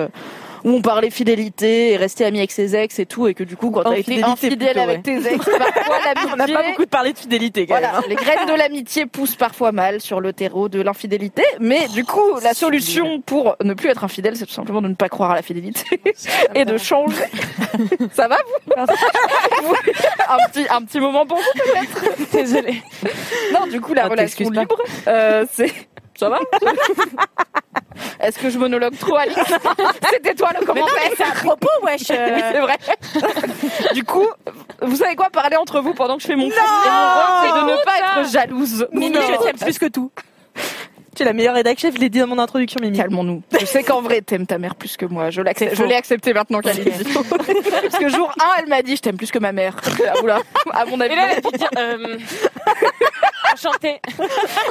[0.64, 3.56] Où on parlait fidélité et rester ami avec ses ex et tout et que du
[3.56, 5.96] coup quand t'as été infidèle plutôt, avec tes ex parfois
[6.32, 7.96] On n'a l'amitié pas beaucoup parlé de fidélité quand voilà, même.
[8.00, 8.04] hein.
[8.08, 12.38] les graines de l'amitié poussent parfois mal sur le terreau de l'infidélité, mais du coup,
[12.42, 15.34] la solution pour ne plus être infidèle, c'est tout simplement de ne pas croire à
[15.34, 16.00] la fidélité
[16.54, 17.16] et de changer.
[18.12, 18.36] Ça va
[18.76, 19.74] vous
[20.28, 22.82] un petit un petit moment pour vous peut-être Désolée.
[23.52, 25.72] Non, du coup, la Ah, relation libre, euh, c'est
[26.18, 26.40] ça va
[28.20, 29.36] Est-ce que je monologue trop, Alice
[30.10, 30.94] C'était toi le commentaire.
[31.16, 32.10] c'est à propos, wesh.
[32.10, 32.38] euh.
[32.52, 32.76] C'est vrai.
[33.94, 34.26] du coup,
[34.82, 37.84] vous savez quoi Parler entre vous pendant que je fais mon rôle, c'est de ne
[37.84, 38.86] pas être jalouse.
[38.92, 39.08] Non.
[39.12, 40.10] je t'aime plus que tout.
[41.18, 42.96] Tu es la meilleure rédac chef, je l'ai dit dans mon introduction, Mimi.
[42.96, 43.42] Calmons-nous.
[43.58, 45.30] Je sais qu'en vrai, t'aimes ta mère plus que moi.
[45.30, 45.74] Je l'accepte.
[45.74, 46.90] Je l'ai accepté maintenant qu'elle dit.
[47.82, 49.74] Parce que jour 1, elle m'a dit, je t'aime plus que ma mère.
[50.06, 51.14] Ah, Oula, à mon avis.
[51.14, 52.18] Et là, elle a dire, euh,
[53.52, 54.00] enchantée.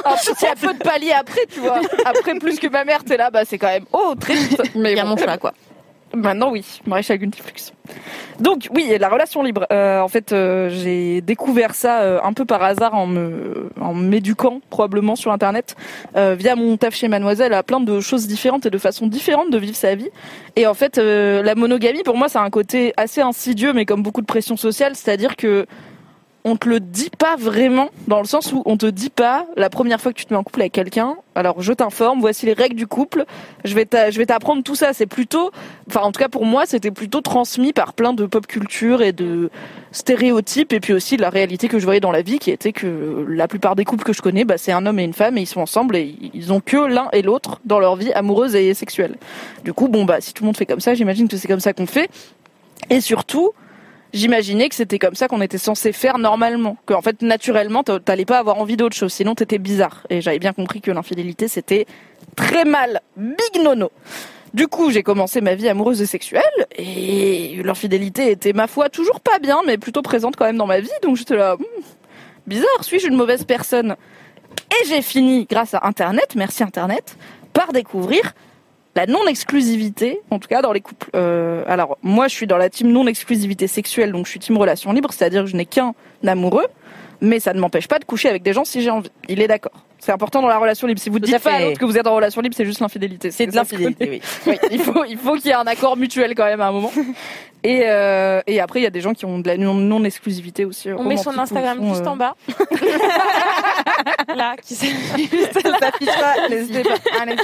[0.06, 1.82] un petit un peu de palier après, tu vois.
[2.06, 4.62] Après, plus que ma mère, t'es là, bah, c'est quand même, oh, triste.
[4.74, 5.10] Mais Il y a bon.
[5.10, 5.52] mon chat, quoi.
[6.14, 7.72] Maintenant, oui, Maréchal Guntiflux.
[8.40, 9.66] Donc, oui, la relation libre.
[9.72, 13.94] Euh, en fait, euh, j'ai découvert ça euh, un peu par hasard en me, en
[13.94, 15.76] m'éduquant probablement sur Internet
[16.16, 19.50] euh, via mon taf chez Mademoiselle à plein de choses différentes et de façons différentes
[19.50, 20.10] de vivre sa vie.
[20.56, 24.02] Et en fait, euh, la monogamie, pour moi, c'est un côté assez insidieux, mais comme
[24.02, 25.66] beaucoup de pression sociale, c'est-à-dire que
[26.48, 29.68] on te le dit pas vraiment, dans le sens où on te dit pas la
[29.68, 31.16] première fois que tu te mets en couple avec quelqu'un.
[31.34, 33.24] Alors je t'informe, voici les règles du couple.
[33.64, 34.92] Je vais je vais t'apprendre tout ça.
[34.92, 35.50] C'est plutôt,
[35.88, 39.12] enfin en tout cas pour moi, c'était plutôt transmis par plein de pop culture et
[39.12, 39.50] de
[39.92, 42.72] stéréotypes et puis aussi de la réalité que je voyais dans la vie, qui était
[42.72, 45.36] que la plupart des couples que je connais, bah, c'est un homme et une femme
[45.38, 48.54] et ils sont ensemble et ils ont que l'un et l'autre dans leur vie amoureuse
[48.54, 49.16] et sexuelle.
[49.64, 51.60] Du coup, bon bah si tout le monde fait comme ça, j'imagine que c'est comme
[51.60, 52.10] ça qu'on fait.
[52.90, 53.52] Et surtout,
[54.12, 56.76] j'imaginais que c'était comme ça qu'on était censé faire normalement.
[56.86, 60.06] Que en fait, naturellement, t'a- t'allais pas avoir envie d'autre chose, sinon t'étais bizarre.
[60.10, 61.86] Et j'avais bien compris que l'infidélité, c'était
[62.36, 63.00] très mal.
[63.16, 63.90] Big nono.
[64.54, 66.42] Du coup, j'ai commencé ma vie amoureuse et sexuelle,
[66.76, 70.80] et l'infidélité était, ma foi, toujours pas bien, mais plutôt présente quand même dans ma
[70.80, 71.82] vie, donc j'étais là, Hmm,
[72.46, 73.94] bizarre, suis-je une mauvaise personne?
[74.70, 77.18] Et j'ai fini, grâce à Internet, merci Internet,
[77.52, 78.32] par découvrir
[78.98, 81.08] la non-exclusivité, en tout cas dans les couples.
[81.14, 84.90] Euh, alors, moi, je suis dans la team non-exclusivité sexuelle, donc je suis team relation
[84.92, 85.94] libre, c'est-à-dire que je n'ai qu'un
[86.26, 86.66] amoureux,
[87.20, 89.10] mais ça ne m'empêche pas de coucher avec des gens si j'ai envie.
[89.28, 89.70] Il est d'accord.
[90.00, 91.00] C'est important dans la relation libre.
[91.00, 91.64] Si vous dites pas à fait.
[91.64, 93.30] l'autre que vous êtes en relation libre, c'est juste l'infidélité.
[93.30, 94.22] C'est de l'infidélité, oui.
[94.46, 96.72] Oui, il faut, il faut qu'il y ait un accord mutuel quand même à un
[96.72, 96.92] moment.
[97.64, 100.64] Et, euh, et après, il y a des gens qui ont de la non- non-exclusivité
[100.64, 100.90] aussi.
[100.92, 102.36] On met son Instagram juste euh, en bas.
[104.36, 106.94] Là, qui s'affiche pas, n'hésitez pas.
[107.20, 107.34] Allez.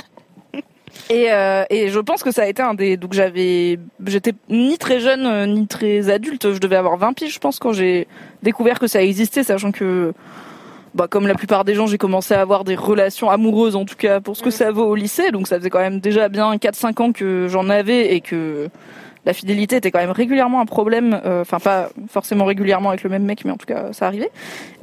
[1.10, 2.96] Et, euh, et je pense que ça a été un des.
[2.96, 3.78] Donc j'avais.
[4.06, 6.52] J'étais ni très jeune, euh, ni très adulte.
[6.52, 8.06] Je devais avoir 20 piges, je pense, quand j'ai
[8.42, 10.12] découvert que ça existait, sachant que.
[10.94, 13.96] Bah, comme la plupart des gens, j'ai commencé à avoir des relations amoureuses, en tout
[13.96, 15.32] cas, pour ce que ça vaut au lycée.
[15.32, 18.68] Donc ça faisait quand même déjà bien 4-5 ans que j'en avais et que
[19.24, 21.20] la fidélité était quand même régulièrement un problème.
[21.24, 24.30] euh, Enfin, pas forcément régulièrement avec le même mec, mais en tout cas, ça arrivait.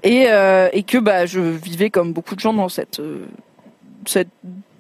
[0.04, 3.26] Et, euh, et que bah, je vivais comme beaucoup de gens dans cette euh,
[4.06, 4.30] cette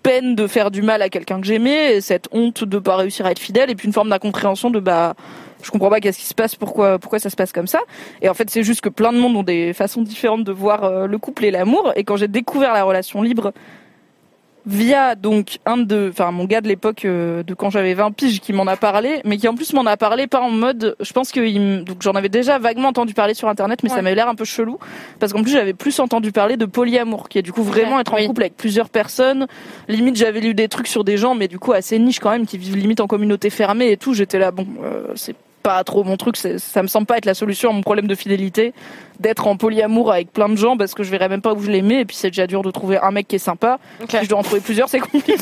[0.03, 3.25] peine de faire du mal à quelqu'un que j'aimais, et cette honte de pas réussir
[3.25, 5.15] à être fidèle, et puis une forme d'incompréhension de bah
[5.63, 7.79] je comprends pas qu'est-ce qui se passe, pourquoi pourquoi ça se passe comme ça.
[8.21, 10.83] Et en fait, c'est juste que plein de monde ont des façons différentes de voir
[10.83, 11.93] euh, le couple et l'amour.
[11.95, 13.53] Et quand j'ai découvert la relation libre
[14.65, 18.39] via donc un de, enfin mon gars de l'époque euh, de quand j'avais 20 piges
[18.39, 21.13] qui m'en a parlé, mais qui en plus m'en a parlé pas en mode, je
[21.13, 24.15] pense que il donc j'en avais déjà vaguement entendu parler sur internet, mais ça m'avait
[24.15, 24.77] l'air un peu chelou
[25.19, 28.13] parce qu'en plus j'avais plus entendu parler de polyamour, qui est du coup vraiment être
[28.13, 29.47] en couple avec plusieurs personnes.
[29.87, 32.45] Limite j'avais lu des trucs sur des gens, mais du coup assez niche quand même,
[32.45, 34.13] qui vivent limite en communauté fermée et tout.
[34.13, 37.33] J'étais là, bon, euh, c'est pas trop mon truc, ça me semble pas être la
[37.33, 38.73] solution à mon problème de fidélité,
[39.19, 41.69] d'être en polyamour avec plein de gens parce que je verrais même pas où je
[41.71, 43.79] les mets et puis c'est déjà dur de trouver un mec qui est sympa.
[44.09, 45.35] Si je dois en trouver plusieurs, c'est compliqué.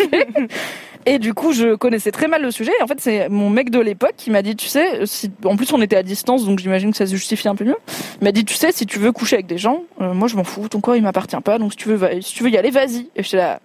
[1.05, 2.73] Et du coup, je connaissais très mal le sujet.
[2.77, 5.31] Et en fait, c'est mon mec de l'époque qui m'a dit, tu sais, si...
[5.45, 7.77] en plus on était à distance, donc j'imagine que ça se justifie un peu mieux.
[8.21, 10.35] Il m'a dit, tu sais, si tu veux coucher avec des gens, euh, moi je
[10.35, 12.49] m'en fous, ton corps il m'appartient pas, donc si tu veux, va- si tu veux
[12.49, 13.07] y aller, vas-y.
[13.15, 13.61] Et j'étais là,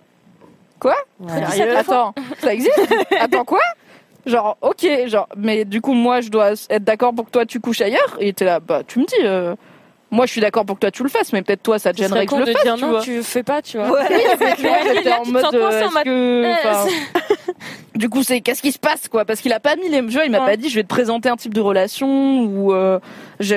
[0.78, 0.94] quoi?
[1.76, 2.80] Attends, ça existe?
[3.18, 3.60] Attends quoi?
[4.26, 7.60] Genre, ok, genre, mais du coup, moi, je dois être d'accord pour que toi, tu
[7.60, 8.16] couches ailleurs.
[8.20, 9.54] Et t'es là, bah, tu me dis, euh,
[10.10, 11.98] moi, je suis d'accord pour que toi, tu le fasses, mais peut-être toi, ça te
[11.98, 13.00] gênerait que je le fasse, dire tu non, vois.
[13.00, 13.90] tu fais pas, tu vois.
[13.90, 14.06] Ouais,
[14.38, 16.90] c'est clair, Là, j'étais en mode, euh, est-ce que,
[17.94, 19.24] du coup, c'est qu'est-ce qui se passe, quoi?
[19.24, 21.28] Parce qu'il a pas mis les jeux, il m'a pas dit, je vais te présenter
[21.28, 22.98] un type de relation ou, euh,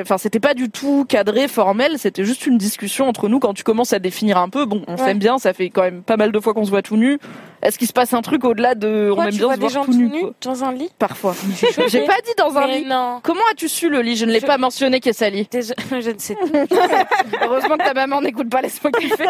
[0.01, 1.97] enfin, c'était pas du tout cadré, formel.
[1.97, 3.39] C'était juste une discussion entre nous.
[3.39, 4.97] Quand tu commences à définir un peu, bon, on Ouais.
[4.97, 7.19] s'aime bien, ça fait quand même pas mal de fois qu'on se voit tout nu.
[7.63, 9.59] Est-ce qu'il se passe un truc au-delà de, on Quoi, aime tu bien vois se
[9.59, 10.33] des voir gens tout tout nu, quoi?
[10.41, 10.91] dans un lit?
[10.99, 11.33] Parfois.
[11.87, 12.85] J'ai pas dit dans un Mais lit.
[12.85, 13.19] non.
[13.23, 14.15] Comment as-tu su le lit?
[14.15, 15.47] Je ne l'ai pas mentionné qu'est sali.
[15.49, 16.35] Déjà, je ne sais
[16.69, 17.07] pas.
[17.41, 19.25] Heureusement que ta maman n'écoute pas, laisse-moi kiffer.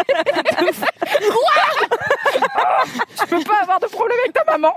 [3.19, 4.73] Je peux pas avoir de problème avec ta maman.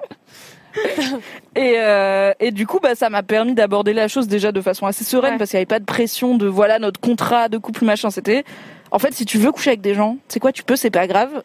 [1.57, 4.87] Et, euh, et du coup, bah, ça m'a permis d'aborder la chose déjà de façon
[4.87, 5.39] assez sereine Ouais.
[5.39, 8.11] parce qu'il n'y avait pas de pression de voilà notre contrat de couple machin.
[8.11, 8.45] C'était
[8.91, 11.07] en fait si tu veux coucher avec des gens, c'est quoi tu peux, c'est pas
[11.07, 11.43] grave.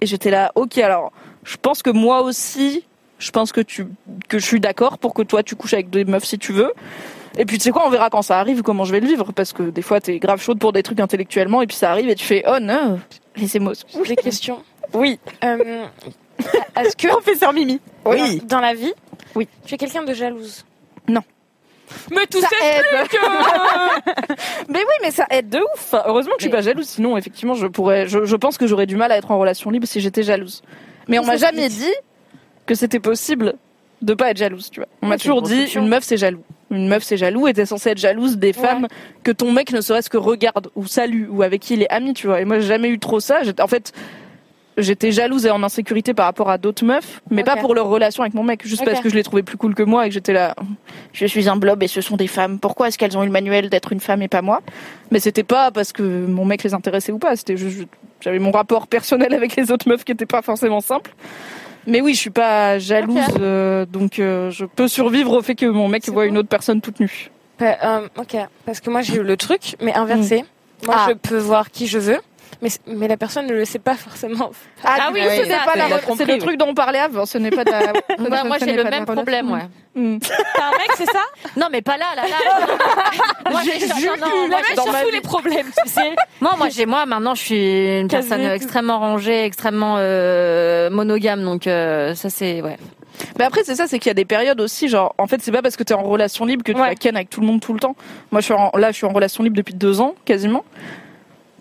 [0.00, 1.12] Et j'étais là, ok alors
[1.44, 2.84] je pense que moi aussi,
[3.18, 3.86] je pense que tu
[4.28, 6.72] que je suis d'accord pour que toi tu couches avec des meufs si tu veux.
[7.38, 9.32] Et puis tu sais quoi, on verra quand ça arrive comment je vais le vivre
[9.32, 12.08] parce que des fois t'es grave chaude pour des trucs intellectuellement et puis ça arrive
[12.08, 12.98] et tu fais oh non,
[13.36, 13.72] laissez-moi.
[14.06, 14.62] Des questions?
[14.94, 15.18] Oui.
[15.44, 15.84] Euh,
[16.76, 17.80] Est-ce que Professeur Mimi.
[18.04, 18.40] Oui.
[18.44, 18.92] dans la vie,
[19.34, 19.48] Oui.
[19.64, 20.64] tu es quelqu'un de jalouse
[21.08, 21.22] Non.
[22.10, 22.84] Mais tout ça aide.
[24.68, 25.94] mais oui, mais ça aide de ouf.
[26.06, 28.08] Heureusement que je suis pas jalouse, sinon effectivement je pourrais.
[28.08, 30.62] Je, je pense que j'aurais du mal à être en relation libre si j'étais jalouse.
[31.08, 31.92] Mais on m'a jamais dit
[32.66, 33.54] que c'était possible
[34.02, 34.68] de pas être jalouse.
[34.70, 34.88] Tu vois.
[35.02, 36.42] On m'a Ouais, toujours une dit une meuf c'est jaloux.
[36.72, 38.88] Une meuf c'est jaloux et t'es censée être jalouse des femmes
[39.22, 42.12] que ton mec ne serait-ce que regarde ou salue ou avec qui il est ami.
[42.14, 42.40] Tu vois.
[42.40, 43.40] Et moi j'ai jamais eu trop ça.
[43.60, 43.92] En fait.
[44.78, 48.22] J'étais jalouse et en insécurité par rapport à d'autres meufs, mais pas pour leur relation
[48.22, 50.14] avec mon mec, juste parce que je les trouvais plus cool que moi et que
[50.14, 50.54] j'étais là.
[51.12, 52.58] Je suis un blob et ce sont des femmes.
[52.58, 54.60] Pourquoi est-ce qu'elles ont eu le manuel d'être une femme et pas moi?
[55.10, 57.36] Mais c'était pas parce que mon mec les intéressait ou pas.
[57.36, 57.88] C'était juste
[58.20, 61.14] j'avais mon rapport personnel avec les autres meufs qui était pas forcément simple.
[61.86, 65.66] Mais oui, je suis pas jalouse, euh, donc euh, je peux survivre au fait que
[65.66, 66.30] mon mec voit bon.
[66.30, 67.30] une autre personne toute nue.
[67.60, 70.44] Bah, euh, ok, parce que moi j'ai eu le truc, mais inversé.
[70.84, 71.06] Moi Ah.
[71.08, 72.18] je peux voir qui je veux,
[72.62, 74.50] mais, mais la personne ne le sait pas forcément.
[74.84, 77.26] Ah, oui, ce c'est n'est pas la- c'est le truc dont on parlait avant.
[77.26, 77.92] Ce n'est pas de la.
[78.28, 79.14] Bah, moi, j'ai le la même relation.
[79.14, 79.60] problème, ouais.
[79.94, 80.18] Mm.
[80.56, 81.22] T'as un mec, c'est ça?
[81.56, 82.66] Non, mais pas là, là, là.
[83.50, 85.12] moi, j'ai vie.
[85.12, 86.14] les problèmes, tu sais.
[86.40, 91.66] moi, moi, j'ai, moi, maintenant, je suis une personne extrêmement rangée, extrêmement euh, monogame, donc
[91.66, 92.76] euh, ça, c'est ouais.
[93.38, 95.52] Mais après, c'est ça, c'est qu'il y a des périodes aussi, genre, en fait, c'est
[95.52, 96.88] pas parce que t'es en relation libre que tu Ouais.
[96.88, 97.96] vas ken avec tout le monde tout le temps.
[98.30, 100.64] Moi, je suis en, là, je suis en relation libre depuis deux ans, quasiment.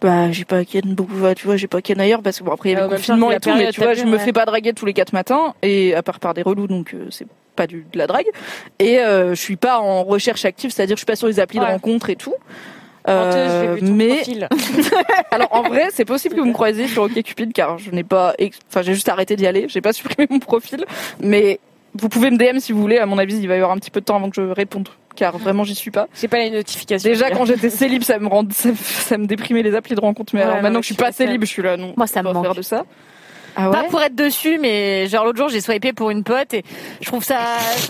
[0.01, 2.69] Bah, j'ai pas ken beaucoup, tu vois, j'ai pas ken ailleurs parce que bon, après,
[2.69, 4.73] il y avait le confinement et tout, mais tu vois, je me fais pas draguer
[4.73, 7.85] tous les quatre matins, et à part par des relous, donc euh, c'est pas du,
[7.91, 8.27] de la drague.
[8.79, 11.59] Et euh, je suis pas en recherche active, c'est-à-dire je suis pas sur les applis
[11.59, 12.35] de rencontre et tout.
[13.07, 14.23] Euh, mais
[15.31, 18.33] alors en vrai, c'est possible que vous me croisiez sur OkCupid car je n'ai pas,
[18.67, 20.85] enfin j'ai juste arrêté d'y aller, j'ai pas supprimé mon profil,
[21.19, 21.59] mais
[21.99, 22.97] vous pouvez me DM si vous voulez.
[22.97, 24.41] À mon avis, il va y avoir un petit peu de temps avant que je
[24.51, 26.07] réponde, car vraiment j'y suis pas.
[26.19, 27.09] J'ai pas les notifications.
[27.09, 30.33] Déjà quand j'étais célib, ça me rend, ça, ça me déprimait les applis de rencontre,
[30.35, 31.93] mais Ouais, alors maintenant que je suis pas célib, je suis là non.
[31.97, 32.55] Moi, ça me faire manque.
[32.57, 32.83] de ça.
[33.57, 36.63] Ah Pas pour être dessus, mais genre l'autre jour, j'ai swipé pour une pote et
[36.99, 37.37] je trouve ça.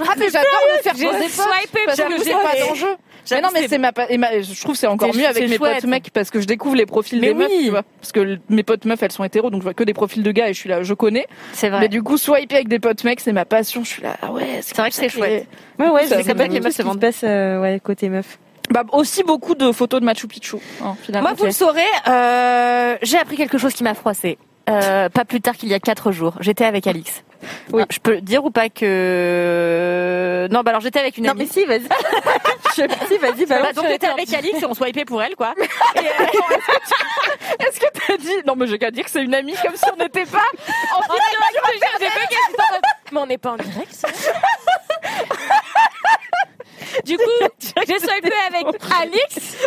[0.01, 2.95] Ah mais j'adore me faire J'ai poser swipé parce que j'ai pas d'enjeu.
[3.31, 5.75] Mais non, mais c'est ma, ma- je trouve c'est encore mieux avec mes chouette.
[5.81, 7.83] potes mecs parce que je découvre les profils Mais des meufs, tu vois.
[8.01, 10.31] Parce que mes potes meufs, elles sont hétéros, donc je vois que des profils de
[10.31, 11.27] gars et je suis là, je connais.
[11.53, 11.79] C'est vrai.
[11.81, 13.83] Mais du coup, swiper avec des potes mecs, c'est ma passion.
[13.83, 15.47] Je suis là, ah ouais, C'est vrai que c'est chouette.
[15.79, 16.99] Ouais, ouais, Ça, c'est comme ça que les meufs se vendent.
[16.99, 18.37] passe, euh, ouais, côté meuf.
[18.71, 20.95] Bah, aussi beaucoup de photos de Machu Picchu, hein.
[21.21, 24.37] Moi, vous le saurez, euh, j'ai appris quelque chose qui m'a froissé.
[24.67, 26.33] Euh, pas plus tard qu'il y a quatre jours.
[26.39, 27.23] J'étais avec Alix.
[27.71, 27.83] Oui.
[27.91, 31.41] Je peux dire ou pas que non bah alors j'étais avec une Non, amie.
[31.41, 31.81] mais si, vas-y.
[32.75, 35.53] Si, vas-y, Bah, donc j'étais avec Alix et on swipait pour elle quoi.
[35.97, 36.01] Euh,
[37.67, 39.85] Est-ce que t'as dit Non, mais j'ai qu'à dire que c'est une amie comme si
[39.93, 40.39] on n'était pas.
[40.93, 40.99] en
[43.11, 43.93] Mais on n'est pas en direct.
[43.93, 44.07] ça
[47.03, 47.23] Du coup,
[47.87, 48.65] j'ai swipé avec
[48.99, 49.57] Alix.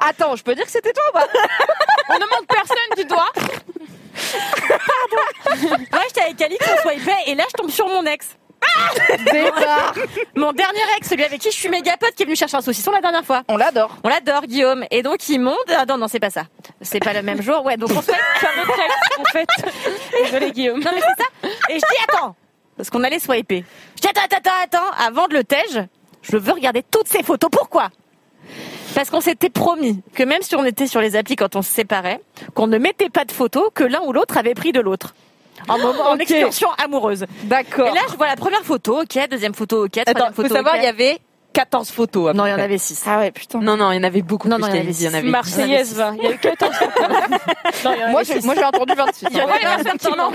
[0.00, 1.26] Attends, je peux dire que c'était toi ou pas?
[2.10, 3.32] On ne manque personne du doigt.
[4.68, 5.76] Pardon.
[5.92, 8.28] Ouais, j'étais avec Alix, on swipait et là je tombe sur mon ex.
[10.36, 12.60] Mon dernier ex, celui avec qui je suis méga pote, qui est venu chercher un
[12.60, 13.42] saucisson la dernière fois.
[13.48, 13.96] On l'adore.
[14.04, 14.84] On l'adore, Guillaume.
[14.90, 15.56] Et donc, il monte.
[15.68, 16.44] Ah non, non, c'est pas ça.
[16.80, 17.64] C'est pas le même jour.
[17.64, 18.12] Ouais, donc on se fait
[18.42, 19.48] un autre ex, en fait.
[20.24, 20.80] Désolé, Guillaume.
[20.80, 21.28] Non, mais c'est ça.
[21.70, 22.36] Et je dis, attends.
[22.76, 23.64] Parce qu'on allait swiper.
[23.96, 25.06] Je dis, attends, attends, attends, attends.
[25.06, 25.80] Avant de le tège,
[26.22, 27.50] je veux regarder toutes ces photos.
[27.50, 27.90] Pourquoi?
[28.94, 31.70] Parce qu'on s'était promis que même si on était sur les applis quand on se
[31.70, 32.20] séparait,
[32.54, 35.14] qu'on ne mettait pas de photos que l'un ou l'autre avait pris de l'autre.
[35.68, 37.24] En, moment, en excursion amoureuse.
[37.44, 37.88] D'accord.
[37.88, 40.54] Et là, je vois la première photo, ok, deuxième photo, ok, Attends, troisième faut photo,
[40.54, 40.80] savoir, ok.
[40.82, 41.18] il y avait
[41.54, 42.30] 14 photos.
[42.30, 43.02] à Non, il y en avait six.
[43.06, 43.60] Ah ouais, putain.
[43.60, 45.04] Non, non, il y en avait beaucoup Non, plus non, il y en qu'Alice, il
[45.04, 45.28] y en avait avait.
[45.30, 46.12] Marseillaise, va.
[46.16, 46.74] Il y a eu 14
[48.10, 49.26] Moi, j'ai, moi, j'ai entendu 26.
[49.30, 50.32] Il y en avait personne qui ment.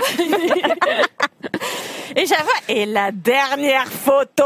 [2.16, 4.44] Et j'avoue, et la dernière photo,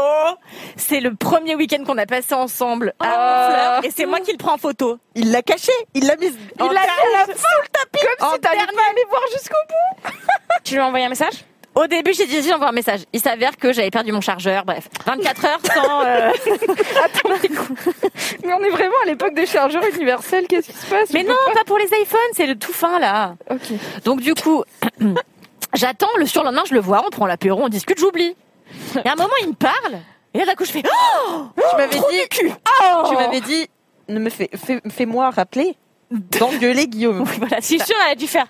[0.75, 4.37] c'est le premier week-end qu'on a passé ensemble à Honfleur, et c'est moi qui le
[4.37, 4.99] prends en photo.
[5.15, 6.37] Il l'a caché, il l'a mise.
[6.59, 8.05] Il l'a mis à la fin le tapis.
[8.19, 10.11] Comme si t'allais pas aller voir jusqu'au bout.
[10.63, 11.43] Tu lui as envoyé un message?
[11.75, 13.01] Au début, j'ai dit, j'envoie un message.
[13.11, 14.63] Il s'avère que j'avais perdu mon chargeur.
[14.65, 16.05] Bref, 24 heures sans.
[16.05, 16.31] euh,
[18.45, 20.47] Mais on est vraiment à l'époque des chargeurs universels.
[20.47, 21.11] Qu'est-ce qui se passe?
[21.11, 23.35] Mais non, pas pour les iPhones, c'est le tout fin là.
[24.05, 24.63] Donc du coup,
[25.73, 28.35] j'attends le surlendemain, je le vois, on prend l'apéro, on discute, j'oublie.
[29.03, 29.99] Et à un moment, il me parle.
[30.33, 32.51] Et là, d'un coup, je fais Oh Tu m'avais dit, cul.
[33.09, 33.69] tu m'avais dit,
[34.09, 35.75] ne me fais, fais, fais-moi rappeler
[36.11, 37.21] d'engueuler Guillaume.
[37.21, 38.47] Oui, voilà, C'est sûr, elle a dû faire.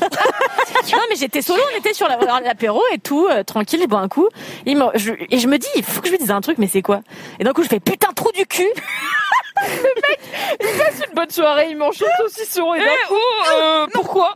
[0.92, 4.00] Non, mais j'étais solo, on était sur la- l'apéro et tout, euh, tranquille, je bois
[4.00, 4.28] un coup.
[4.66, 6.56] Il me- je- et je me dis, il faut que je lui dise un truc,
[6.58, 7.00] mais c'est quoi?
[7.38, 8.68] Et d'un coup, je fais putain, trou du cul!
[10.60, 13.14] Une bonne soirée, il mange son saucisson et d'un coup,
[13.54, 14.34] euh, pourquoi?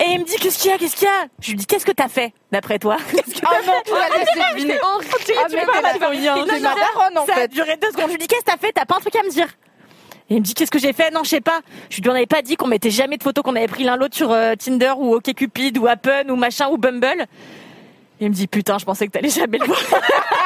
[0.00, 1.26] Et il me dit, qu'est-ce qu'il y a, qu'est-ce qu'il y a?
[1.40, 2.96] Je lui dis, qu'est-ce que t'as fait, d'après toi?
[3.44, 4.78] Ah non, tu vas laisser deviner.
[5.38, 5.64] Ah, mais
[6.44, 8.06] t'es la daronne, en Ça a duré deux secondes.
[8.06, 8.72] Je lui dis, qu'est-ce que t'as fait?
[8.72, 9.46] T'as pas un truc à me dire
[10.30, 11.10] et il me dit qu'est-ce que j'ai fait?
[11.10, 11.60] Non, je sais pas.
[11.90, 13.96] Je lui en avais pas dit qu'on mettait jamais de photos qu'on avait pris l'un
[13.96, 17.26] l'autre sur euh, Tinder ou OkCupid ou Appen ou machin ou Bumble.
[18.20, 19.80] Et il me dit putain, je pensais que t'allais jamais le voir.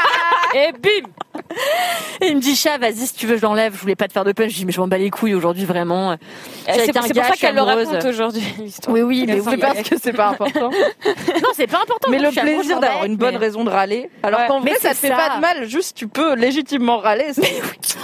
[0.54, 1.08] Et bim
[2.20, 3.74] Et il me dit chat, vas-y si tu veux je l'enlève.
[3.74, 4.50] Je voulais pas te faire de punch.
[4.52, 6.16] Je dis mais je m'en bats les couilles aujourd'hui vraiment.
[6.68, 8.94] Je suis C'est pour ça qu'elle le raconte aujourd'hui, l'histoire.
[8.94, 9.56] Oui oui, mais C'est oui.
[9.58, 10.70] parce que c'est pas important.
[11.44, 12.08] Non, c'est pas important.
[12.10, 14.08] Mais le plaisir d'avoir une bonne mais- raison de râler.
[14.22, 14.46] Alors Ouais.
[14.46, 15.64] qu'en vrai, Mais ça te fait pas de mal.
[15.68, 17.26] Juste, tu peux légitimement râler.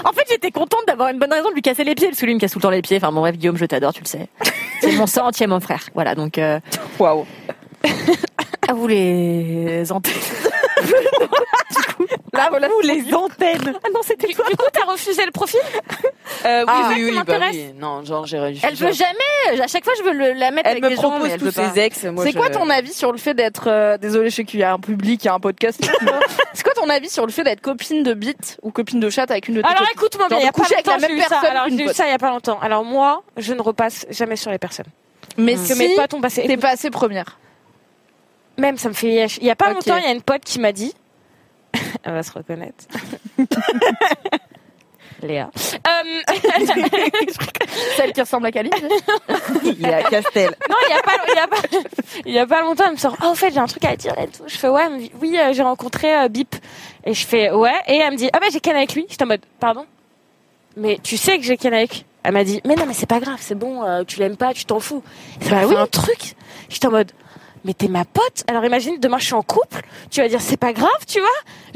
[0.05, 2.27] En fait, j'étais contente d'avoir une bonne raison de lui casser les pieds parce que
[2.27, 2.97] lui il me casse tout le temps les pieds.
[2.98, 4.28] Enfin bon bref, Guillaume, je t'adore, tu le sais.
[4.81, 5.89] C'est mon centième mon frère.
[5.94, 6.39] Voilà donc.
[6.39, 6.59] Euh...
[6.98, 7.27] Waouh.
[8.68, 10.12] À vous les antennes.
[12.45, 12.69] Là, voilà.
[12.69, 13.75] vous les antennes.
[13.85, 14.45] Ah non, c'était Du, toi.
[14.51, 15.61] du coup, t'as refusé le profil
[16.45, 17.73] Euh, oui, Ah, oui, oui, bah oui.
[17.79, 18.62] Non, genre, j'ai réussi.
[18.67, 19.61] Elle veut jamais.
[19.62, 21.41] À chaque fois, je veux le- la mettre Elle avec me des gens, mais elle
[21.41, 21.99] tous ses ex.
[21.99, 24.62] C'est je- quoi ton avis sur le fait d'être euh, désolé je sais qu'il y
[24.62, 25.81] a un public, il y a un podcast.
[26.55, 29.31] C'est quoi ton avis sur le fait d'être copine de bite ou copine de chat
[29.31, 31.15] avec une de tes Alors écoute-moi bien, Genre il y a pas longtemps, la j'ai
[31.15, 31.29] eu ça.
[31.29, 32.59] personne Alors j'ai eu ça il y a pas longtemps.
[32.61, 34.87] Alors moi, je ne repasse jamais sur les personnes.
[35.37, 36.45] Mais Que si mes potes ont passé.
[36.47, 37.39] t'es pas assez première.
[38.59, 39.27] Même ça me fait.
[39.41, 40.95] Il y a pas longtemps, il y a une pote qui m'a dit.
[42.05, 42.84] Elle va se reconnaître.
[45.22, 45.51] Léa.
[45.86, 46.34] Euh,
[47.97, 48.70] Celle qui ressemble à Cali.
[49.64, 50.55] Il est à Castel.
[50.68, 51.56] non, il y a pas, il y a pas,
[52.26, 53.16] il y a pas longtemps, elle me sort.
[53.22, 54.44] Oh, en fait, j'ai un truc à dire et tout.
[54.47, 56.56] Je fais ouais, elle me dit, oui, euh, j'ai rencontré euh, Bip.
[57.05, 57.74] Et je fais ouais.
[57.86, 59.06] Et elle me dit ah bah j'ai ken avec lui.
[59.09, 59.86] J'étais en mode pardon?
[60.76, 62.05] Mais tu sais que j'ai ken avec?
[62.22, 64.52] Elle m'a dit mais non mais c'est pas grave, c'est bon, euh, tu l'aimes pas,
[64.52, 65.02] tu t'en fous.
[65.40, 66.34] Ça m'a fait un truc.
[66.68, 67.12] J'étais en mode
[67.65, 68.45] mais t'es ma pote.
[68.49, 69.81] Alors imagine demain je suis en couple,
[70.11, 71.28] tu vas dire c'est pas grave, tu vois.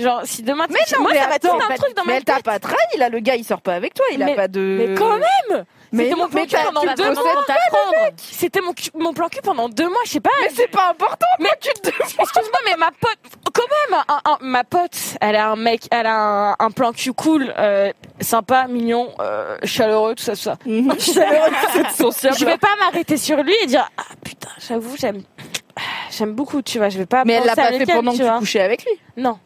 [0.05, 2.17] Genre si demain Mais non, moi mais ça va attends, un truc dans mais ma
[2.19, 4.35] elle t'a pas trahi là, le gars il sort pas avec toi, il a Mais-
[4.37, 4.61] pas de.
[4.89, 5.65] Mais quand même.
[5.93, 7.23] Mais C'était mon plan mais cul pendant deux mois.
[8.17, 10.31] C'était mon, plan cul pendant deux mois, je sais pas.
[10.43, 13.19] Mais c'est pas important, mais tu te Excuse-moi, mais ma pote,
[13.53, 13.63] quand
[13.93, 16.17] même, un- un- ma pote, elle a un mec, elle a
[16.51, 20.57] un, un plan cul cool, euh, sympa, mignon, euh, chaleureux, tout ça, tout ça.
[20.67, 25.23] Je vais pas m'arrêter sur lui et dire, ah putain, j'avoue, j'aime,
[26.11, 27.25] j'aime beaucoup, tu vois, je vais pas.
[27.25, 28.93] Mais elle l'a pas fait pendant que tu couchais avec lui.
[29.17, 29.39] Non.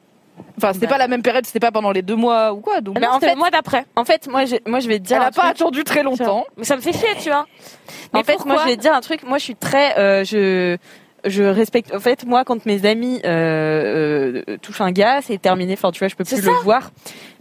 [0.56, 2.80] Enfin, c'était pas la même période, c'était pas pendant les deux mois ou quoi.
[2.80, 3.84] Donc, Mais en fait, le mois d'après.
[3.96, 5.16] En fait, moi, j'ai- moi, je vais te dire.
[5.16, 5.56] elle a pas truc.
[5.56, 6.44] attendu très longtemps.
[6.56, 7.40] Mais ça me fait chier, tu vois.
[7.40, 9.22] En Mais fait, pourquoi moi, je vais te dire un truc.
[9.24, 10.76] Moi, je suis très, euh, je,
[11.28, 11.94] je respecte.
[11.94, 15.74] En fait, moi, quand mes amis euh, euh, touchent un gars, c'est terminé.
[15.74, 16.90] Enfin, tu vois, je peux plus le voir.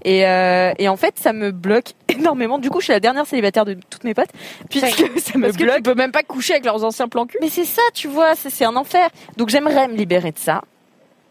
[0.04, 2.60] Et, euh, et en fait, ça me bloque énormément.
[2.60, 4.30] Du coup, je suis la dernière célibataire de toutes mes potes,
[4.70, 4.88] puisque
[5.20, 5.78] ça me Parce que bloque.
[5.78, 7.38] tu peux même pas coucher avec leurs anciens plans cul.
[7.42, 9.10] Mais c'est ça, tu vois, c'est c'est un enfer.
[9.38, 10.62] Donc j'aimerais me libérer de ça.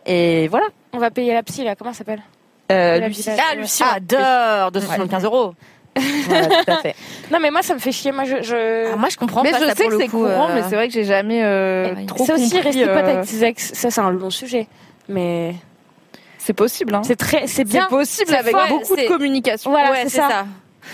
[0.06, 0.66] Et voilà.
[0.92, 1.74] On va payer la psy là.
[1.76, 2.22] Comment ça s'appelle?
[2.72, 3.28] Euh, La Lucie.
[3.30, 5.54] Ah, Lucie, on adore 275 euros.
[6.28, 6.94] Voilà, tout à fait.
[7.30, 8.12] Non, mais moi, ça me fait chier.
[8.12, 8.42] Moi, je.
[8.42, 8.92] je...
[8.92, 10.62] Ah, moi, je comprends Mais pas je ça sais pour que c'est courant, euh, mais
[10.62, 13.72] c'est vrai que j'ai jamais euh, trop c'est aussi rester pote euh, avec ses ex.
[13.74, 14.68] Ça, c'est un long sujet.
[15.08, 15.54] Mais
[16.38, 17.02] C'est possible, hein.
[17.04, 17.86] c'est très, c'est bien.
[17.88, 19.70] C'est possible avec fort, beaucoup de communication.
[19.70, 20.28] Voilà, ouais, c'est c'est ça.
[20.28, 20.46] ça.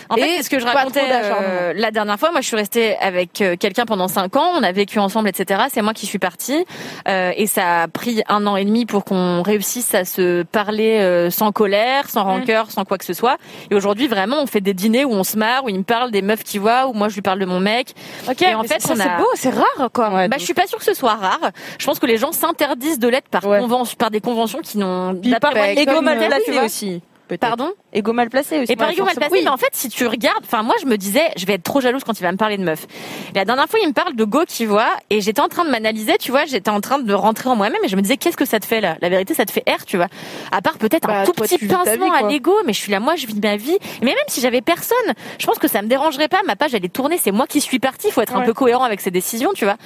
[0.08, 2.30] En fait, Et c'est ce que je pas racontais euh, la dernière fois.
[2.32, 4.52] Moi, je suis restée avec euh, quelqu'un pendant cinq ans.
[4.56, 5.62] On a vécu ensemble, etc.
[5.72, 6.64] C'est moi qui suis partie,
[7.08, 10.98] euh, et ça a pris un an et demi pour qu'on réussisse à se parler
[11.00, 13.36] euh, sans colère, sans rancœur, sans quoi que ce soit.
[13.70, 16.10] Et aujourd'hui, vraiment, on fait des dîners où on se marre, où il me parle
[16.10, 17.94] des meufs qu'il voit, où moi je lui parle de mon mec.
[18.28, 18.42] Ok.
[18.42, 20.28] Et en fait, ça, c'est beau, c'est rare, quoi.
[20.28, 21.50] Bah, je suis pas sûre que ce soit rare.
[21.78, 23.60] Je pense que les gens s'interdisent de l'être par Ouais.
[23.60, 25.14] convention, par des conventions qui n'ont
[25.86, 27.00] comme, mal euh, aussi.
[27.38, 27.56] Peut-être.
[27.56, 28.72] Pardon Ego mal placé aussi.
[28.72, 31.30] Et par mal placé, mais en fait, si tu regardes, enfin, moi, je me disais,
[31.36, 32.86] je vais être trop jalouse quand il va me parler de meuf.
[33.34, 35.70] La dernière fois, il me parle de go qui voit, et j'étais en train de
[35.70, 38.36] m'analyser, tu vois, j'étais en train de rentrer en moi-même, et je me disais, qu'est-ce
[38.36, 38.96] que ça te fait, là?
[39.00, 40.08] La vérité, ça te fait R, tu vois.
[40.50, 42.92] À part peut-être Bah, un tout toi, petit pincement vie, à l'ego, mais je suis
[42.92, 43.76] là, moi, je vis ma vie.
[44.00, 44.96] Mais même si j'avais personne,
[45.38, 47.60] je pense que ça me dérangerait pas, ma page, elle est tournée, c'est moi qui
[47.60, 49.76] suis partie, il faut être un peu cohérent avec ses décisions, tu vois.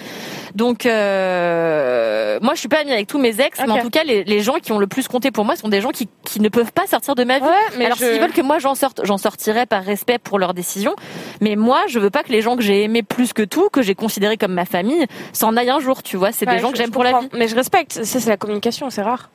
[0.55, 4.05] Donc, euh, moi, je suis pas amie avec tous mes ex, mais en tout cas,
[4.05, 6.41] les, les gens qui ont le plus compté pour moi sont des gens qui, qui
[6.41, 8.75] ne peuvent pas sortir de ma Ouais, mais Alors je- s'ils veulent que moi j'en
[8.75, 10.95] sorte, j'en sortirai par respect pour leurs décisions.
[11.41, 13.83] Mais moi, je veux pas que les gens que j'ai aimés plus que tout, que
[13.83, 16.03] j'ai considérés comme ma famille, s'en aillent un jour.
[16.03, 17.29] Tu vois, c'est Ouais, des gens je- que j'aime pour la vie.
[17.33, 18.05] Mais je respecte.
[18.05, 19.31] Ça, c'est la communication, c'est rare.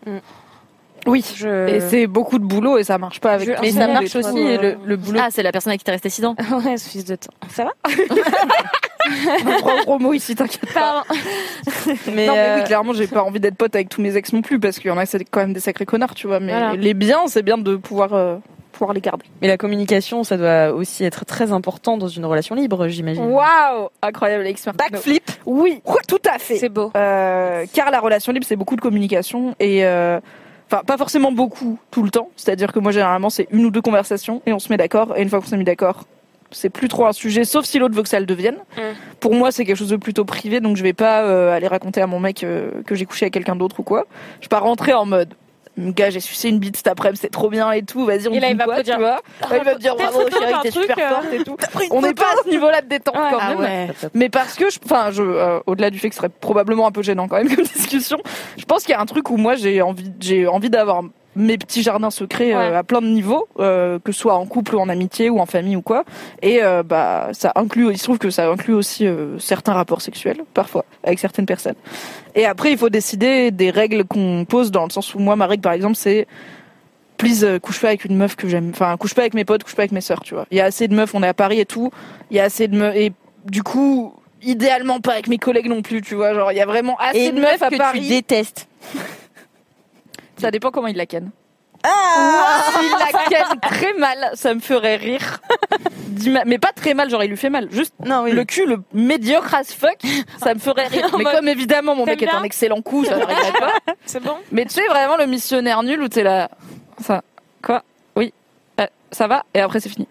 [1.07, 1.25] Oui.
[1.35, 1.67] Je...
[1.67, 4.39] Et c'est beaucoup de boulot et ça marche pas avec Je- Mais ça marche aussi,
[4.39, 5.19] et le, le boulot.
[5.23, 6.35] Ah, c'est la personne avec qui t'es resté 6 ans.
[6.65, 7.33] ouais, ce fils de temps.
[7.49, 7.71] Ça va
[9.61, 11.03] prend gros mots ici, t'inquiète pas.
[12.13, 14.31] mais, non, mais euh, oui, clairement, j'ai pas envie d'être pote avec tous mes ex
[14.33, 16.39] non plus parce qu'il y en a, c'est quand même des sacrés connards, tu vois.
[16.39, 16.73] Mais Voilà.
[16.75, 18.37] les biens, c'est bien de pouvoir, euh,
[18.71, 19.25] pouvoir les garder.
[19.41, 23.25] mais la communication, ça doit aussi être très important dans une relation libre, j'imagine.
[23.25, 24.73] Waouh Incroyable, expert.
[24.73, 25.29] Backflip.
[25.45, 26.57] Oui, tout à fait.
[26.57, 26.91] C'est beau.
[26.95, 30.19] Euh, car la relation libre, c'est beaucoup de communication et euh,
[30.71, 32.29] enfin pas forcément beaucoup tout le temps.
[32.35, 35.17] C'est-à-dire que moi généralement c'est une ou deux conversations et on se met d'accord.
[35.17, 36.05] Et une fois qu'on s'est mis d'accord,
[36.51, 38.57] c'est plus trop un sujet, sauf si l'autre veut que ça le devienne.
[38.77, 38.81] Mm.
[39.19, 42.01] Pour moi, c'est quelque chose de plutôt privé, donc je vais pas euh, aller raconter
[42.01, 44.05] à mon mec euh, que j'ai couché avec quelqu'un d'autre ou quoi.
[44.39, 45.33] Je vais pas rentrer en mode.
[45.77, 48.05] Gars, j'ai sucé une bite cet après-midi, c'est trop bien et tout.
[48.05, 49.95] Vas-y, on Et là, dit il va quoi, tu vois Ouais, Il va me dire
[49.95, 51.57] bravo, chérie, t'es super euh, forte et tout.
[51.91, 53.21] On n'est pas à ce niveau-là de détente Ouais.
[53.31, 53.59] quand Ah même.
[53.59, 53.89] ouais.
[54.13, 56.91] Mais parce que, je, enfin, je, euh, au-delà du fait que ce serait probablement un
[56.91, 58.17] peu gênant quand même comme discussion,
[58.57, 61.03] je pense qu'il y a un truc où moi j'ai envie, j'ai envie d'avoir
[61.35, 62.75] mes petits jardins secrets euh, Ouais.
[62.75, 65.45] à plein de niveaux, euh, que ce soit en couple ou en amitié ou en
[65.45, 66.03] famille ou quoi.
[66.41, 70.01] Et euh, bah ça inclut, il se trouve que ça inclut aussi euh, certains rapports
[70.01, 71.75] sexuels parfois avec certaines personnes.
[72.35, 75.47] Et après il faut décider des règles qu'on pose dans le sens où moi ma
[75.47, 76.27] règle par exemple c'est
[77.17, 79.63] please euh, couche pas avec une meuf que j'aime enfin couche pas avec mes potes
[79.63, 81.27] couche pas avec mes sœurs tu vois il y a assez de meufs on est
[81.27, 81.91] à Paris et tout
[82.31, 83.13] il y a assez de meufs et
[83.45, 86.65] du coup idéalement pas avec mes collègues non plus tu vois genre il y a
[86.65, 88.67] vraiment assez Et de meufs meuf à que Paris tu détestes.
[90.41, 91.31] Ça dépend comment il la ken
[91.83, 95.39] ah S'il la ken très mal, ça me ferait rire.
[96.45, 97.69] Mais pas très mal, genre il lui fait mal.
[97.71, 98.31] Juste Non, oui.
[98.33, 99.97] le cul, le médiocre as fuck,
[100.37, 101.09] ça me ferait rire.
[101.17, 103.73] Mais comme évidemment mon mec est un excellent coup, ça n'arriverait pas.
[104.05, 106.49] C'est bon Mais tu sais vraiment le missionnaire nul où t'es là,
[106.99, 107.23] ça,
[107.63, 107.83] quoi,
[108.15, 108.31] oui,
[108.79, 110.07] euh, ça va, et après c'est fini.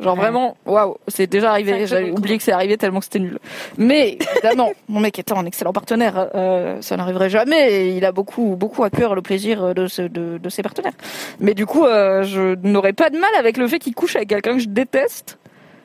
[0.00, 1.86] Genre vraiment, waouh, c'est déjà arrivé.
[1.86, 3.38] J'avais oublié que c'est arrivé tellement que c'était nul.
[3.76, 7.72] Mais évidemment, mon mec étant un excellent partenaire, euh, ça n'arriverait jamais.
[7.72, 10.94] Et il a beaucoup, beaucoup à cœur le plaisir de, ce, de, de ses partenaires.
[11.40, 14.28] Mais du coup, euh, je n'aurais pas de mal avec le fait qu'il couche avec
[14.28, 15.38] quelqu'un que je déteste,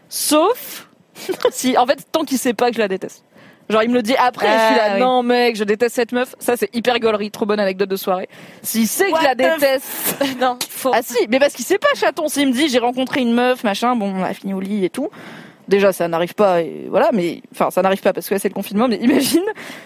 [0.10, 0.90] sauf
[1.52, 3.24] si, en fait, tant qu'il sait pas que je la déteste.
[3.70, 5.00] Genre, il me le dit après, je suis là, Ah, oui.
[5.00, 6.36] non mec, je déteste cette meuf.
[6.40, 8.28] Ça, c'est hyper gaulerie, trop bonne anecdote de soirée.
[8.62, 10.92] S'il sait que je la déteste, Non, faux.
[10.94, 12.28] ah si, mais parce qu'il sait pas chaton.
[12.28, 14.90] S'il me dit j'ai rencontré une meuf, machin, bon, on a fini au lit et
[14.90, 15.10] tout.
[15.70, 18.50] Déjà, ça n'arrive pas, et voilà, mais enfin, ça n'arrive pas parce que là, c'est
[18.50, 19.44] le confinement, mais imagine.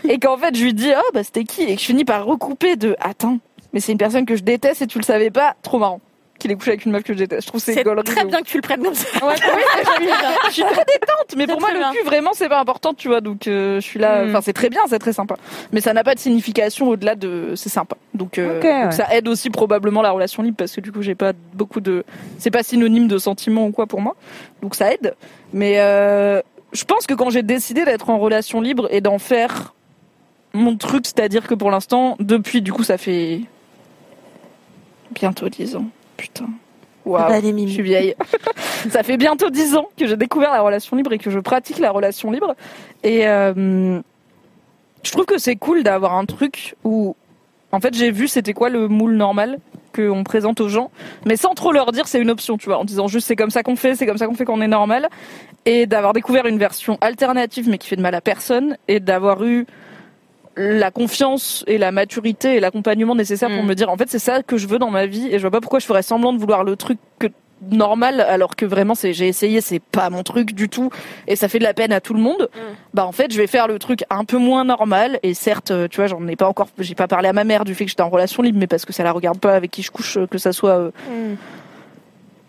[0.10, 1.62] Et qu'en fait, je lui dis, ah bah c'était qui?
[1.64, 3.38] Et que je finis par recouper de, attends,
[3.74, 6.02] mais c'est une personne que je déteste et tu le savais pas, trop marrant.
[6.40, 7.44] Qu'il ait couché avec une meuf que je déteste.
[7.44, 9.26] Je trouve que c'est C'est très bien que tu le prennes comme ça.
[9.26, 9.34] Ouais,
[10.00, 10.08] oui,
[10.48, 11.92] je suis très détente, mais pour moi le bien.
[11.94, 13.22] cul vraiment c'est pas important, tu vois.
[13.22, 14.30] Donc euh, je suis là, Mm.
[14.30, 15.36] enfin c'est très bien, c'est très sympa,
[15.72, 17.96] mais ça n'a pas de signification au-delà de c'est sympa.
[18.14, 18.92] Donc, euh, Ok, donc ouais.
[18.92, 22.04] ça aide aussi probablement la relation libre parce que du coup j'ai pas beaucoup de,
[22.38, 24.16] c'est pas synonyme de sentiment ou quoi pour moi,
[24.62, 25.16] donc ça aide.
[25.54, 26.42] Mais euh,
[26.74, 29.74] je pense que quand j'ai décidé d'être en relation libre et d'en faire
[30.54, 33.42] mon truc, c'est-à-dire que pour l'instant depuis du coup ça fait
[35.14, 35.86] bientôt 10 ans,
[36.18, 36.50] putain.
[37.06, 37.30] Waouh.
[37.30, 37.40] Bah.
[37.42, 38.16] Je suis vieille.
[38.90, 41.80] ça fait bientôt dix ans que j'ai découvert la relation libre et que je pratique
[41.80, 42.56] la relation libre.
[43.04, 44.00] Et euh,
[45.04, 47.16] je trouve que c'est cool d'avoir un truc où,
[47.72, 49.60] en fait, j'ai vu c'était quoi le moule normal
[49.96, 50.92] qu'on présente aux gens,
[51.26, 53.50] mais sans trop leur dire c'est une option, tu vois, en disant juste c'est comme
[53.50, 55.08] ça qu'on fait, c'est comme ça qu'on fait qu'on est normal,
[55.66, 59.44] et d'avoir découvert une version alternative mais qui fait de mal à personne, et d'avoir
[59.44, 59.66] eu
[60.58, 63.68] la confiance et la maturité et l'accompagnement nécessaire pour Mm.
[63.68, 65.52] me dire en fait c'est ça que je veux dans ma vie et je vois
[65.52, 67.28] pas pourquoi je ferais semblant de vouloir le truc que
[67.72, 70.90] normal alors que vraiment c'est j'ai essayé c'est pas mon truc du tout
[71.28, 72.50] et ça fait de la peine à tout le monde.
[72.94, 75.88] Bah en fait je vais faire le truc un peu moins normal et certes euh,
[75.88, 77.90] tu vois j'en ai pas encore j'ai pas parlé à ma mère du fait que
[77.90, 80.18] j'étais en relation libre mais parce que ça la regarde pas avec qui je couche
[80.18, 80.92] euh, que ça soit euh,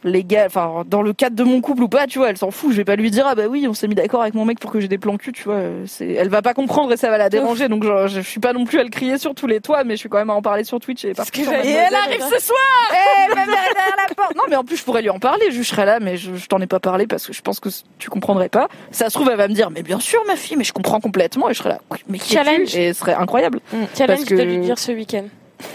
[0.04, 2.70] légal enfin dans le cadre de mon couple ou pas tu vois elle s'en fout
[2.72, 4.60] je vais pas lui dire ah bah oui on s'est mis d'accord avec mon mec
[4.60, 7.10] pour que j'ai des plans cul tu vois c'est elle va pas comprendre et ça
[7.10, 9.46] va la déranger donc genre, je suis pas non plus à le crier sur tous
[9.48, 11.40] les toits mais je suis quand même à en parler sur Twitch et parce que
[11.40, 12.58] et elle arrive ce soir
[12.92, 14.36] eh mère est derrière la porte.
[14.36, 16.46] Non mais en plus je pourrais lui en parler je serais là mais je, je
[16.46, 17.68] t'en ai pas parlé parce que je pense que
[17.98, 18.68] tu comprendrais pas.
[18.92, 21.00] Ça se trouve elle va me dire mais bien sûr ma fille mais je comprends
[21.00, 22.76] complètement et je serais là mais qui Challenge.
[22.76, 23.60] et ce serait incroyable.
[23.96, 25.24] Challenge Parce que- de lui dire ce week-end.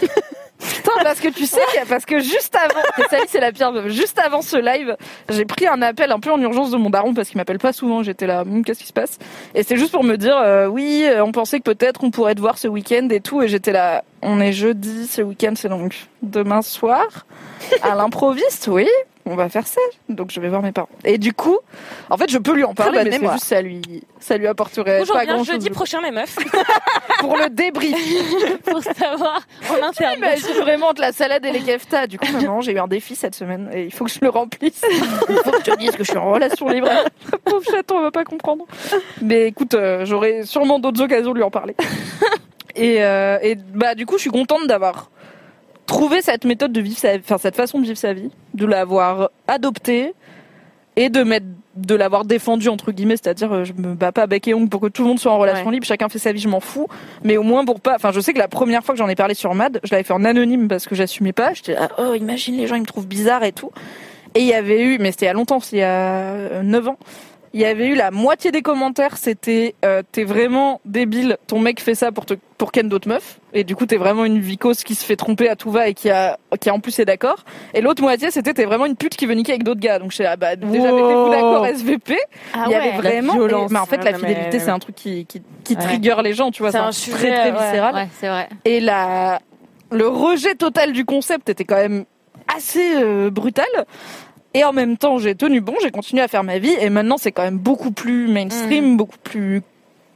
[0.58, 4.40] Putain, parce que tu sais, parce que juste avant, Sally, c'est la pire, juste avant
[4.40, 4.96] ce live,
[5.28, 7.72] j'ai pris un appel un peu en urgence de mon daron parce qu'il m'appelle pas
[7.72, 8.02] souvent.
[8.02, 9.18] J'étais là, Hum, qu'est-ce qui se passe?
[9.54, 12.34] Et c'est juste pour me dire, euh, oui, euh, on pensait que peut-être on pourrait
[12.34, 13.42] te voir ce week-end et tout.
[13.42, 17.26] Et j'étais là, on est jeudi, ce week-end, c'est donc demain soir
[17.82, 18.88] à l'improviste, oui.
[19.30, 19.80] On va faire ça,
[20.10, 20.88] donc je vais voir mes parents.
[21.04, 21.58] Et du coup,
[22.10, 24.98] en fait, je peux lui en parler, mais c'est juste ça lui, ça lui apporterait
[24.98, 26.36] Bonjour, pas bien grand-chose jeudi prochain, les meufs,
[27.20, 27.96] pour le débrief.
[28.64, 29.40] pour savoir
[29.70, 30.18] en interne.
[30.18, 32.06] Imagine vraiment de la salade et les keftas.
[32.06, 34.28] Du coup, maman, j'ai eu un défi cette semaine et il faut que je le
[34.28, 34.82] remplisse.
[34.90, 36.88] Il faut que je te dise que je suis en relation libre.
[37.44, 38.66] Pauvre chaton, on va pas comprendre.
[39.22, 41.74] Mais écoute, euh, j'aurai sûrement d'autres occasions de lui en parler.
[42.76, 45.10] Et, euh, et bah, du coup, je suis contente d'avoir
[45.86, 49.30] trouvé cette méthode de vivre sa, enfin, cette façon de vivre sa vie, de l'avoir
[49.48, 50.14] adoptée
[50.96, 51.46] et de mettre
[51.76, 54.80] de l'avoir défendue entre guillemets c'est-à-dire euh, je me bats pas bec et ongle pour
[54.80, 56.86] que tout le monde soit en relation libre chacun fait sa vie je m'en fous.
[57.24, 59.16] Mais au moins pour pas enfin je sais que la première fois que j'en ai
[59.16, 61.52] parlé sur Mad je l'avais fait en anonyme parce que j'assumais pas.
[61.52, 63.72] J'étais là oh imagine les gens ils me trouvent bizarre et tout.
[64.36, 66.62] Et il y avait eu mais c'était il y a longtemps c'est il y a
[66.62, 66.98] 9 ans
[67.54, 71.80] il y avait eu la moitié des commentaires c'était euh, t'es vraiment débile ton mec
[71.80, 74.82] fait ça pour te pour ken d'autres meufs et du coup t'es vraiment une vicose
[74.82, 77.44] qui se fait tromper à tout va et qui a qui en plus est d'accord
[77.72, 80.10] et l'autre moitié c'était t'es vraiment une pute qui veut niquer avec d'autres gars donc
[80.12, 80.96] je là bah déjà Wow.
[81.00, 82.16] mettez-vous d'accord SVP
[82.52, 83.70] Ah il y avait ouais, vraiment la violence.
[83.70, 85.80] mais en fait Ah la fidélité mais- c'est un truc qui qui, qui Ouais.
[85.82, 87.52] trigger les gens tu vois C'est un très sujet, très ouais.
[87.52, 88.48] viscéral Ouais, c'est vrai.
[88.64, 89.38] et la
[89.92, 92.04] le rejet total du concept était quand même
[92.54, 93.64] assez euh, brutal.
[94.54, 96.74] Et en même temps, j'ai tenu bon, j'ai continué à faire ma vie.
[96.80, 99.62] Et maintenant, c'est quand même beaucoup plus mainstream, beaucoup plus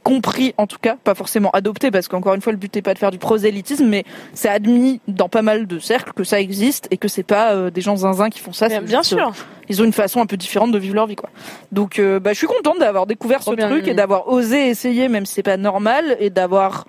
[0.03, 2.93] compris en tout cas, pas forcément adopté parce qu'encore une fois le but n'est pas
[2.93, 6.87] de faire du prosélytisme mais c'est admis dans pas mal de cercles que ça existe
[6.89, 8.69] et que c'est pas euh, des gens zinzins qui font ça.
[8.79, 9.27] Bien, sûr.
[9.27, 9.31] euh,
[9.67, 11.29] ils ont une façon un peu différente de vivre leur vie quoi.
[11.71, 14.69] Donc euh, bah, je suis contente d'avoir découvert Trop ce bien, truc et d'avoir osé
[14.69, 16.85] essayer même si c'est pas normal et d'avoir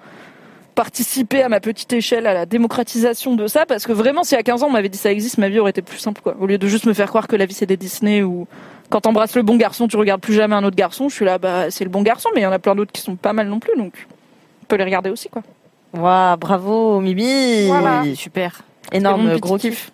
[0.81, 4.43] participé à ma petite échelle à la démocratisation de ça parce que vraiment si à
[4.43, 6.47] 15 ans on m'avait dit ça existe ma vie aurait été plus simple quoi au
[6.47, 8.47] lieu de juste me faire croire que la vie c'est des Disney ou
[8.89, 11.37] quand t'embrasses le bon garçon tu regardes plus jamais un autre garçon je suis là
[11.37, 13.35] bah c'est le bon garçon mais il y en a plein d'autres qui sont pas
[13.35, 13.93] mal non plus donc
[14.63, 15.43] on peut les regarder aussi quoi
[15.93, 17.67] Waouh, bravo Mimi.
[17.67, 18.05] Voilà.
[18.15, 18.63] super.
[18.91, 19.91] Énorme gros kiff.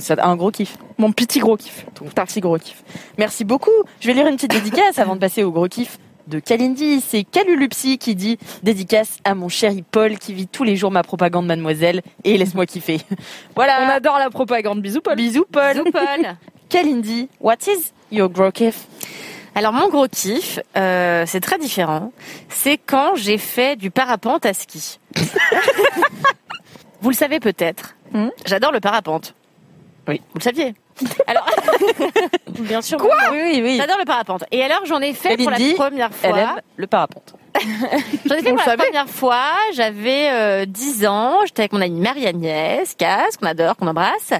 [0.00, 0.76] Ça- un gros kiff.
[0.98, 2.84] mon petit gros kiff Ton petit gros kiff.
[3.16, 3.70] Merci beaucoup.
[4.00, 5.98] Je vais lire une petite dédicace avant de passer au gros kiff
[6.28, 7.00] de Kalindi.
[7.00, 11.02] C'est Calulupsi qui dit dédicace à mon chéri Paul qui vit tous les jours ma
[11.02, 13.00] propagande mademoiselle et laisse-moi kiffer.
[13.56, 13.80] Voilà.
[13.82, 15.74] on adore la propagande bisous Paul Bisous Paul.
[15.74, 16.36] Bisous, Paul.
[16.68, 18.86] Kalindi, what is your gros kiff?
[19.54, 22.12] Alors mon gros kiff, euh, c'est très différent.
[22.48, 25.00] C'est quand j'ai fait du parapente à ski.
[27.00, 27.96] Vous le savez peut-être.
[28.12, 28.28] Hmm?
[28.46, 29.34] J'adore le parapente.
[30.06, 30.20] Oui.
[30.32, 30.74] Vous le saviez?
[31.26, 31.46] Alors,
[32.48, 32.98] Bien sûr.
[33.00, 33.76] Oui, oui, oui.
[33.78, 34.44] j'adore le parapente.
[34.50, 36.38] Et alors j'en ai fait pour la première Elle fois.
[36.40, 37.34] aime le parapente.
[38.26, 39.42] J'en ai fait pour la première fois.
[39.74, 41.36] J'avais euh, 10 ans.
[41.46, 44.32] J'étais avec mon amie Marie-Agnès Casse, qu'on adore, qu'on embrasse.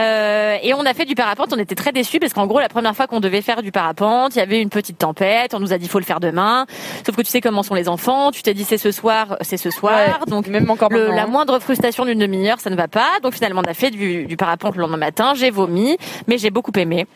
[0.00, 1.52] Euh, et on a fait du parapente.
[1.54, 4.34] On était très déçus parce qu'en gros, la première fois qu'on devait faire du parapente,
[4.34, 5.54] il y avait une petite tempête.
[5.54, 6.66] On nous a dit faut le faire demain.
[7.04, 8.30] Sauf que tu sais comment sont les enfants.
[8.30, 10.24] Tu t'es dit c'est ce soir, c'est ce soir.
[10.26, 11.26] Donc Même encore le- la hein.
[11.26, 13.08] moindre frustration d'une demi-heure, ça ne va pas.
[13.22, 15.34] Donc finalement, on a fait du, du parapente le lendemain matin.
[15.34, 15.96] J'ai vomi,
[16.26, 17.06] mais j'ai beaucoup aimé.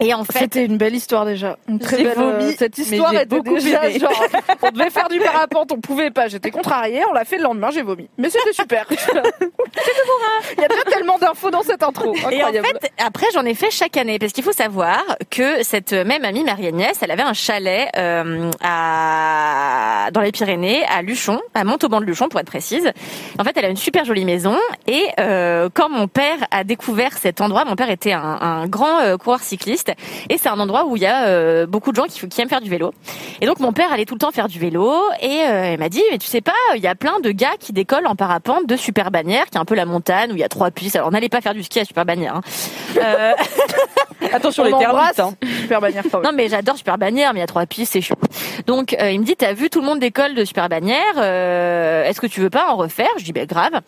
[0.00, 1.56] Et en fait, C'était une belle histoire déjà.
[1.68, 2.14] Une très belle.
[2.16, 3.98] vomi, euh, cette mais histoire était beaucoup déjà aimé.
[3.98, 4.24] genre.
[4.62, 6.28] On devait faire du parapente, on pouvait pas.
[6.28, 7.02] J'étais contrariée.
[7.08, 8.08] On l'a fait le lendemain, j'ai vomi.
[8.18, 8.86] Mais c'était super.
[8.90, 12.14] Il y a déjà tellement d'infos dans cette intro.
[12.30, 15.92] Et en fait, après, j'en ai fait chaque année parce qu'il faut savoir que cette
[15.92, 21.64] même amie Marie-Agnès, elle avait un chalet euh, à dans les Pyrénées, à Luchon, à
[21.64, 22.90] Montauban de Luchon pour être précise.
[23.38, 24.56] En fait, elle a une super jolie maison
[24.86, 29.00] et euh, quand mon père a découvert cet endroit, mon père était un, un grand
[29.00, 29.87] euh, coureur cycliste
[30.28, 32.48] et c'est un endroit où il y a euh, beaucoup de gens qui, qui aiment
[32.48, 32.92] faire du vélo.
[33.40, 35.88] Et donc mon père allait tout le temps faire du vélo et euh, il m'a
[35.88, 38.66] dit mais tu sais pas, il y a plein de gars qui décollent en parapente
[38.66, 40.96] de Super Bannière, qui est un peu la montagne où il y a trois pistes.
[40.96, 42.36] Alors n'allez pas faire du ski à Super Bannière.
[42.36, 42.40] Hein.
[42.96, 43.32] Euh,
[44.32, 45.20] Attention On les termites.
[45.20, 45.34] Hein.
[45.60, 46.30] Super bannière quand même.
[46.30, 48.16] non mais j'adore Super Bannière, mais il y a trois pistes, c'est chiant.
[48.66, 52.20] Donc euh, il me dit t'as vu tout le monde décolle de Super Bannière, est-ce
[52.20, 53.08] que tu veux pas en refaire?
[53.18, 53.80] Je dis ben grave.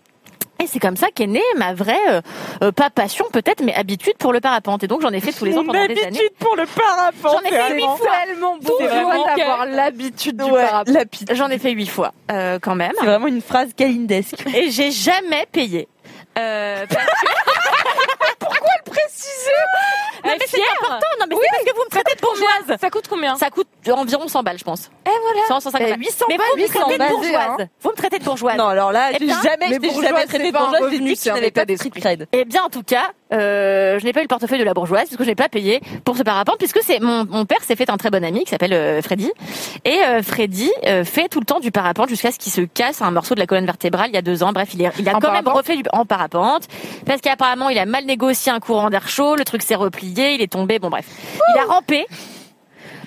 [0.61, 2.21] Et c'est comme ça qu'est née ma vraie, euh,
[2.63, 4.83] euh, pas passion peut-être, mais habitude pour le parapente.
[4.85, 6.19] Et donc j'en ai fait tous les ans pendant des années.
[6.39, 7.41] pour le parapente.
[7.43, 8.11] J'en ai fait huit fois.
[8.27, 10.97] tellement beau d'avoir l'habitude du Ouais, parapente.
[11.33, 12.93] J'en ai fait huit fois euh, quand même.
[12.99, 14.45] C'est vraiment une phrase calindesque.
[14.55, 15.89] Et j'ai jamais payé.
[16.39, 17.27] Euh, parce que-
[20.25, 21.07] Non, mais c'est important.
[21.19, 22.79] Non, mais c'est parce que vous me traitez de bourgeoise.
[22.81, 23.37] Ça coûte combien?
[23.37, 24.91] Ça coûte environ 100 balles, je pense.
[25.07, 25.47] Et voilà.
[25.49, 26.01] 100, 150 Eh, balles.
[26.01, 27.35] 800 mais balles, vous me 800 traitez de bourgeoise.
[27.61, 27.69] hein.
[27.81, 28.57] Vous me traitez de bourgeoise.
[28.57, 31.23] Non, alors là, Eh jamais, mais je t'ai jamais traité de bourgeoise, j'ai dit que
[31.23, 32.29] tu n'avais pas de street cred.
[32.33, 35.07] Eh bien, en tout cas, euh, je n'ai pas eu le portefeuille de la bourgeoise
[35.07, 37.91] puisque je n'ai pas payé pour ce parapente puisque c'est mon, mon père s'est fait
[37.91, 39.31] un très bon ami qui s'appelle euh, Freddy
[39.85, 43.03] et euh, Freddy euh, fait tout le temps du parapente jusqu'à ce qu'il se casse
[43.03, 44.53] un morceau de la colonne vertébrale il y a deux ans.
[44.53, 46.67] Bref, il, est, il a En quand même refait du en parapente
[47.07, 50.43] parce qu'apparemment il a mal négocié un courant d'air chaud, le truc s'est replié, il
[50.43, 50.79] est tombé.
[50.79, 51.07] Bon bref,
[51.55, 52.07] il a rampé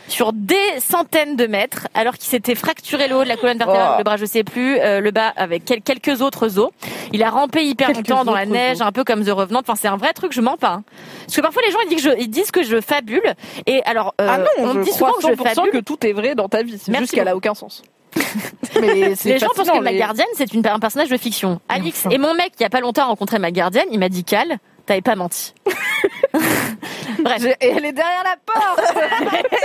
[0.07, 3.91] sur des centaines de mètres, alors qu'il s'était fracturé le haut de la colonne vertébrale,
[3.93, 3.97] Oh.
[3.99, 6.69] le bras je sais plus, euh, le bas avec quel- quelques autres os.
[7.13, 9.61] Il a rampé hyper Quelques longtemps dans la neige, un peu comme The Revenant.
[9.61, 10.73] Enfin, c'est un vrai truc, je mens pas.
[10.73, 10.83] hein.
[11.25, 13.33] Parce que parfois les gens ils disent que je, ils disent que je fabule.
[13.65, 15.71] Et alors, euh, ah non, on je me dit souvent que je 100% fabule.
[15.71, 16.77] que tout est vrai dans ta vie.
[16.77, 17.81] C'est juste qu'elle a aucun sens.
[18.79, 21.59] Mais Les gens pensent que ma gardienne c'est une, un personnage de fiction.
[21.69, 24.09] Alix et mon mec il y a pas longtemps a rencontré ma gardienne, il m'a
[24.09, 25.53] dit Cal, t'avais pas menti.
[27.19, 27.43] Bref.
[27.61, 28.81] Et elle est derrière la porte.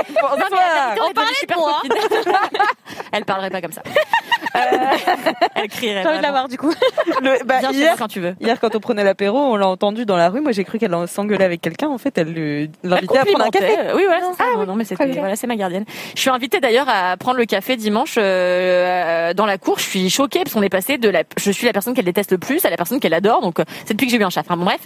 [0.08, 0.94] Bonsoir.
[1.08, 1.82] On parlait de moi.
[3.12, 3.82] Elle parlerait pas comme ça.
[4.56, 4.60] Euh,
[5.54, 6.02] elle crierait.
[6.02, 6.72] J'ai envie de la voir du coup.
[7.22, 8.34] Le- bah, Viens hier, quand tu veux.
[8.40, 10.40] hier, quand on prenait l'apéro, on l'a entendu dans la rue.
[10.40, 11.88] Moi, j'ai cru qu'elle s'engueulait avec quelqu'un.
[11.88, 13.76] En fait, elle le- l'invitait à prendre un café.
[13.94, 14.44] Oui, voilà, c'est ça.
[14.56, 15.84] Non, non, mais c'était, voilà, c'est ma gardienne.
[16.14, 18.20] Je suis invitée d'ailleurs à prendre le café dimanche euh,
[19.30, 19.78] euh, dans la cour.
[19.78, 22.32] Je suis choquée parce qu'on est passé de la, je suis la personne qu'elle déteste
[22.32, 23.40] le plus à la personne qu'elle adore.
[23.40, 24.40] Donc c'est depuis que j'ai eu un chat.
[24.40, 24.80] Enfin bon, bref.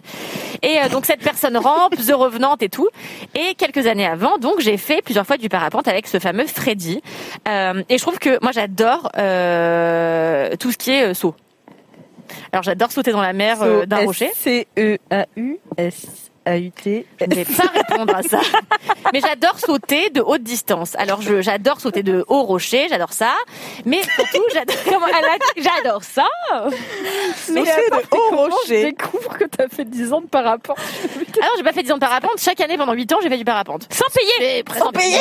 [0.63, 2.89] Et euh, donc cette personne rampe, The Revenant et tout.
[3.35, 7.03] Et quelques années avant, donc j'ai fait plusieurs fois du parapente avec ce fameux Freddy.
[7.49, 11.35] Euh, et je trouve que moi j'adore euh, tout ce qui est euh, saut.
[12.53, 14.31] Alors j'adore sauter dans la mer d'un rocher.
[16.47, 17.07] C-E-A-U-S-A-U-T.
[17.21, 18.41] Je ne vais pas répondre à ça.
[19.13, 20.95] Mais j'adore sauter de haute distance.
[20.97, 23.33] Alors je j'adore sauter de haut rocher, j'adore ça.
[23.85, 26.27] Mais surtout j'adore comment elle a dit, j'adore ça.
[27.53, 28.85] Mais c'est de haut Je rocher.
[28.85, 30.77] découvre que t'as fait 10 ans de parapente.
[31.41, 33.39] Alors j'ai pas fait 10 ans de parapente, chaque année pendant 8 ans, j'ai fait
[33.39, 34.65] du parapente sans payer.
[34.79, 35.19] Sans payer.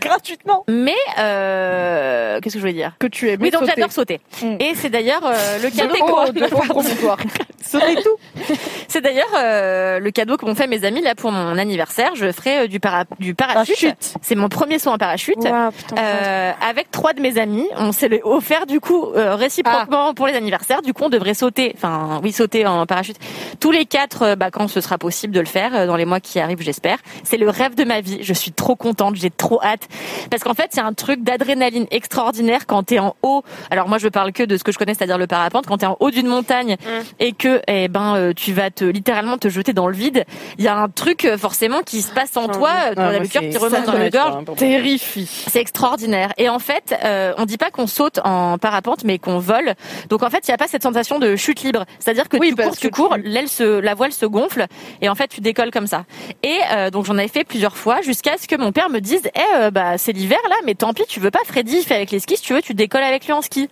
[0.00, 0.64] Gratuitement.
[0.68, 2.92] Mais euh, qu'est-ce que je voulais dire?
[2.98, 3.72] Que tu aimais Oui, donc sauter.
[3.76, 4.20] j'adore sauter.
[4.42, 4.56] Mm.
[4.60, 7.16] Et c'est d'ailleurs euh, le cadeau Oh, de haut.
[7.66, 8.16] Sauter tout.
[8.88, 12.12] C'est d'ailleurs euh, le cadeau que m'ont fait mes amis là pour mon anniversaire.
[12.14, 14.16] Je ferai euh, du, para du parachute.
[14.22, 15.36] C'est mon premier saut en parachute.
[15.38, 15.96] Waouh, putain.
[15.98, 20.34] Euh, avec trois de mes amis, on s'est offert du coup euh, réciproquement pour les
[20.34, 20.82] anniversaires.
[20.82, 23.18] Du coup, on devrait sauter, enfin oui, sauter en parachute
[23.60, 26.04] tous les quatre euh, bah, quand ce sera possible de le faire euh, dans les
[26.04, 26.98] mois qui arrivent, j'espère.
[27.24, 28.18] C'est le rêve de ma vie.
[28.22, 29.88] Je suis trop contente, j'ai trop hâte
[30.30, 33.42] parce qu'en fait, c'est un truc d'adrénaline extraordinaire quand t'es en haut.
[33.70, 35.66] Alors moi, je parle que de ce que je connais, c'est-à-dire le parapente.
[35.66, 36.76] Quand t'es en haut d'une montagne
[37.20, 40.24] et que eh ben euh, tu vas te littéralement te jeter dans le vide,
[40.58, 42.70] il y a un truc euh, forcément qui se passe en toi.
[42.90, 44.44] euh, T'as le cœur qui remonte dans la gorge.
[44.56, 45.44] Terrifie.
[45.48, 46.32] C'est extraordinaire.
[46.38, 49.74] Et en fait, euh, on dit pas qu'on saute en parapente, mais qu'on vole.
[50.08, 51.84] Donc en fait, il n'y a pas cette sensation de chute libre.
[51.98, 54.66] C'est-à-dire que Oui, tu cours, tu que cours, l'aile se, la voile se gonfle,
[55.00, 56.04] et en fait, tu décolles comme ça.
[56.42, 59.22] Et euh, donc j'en avais fait plusieurs fois jusqu'à ce que mon père me dise,
[59.34, 62.10] eh euh, bah c'est l'hiver là, mais tant pis, tu veux pas, Freddy, fais avec
[62.10, 63.68] les skis, si tu veux, tu décolles avec lui en ski.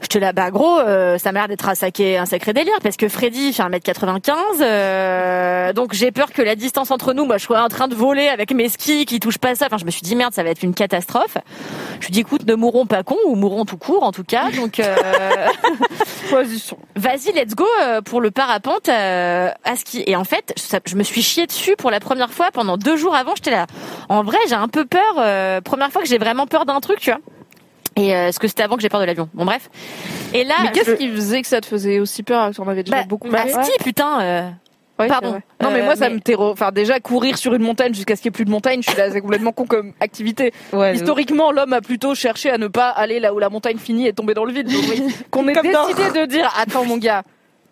[0.00, 2.96] J'étais là, bah gros, euh, ça m'a l'air d'être un sacré, un sacré délire, parce
[2.96, 7.44] que Freddy fait 1m95, euh, donc j'ai peur que la distance entre nous, moi je
[7.44, 9.66] sois en train de voler avec mes skis qui touchent pas ça.
[9.66, 11.36] Enfin, je me suis dit, merde, ça va être une catastrophe.
[12.00, 14.50] Je lui dis, écoute, ne mourrons pas cons, ou mourrons tout court, en tout cas.
[14.52, 14.94] Donc, euh,
[16.96, 20.04] vas-y, let's go euh, pour le parapente euh, à ski.
[20.06, 22.96] Et en fait, ça- je me suis chié dessus pour la première fois pendant deux
[22.96, 23.34] jours avant.
[23.34, 23.66] J'étais là.
[24.08, 25.00] En vrai, j'ai un peu peur.
[25.18, 27.20] euh, première fois que j'ai vraiment peur d'un truc, tu vois.
[27.98, 29.28] Et euh, ce que c'était avant que j'ai peur de l'avion.
[29.34, 29.68] Bon bref.
[30.32, 32.68] Et là, Mais qu'est-ce je- qui faisait que ça te faisait aussi peur Tu en
[32.68, 34.20] avais déjà bah, beaucoup bah, ski, putain.
[34.20, 34.50] euh,
[35.08, 35.40] pardon.
[35.62, 36.52] Non mais Euh, moi ça mais- me terror.
[36.52, 38.90] Enfin déjà courir sur une montagne jusqu'à ce qu'il n'y ait plus de montagne, je
[38.90, 40.52] suis là, c'est complètement con comme activité.
[40.72, 44.06] Ouais, Historiquement, l'homme a plutôt cherché à ne pas aller là où la montagne finit
[44.06, 44.68] et tomber dans le vide.
[44.70, 47.22] Donc, oui, qu'on ait dans- décidé de dire attends mon gars.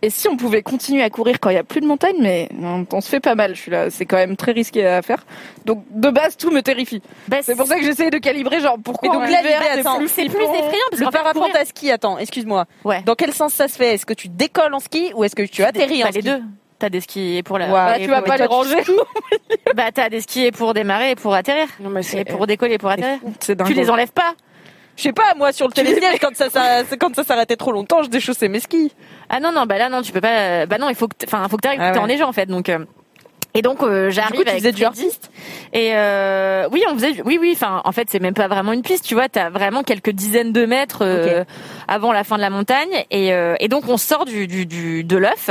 [0.03, 2.49] Et si on pouvait continuer à courir quand il y a plus de montagne, mais
[2.63, 3.55] on, on se fait pas mal.
[3.55, 5.25] Je suis là, c'est quand même très risqué à faire.
[5.65, 7.01] Donc de base tout me terrifie.
[7.29, 10.27] bah, C'est pour ça que j'essaye de calibrer genre pourquoi Mais donc là, plus c'est
[10.27, 12.67] plus effrayant parce Le parapente à ski, attends, excuse-moi.
[12.85, 13.03] Ouais.
[13.07, 13.95] Dans quel sens ça se fait?
[13.95, 16.23] Est-ce que tu décolles en ski ou est-ce que tu atterris Bah, en les ski?
[16.31, 16.43] deux.
[16.79, 17.69] T'as des skis pour la.
[17.69, 18.77] Bah, et tu vas pas les ranger.
[19.75, 21.67] Bah t'as des skis pour démarrer et pour atterrir.
[21.81, 23.19] Non, mais Et c'est pour décoller et pour atterrir.
[23.41, 23.67] C'est dingue.
[23.67, 24.35] Tu les enlèves pas.
[24.97, 28.03] Je sais pas, moi sur le télésiège, quand ça, ça, quand ça s'arrêtait trop longtemps,
[28.03, 28.93] je déchaussais mes skis.
[29.29, 30.67] Ah non non bah là non tu peux pas.
[30.67, 32.23] Bah non il faut que enfin faut que t'arrives Ah t'es ouais.
[32.23, 32.69] en fait donc.
[32.69, 32.79] euh,
[33.55, 35.09] Et donc euh, j'arrive avec faisais du Freddy.
[35.73, 38.73] Et euh, oui, on faisait du- oui oui, enfin en fait, c'est même pas vraiment
[38.73, 41.45] une piste, tu vois, t'as vraiment quelques dizaines de mètres euh,
[41.89, 45.05] avant la fin de la montagne et euh, et donc on sort du du, du
[45.05, 45.51] de l'œuf.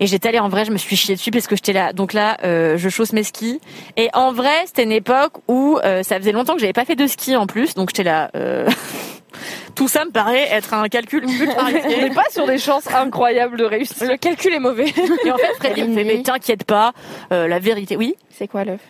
[0.00, 1.92] Et j'étais allée en vrai, je me suis chiée dessus parce que j'étais là.
[1.92, 3.60] Donc là, euh, je chausse mes skis.
[3.96, 6.96] Et en vrai, c'était une époque où euh, ça faisait longtemps que j'avais pas fait
[6.96, 8.30] de ski en plus, donc j'étais là.
[8.36, 8.68] euh,
[9.74, 11.70] Tout ça me paraît être un calcul ultra On
[12.00, 14.08] n'est pas sur des chances incroyables de réussir.
[14.08, 14.86] Le calcul est mauvais.
[15.24, 16.92] Et en fait, Freddy me fait, mais t'inquiète pas,
[17.30, 18.14] la vérité, oui.
[18.30, 18.80] C'est quoi l'œuf?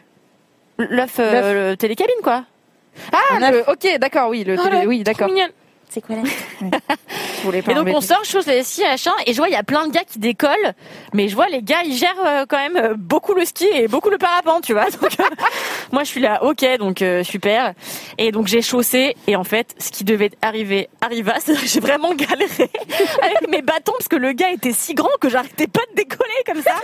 [0.78, 1.20] L'œuf,
[1.78, 2.44] télécabine, quoi.
[3.12, 5.28] Ah, le- ok, d'accord, oui, le Oh télé- oui, d'accord.
[5.90, 6.16] C'est quoi
[7.44, 7.96] voulais pas Et donc embêter.
[7.96, 10.04] on sort, je les skis, machin, et je vois il y a plein de gars
[10.04, 10.74] qui décollent,
[11.14, 13.88] mais je vois les gars ils gèrent euh, quand même euh, beaucoup le ski et
[13.88, 14.90] beaucoup le parapente, tu vois.
[15.00, 15.24] Donc euh,
[15.92, 17.74] moi je suis là, ok, donc euh, super.
[18.18, 21.80] Et donc j'ai chaussé et en fait ce qui devait arriver arriva, c'est-à-dire que j'ai
[21.80, 22.70] vraiment galéré
[23.22, 26.42] avec mes bâtons parce que le gars était si grand que j'arrêtais pas de décoller
[26.46, 26.74] comme ça.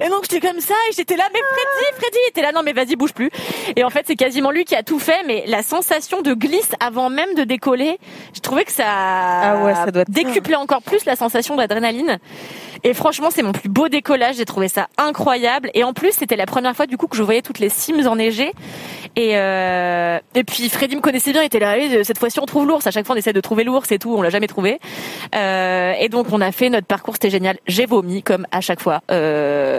[0.00, 2.72] Et donc j'étais comme ça et j'étais là, mais Freddy, Freddy était là, non mais
[2.72, 3.30] vas-y bouge plus.
[3.76, 6.72] Et en fait c'est quasiment lui qui a tout fait, mais la sensation de glisse
[6.80, 7.98] avant même de décoller,
[8.34, 12.18] je trouvais que ça, Ah ouais, ça doit être décuplait encore plus la sensation d'adrénaline.
[12.82, 15.70] Et franchement c'est mon plus beau décollage, j'ai trouvé ça incroyable.
[15.74, 18.06] Et en plus c'était la première fois du coup que je voyais toutes les cimes
[18.06, 18.52] enneigées.
[19.16, 22.46] Et euh, et puis Freddy me connaissait bien, il était là, Allez, cette fois-ci on
[22.46, 22.86] trouve l'ours.
[22.86, 24.78] À chaque fois on essaie de trouver l'ours et tout, on l'a jamais trouvé.
[25.34, 27.58] Euh, et donc on a fait notre parcours, c'était génial.
[27.66, 29.02] J'ai vomi comme à chaque fois.
[29.10, 29.29] Euh,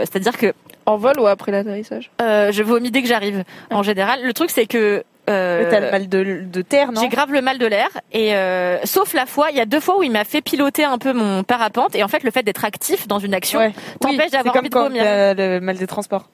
[0.02, 0.54] C'est-à-dire que
[0.86, 2.12] En vol ou après l'atterrissage?
[2.22, 3.44] euh, je vomis dès que j'arrive.
[3.70, 7.00] En général, le truc c'est que euh, Mais T'as le mal de, de terre, non?
[7.00, 9.80] j'ai grave le mal de l'air et euh, sauf la fois, il y a deux
[9.80, 12.42] fois où il m'a fait piloter un peu mon parapente et en fait le fait
[12.42, 13.72] d'être actif dans une action Ouais.
[14.00, 15.04] t'empêche Oui, d'avoir envie de vomir.
[15.06, 16.28] le mal des transports.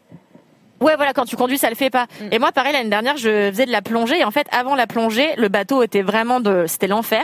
[0.80, 2.06] Ouais, voilà, quand tu conduis, ça le fait pas.
[2.22, 2.26] Mm.
[2.32, 4.20] Et moi, pareil, l'année dernière, je faisais de la plongée.
[4.20, 7.24] Et en fait, avant la plongée, le bateau était vraiment de, c'était l'enfer.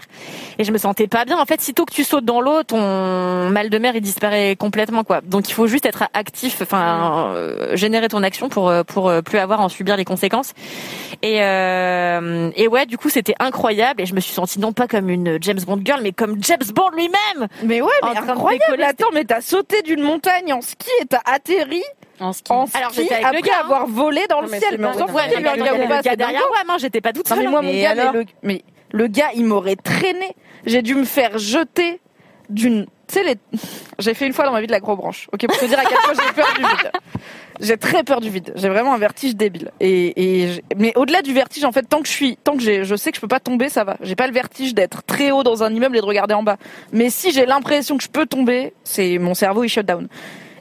[0.57, 1.37] Et je me sentais pas bien.
[1.37, 5.03] En fait, sitôt que tu sautes dans l'eau, ton mal de mer, il disparaît complètement,
[5.03, 5.21] quoi.
[5.21, 9.21] Donc, il faut juste être actif, enfin, euh, générer ton action pour, euh, pour euh,
[9.21, 10.53] plus avoir à en subir les conséquences.
[11.21, 14.01] Et, euh, et ouais, du coup, c'était incroyable.
[14.01, 16.59] Et je me suis sentie non pas comme une James Bond girl, mais comme James
[16.73, 17.47] Bond lui-même.
[17.63, 18.83] Mais ouais, mais incroyable.
[18.83, 21.83] Attends, mais t'as sauté d'une montagne en ski et t'as atterri
[22.23, 22.51] En ski.
[22.51, 23.63] en ski Alors, j'étais avec le après gars, hein.
[23.63, 24.77] avoir volé dans le Non, ciel.
[24.79, 27.39] Mais on s'en fout gars ou pas, c'est derrière moi, j'étais pas toute seule.
[27.39, 30.35] mais moi mon gars, mais le, gars il m'aurait traîné.
[30.65, 31.99] J'ai dû me faire jeter
[32.49, 32.85] d'une.
[33.07, 33.35] Tu sais les.
[33.99, 35.27] J'ai fait une fois dans ma vie de la gros branche.
[35.33, 36.91] Ok pour te dire à quel point j'ai peur du vide.
[37.59, 38.53] J'ai très peur du vide.
[38.55, 39.71] J'ai vraiment un vertige débile.
[39.79, 43.11] Et, mais au-delà du vertige en fait tant que je suis tant que je sais
[43.11, 43.97] que je peux pas tomber ça va.
[44.01, 46.57] J'ai pas le vertige d'être très haut dans un immeuble et de regarder en bas.
[46.93, 50.07] Mais si j'ai l'impression que je peux tomber, c'est mon cerveau il shut down.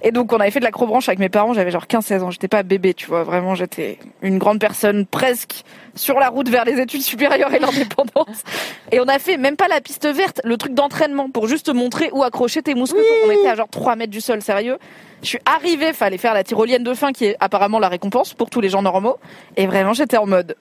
[0.04, 2.48] Et donc on avait fait de l'acrobranche avec mes parents, j'avais genre 15-16 ans, j'étais
[2.48, 5.62] pas bébé, tu vois, vraiment j'étais une grande personne presque
[5.94, 8.42] sur la route vers les études supérieures et l'indépendance.
[8.90, 11.70] Et on a fait même pas la piste verte, le truc d'entraînement pour juste te
[11.70, 13.02] montrer où accrocher tes mousquetons.
[13.26, 14.78] On était à genre 3 mètres du sol, sérieux.
[15.22, 18.50] Je suis arrivée, fallait faire la tyrolienne de fin qui est apparemment la récompense pour
[18.50, 19.18] tous les gens normaux.
[19.56, 20.56] Et vraiment j'étais en mode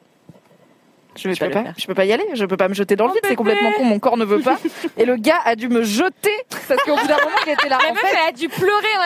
[1.15, 1.73] Je vais je pas peux le pas, faire.
[1.77, 3.71] je peux pas y aller, je peux pas me jeter dans le vide, c'est complètement
[3.73, 4.57] con, mon corps ne veut pas.
[4.97, 6.31] Et le gars a dû me jeter
[6.69, 7.79] parce qu'au bout d'un moment il était là.
[7.81, 9.05] La en meuf, fait, elle a dû pleurer en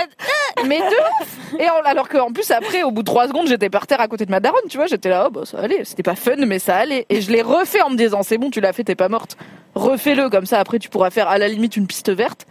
[0.62, 3.48] mode, mais de ouf Et en- alors qu'en plus après, au bout de trois secondes,
[3.48, 5.58] j'étais par terre à côté de ma daronne, tu vois, j'étais là, oh bah ça
[5.60, 7.08] allait, c'était pas fun, mais ça allait.
[7.10, 9.36] Et je l'ai refait en me disant, c'est bon, tu l'as fait, t'es pas morte.
[9.74, 12.46] Refais-le comme ça, après tu pourras faire à la limite une piste verte.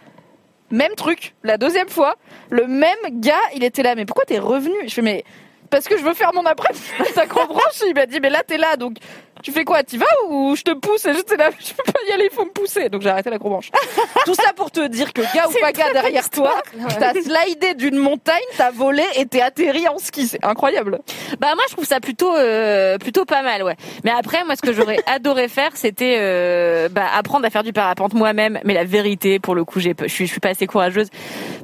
[0.70, 2.16] Même truc, la deuxième fois,
[2.50, 4.74] le même gars, il était là, mais pourquoi t'es revenu?
[4.88, 5.24] Je fais, mais
[5.70, 6.72] parce que je veux faire mon après
[7.14, 7.82] ta branche.
[7.86, 8.96] Il m'a dit, mais là t'es là, donc
[9.44, 12.00] tu fais quoi T'y vas ou je te pousse Et j'étais là, je peux pas
[12.08, 12.88] y aller, il faut me pousser.
[12.88, 13.70] Donc j'ai arrêté la branche.
[14.24, 16.62] Tout ça pour te dire que gars ou pas gars derrière toi,
[16.98, 20.26] t'as slidé d'une montagne, t'as volé et t'es atterri en ski.
[20.26, 21.00] C'est incroyable.
[21.38, 23.76] Bah moi je trouve ça plutôt euh, plutôt pas mal ouais.
[24.02, 27.74] Mais après moi ce que j'aurais adoré faire c'était euh, bah, apprendre à faire du
[27.74, 28.58] parapente moi-même.
[28.64, 31.10] Mais la vérité pour le coup j'ai je suis je suis pas assez courageuse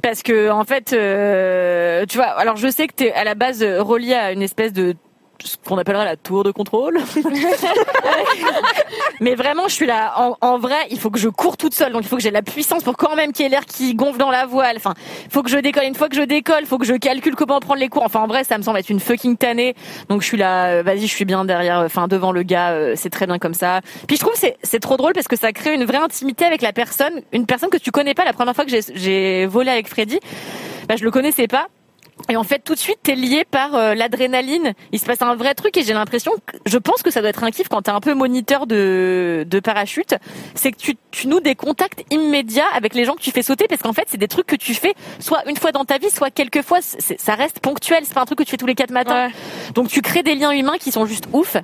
[0.03, 3.63] parce que en fait euh, tu vois alors je sais que t'es à la base
[3.63, 4.95] relié à une espèce de
[5.47, 6.99] ce qu'on appellerait la tour de contrôle.
[9.19, 10.13] Mais vraiment, je suis là.
[10.41, 11.91] En, vrai, il faut que je cours toute seule.
[11.91, 13.93] Donc, il faut que j'ai la puissance pour quand même qu'il y ait l'air qui
[13.93, 14.77] gonfle dans la voile.
[14.77, 14.93] Enfin,
[15.25, 15.83] il faut que je décolle.
[15.83, 18.03] Une fois que je décolle, il faut que je calcule comment prendre les cours.
[18.03, 19.75] Enfin, en vrai, ça me semble être une fucking tannée.
[20.09, 20.67] Donc, je suis là.
[20.67, 21.79] euh, Vas-y, je suis bien derrière.
[21.79, 22.71] euh, Enfin, devant le gars.
[22.71, 23.81] euh, C'est très bien comme ça.
[24.07, 26.61] Puis, je trouve c'est c'est trop drôle parce que ça crée une vraie intimité avec
[26.61, 27.21] la personne.
[27.31, 28.25] Une personne que tu connais pas.
[28.25, 30.19] La première fois que j'ai volé avec Freddy,
[30.87, 31.67] bah, je le connaissais pas.
[32.29, 34.73] Et en fait, tout de suite, t'es lié par euh, l'adrénaline.
[34.91, 37.29] Il se passe un vrai truc et j'ai l'impression, que, je pense que ça doit
[37.29, 40.15] être un kiff quand t'es un peu moniteur de, de parachute,
[40.55, 43.67] c'est que tu, tu noues des contacts immédiats avec les gens que tu fais sauter
[43.67, 46.09] parce qu'en fait, c'est des trucs que tu fais soit une fois dans ta vie,
[46.09, 46.79] soit quelques fois.
[46.81, 48.03] C'est- Ça reste ponctuel.
[48.05, 49.29] C'est pas un truc que tu fais tous les quatre matins.
[49.75, 51.57] Donc tu crées des liens humains qui sont juste ouf.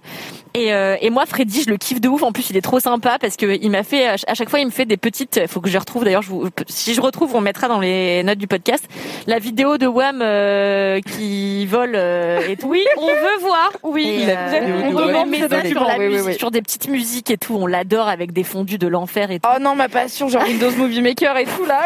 [0.57, 2.23] Et, euh, et moi, Freddy, je le kiffe de ouf.
[2.23, 4.65] En plus, il est trop sympa parce que il m'a fait à chaque fois, il
[4.65, 5.45] me fait des petites.
[5.47, 6.03] Faut que je retrouve.
[6.03, 8.84] D'ailleurs, je vous, si je retrouve, on mettra dans les notes du podcast
[9.27, 12.69] la vidéo de Wham euh, qui vole euh, et tout.
[12.69, 13.71] Oui, on veut voir.
[13.84, 15.88] Oui, euh, on demande mes sur, document.
[15.88, 16.38] la Oui, oui, musique, oui.
[16.39, 17.55] sur des petites musiques et tout.
[17.55, 19.49] On l'adore avec des fondus de l'enfer et tout.
[19.55, 21.81] Oh non, ma passion, genre Windows Movie Maker et tout là.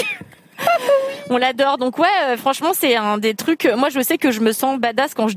[0.00, 0.06] Oui.
[1.30, 1.78] On l'adore.
[1.78, 3.68] Donc ouais, franchement, c'est un des trucs.
[3.76, 5.36] Moi, je sais que je me sens badass quand je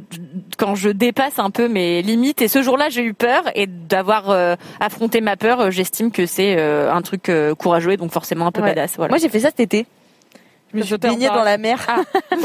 [0.57, 2.41] quand je dépasse un peu mes limites.
[2.41, 6.25] Et ce jour-là, j'ai eu peur et d'avoir euh, affronté ma peur, euh, j'estime que
[6.25, 8.69] c'est euh, un truc euh, courageux et donc forcément un peu Ouais.
[8.69, 8.95] badass.
[8.97, 9.09] Voilà.
[9.11, 9.85] Moi, j'ai fait ça cet été.
[10.73, 11.79] Je me suis baignée dans la mer.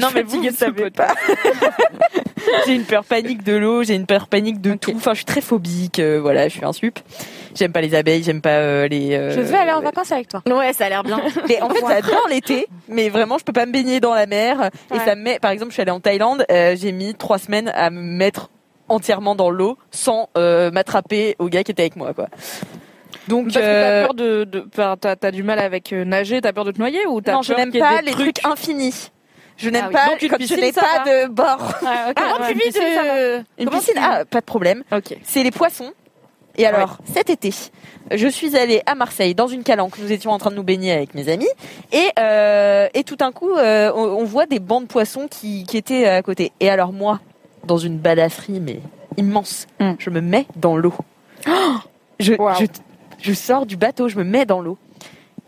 [0.00, 1.14] non, mais vous ne savez pas.
[2.66, 4.92] j'ai une peur panique de l'eau, j'ai une peur panique de tout.
[4.94, 5.98] Enfin, je suis très phobique.
[5.98, 6.98] euh, voilà, je suis un sup.
[7.54, 9.14] J'aime pas les abeilles, j'aime pas euh, les.
[9.14, 10.42] euh, Je veux aller en vacances avec toi.
[10.46, 11.20] Ouais, ça a l'air bien.
[11.48, 14.70] Mais en fait, j'adore l'été, mais vraiment, je peux pas me baigner dans la mer.
[14.94, 17.38] Et ça me met, par exemple, je suis allée en Thaïlande, euh, j'ai mis trois
[17.38, 18.50] semaines à me mettre
[18.88, 22.26] entièrement dans l'eau sans euh, m'attraper au gars qui était avec moi, quoi.
[23.28, 26.40] Donc, Parce que euh, t'as peur de, de enfin, t'as, du mal avec euh, nager,
[26.40, 28.00] t'as peur de te noyer ou t'as non, je peur n'aime qu'il y ait pas
[28.00, 29.10] des les trucs, infinis.
[29.56, 29.94] Je n'aime Ah oui.
[29.94, 31.04] pas Donc une quand piscine, je n'ai pas va.
[31.22, 31.72] de bord.
[31.86, 32.08] Ah,
[32.40, 34.82] ouais, tu vis de Une Comment piscine, tu- ah, pas de problème.
[35.22, 35.92] C'est les poissons.
[36.56, 37.50] Et alors, cet été,
[38.12, 39.98] je suis allée à Marseille dans une calanque.
[39.98, 41.48] Nous étions en train de nous baigner avec mes amis.
[41.92, 45.64] Et, euh, et tout d'un coup, euh, on, on voit des bancs de poissons qui,
[45.64, 46.52] qui étaient à côté.
[46.60, 47.18] Et alors moi,
[47.64, 48.78] dans une badasserie, mais
[49.16, 49.92] immense, Mm.
[49.98, 50.94] je me mets dans l'eau.
[52.20, 52.50] je, Wow.
[52.60, 52.66] je,
[53.24, 54.76] je sors du bateau, je me mets dans l'eau.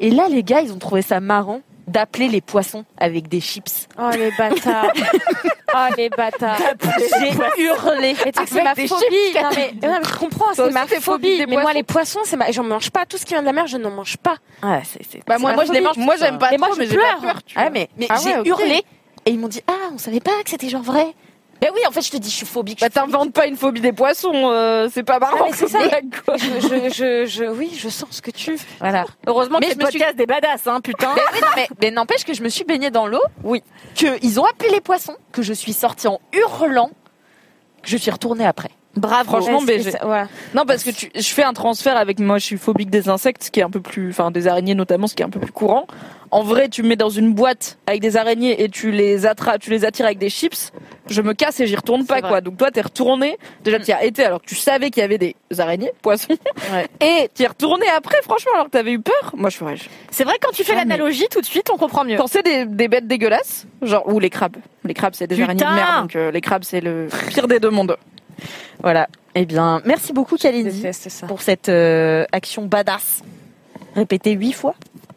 [0.00, 3.86] Et là, les gars, ils ont trouvé ça marrant d'appeler les poissons avec des chips.
[3.98, 4.90] Oh les bâtards.
[5.74, 6.58] oh les bâtards.
[6.98, 8.16] J'ai hurlé.
[8.24, 8.88] Mais tu sais que c'est ma phobie.
[8.88, 11.44] chips, Non mais, non, mais je comprends, c'est ma phobie.
[11.46, 13.04] Mais moi les poissons, c'est ma, j'en mange pas.
[13.04, 14.36] Tout ce qui vient de la mer, je n'en mange pas.
[14.62, 15.98] Ah, c'est, c'est, Bah moi, moi je les mange.
[15.98, 17.42] Moi j'aime pas Et trop, moi, je mais j'ai peur.
[17.44, 18.82] Tu Ah mais, mais Ah j'ai hurlé
[19.26, 21.14] et ils m'ont dit ah on savait pas que c'était genre vrai.
[21.60, 22.80] Ben oui en fait je te dis je suis phobique.
[22.80, 25.36] Bah t'inventes pas une phobie des poissons, euh, c'est pas marrant.
[25.40, 25.78] Ah, mais c'est ça.
[25.78, 26.36] comme blague, quoi.
[26.36, 28.58] Je, je, je, je- oui, je sens ce que tu.
[28.80, 29.04] Voilà.
[29.26, 31.14] Heureusement Mais que je me suis- podcast des badass, hein, putain.
[31.14, 33.22] Ben oui, non, mais, mais n'empêche que je me suis baignée dans l'eau.
[33.42, 33.62] Oui.
[33.94, 35.16] Que ils ont appelé les poissons.
[35.32, 36.90] Que je suis sortie en hurlant.
[37.82, 38.70] Que je suis retournée après.
[38.96, 39.24] Bravo.
[39.30, 40.28] Franchement, ça- voilà.
[40.54, 43.44] Non, parce que tu, je fais un transfert avec moi, je suis phobique des insectes,
[43.44, 45.40] ce qui est un peu plus, enfin des araignées notamment, ce qui est un peu
[45.40, 45.86] plus courant.
[46.32, 49.60] En vrai, tu me mets dans une boîte avec des araignées et tu les attrapes,
[49.60, 50.72] tu les attires avec des chips.
[51.08, 52.28] Je me casse et j'y retourne pas, vrai.
[52.28, 52.40] quoi.
[52.40, 53.38] Donc toi, t'es retourné.
[53.62, 56.34] Déjà, tu as été alors que tu savais qu'il y avait des araignées, poissons.
[57.00, 59.32] Et tu es retourné après, franchement, alors que t'avais eu peur.
[59.36, 59.76] Moi, je ferais.
[60.10, 62.16] C'est vrai quand tu fais l'analogie, tout de suite, on comprend mieux.
[62.16, 64.56] Quand c'est des, des bêtes dégueulasses, genre, ou les crabes.
[64.84, 67.46] Les crabes, c'est des Putain araignées de mer, donc euh, les crabes, c'est le pire
[67.46, 67.96] des deux mondes.
[68.82, 69.08] Voilà.
[69.34, 70.84] Eh bien merci beaucoup Kalindi
[71.28, 73.22] pour cette euh, action badass
[73.94, 74.74] répétée huit fois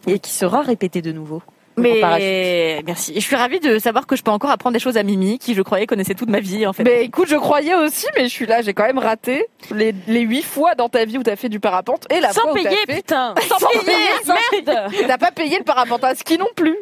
[0.07, 1.41] et qui sera répétée de nouveau.
[1.79, 3.13] Mais merci.
[3.15, 5.53] Je suis ravie de savoir que je peux encore apprendre des choses à Mimi, qui
[5.53, 6.83] je croyais connaissait toute ma vie en fait.
[6.83, 10.21] Mais écoute, je croyais aussi, mais je suis là, j'ai quand même raté les, les
[10.21, 12.55] huit fois dans ta vie où t'as fait du parapente et la Sans fois où
[12.55, 12.95] payer, fait...
[12.97, 13.33] putain.
[13.47, 13.97] Sans payer,
[14.27, 16.77] merde Et T'as pas payé le parapente à ski non plus.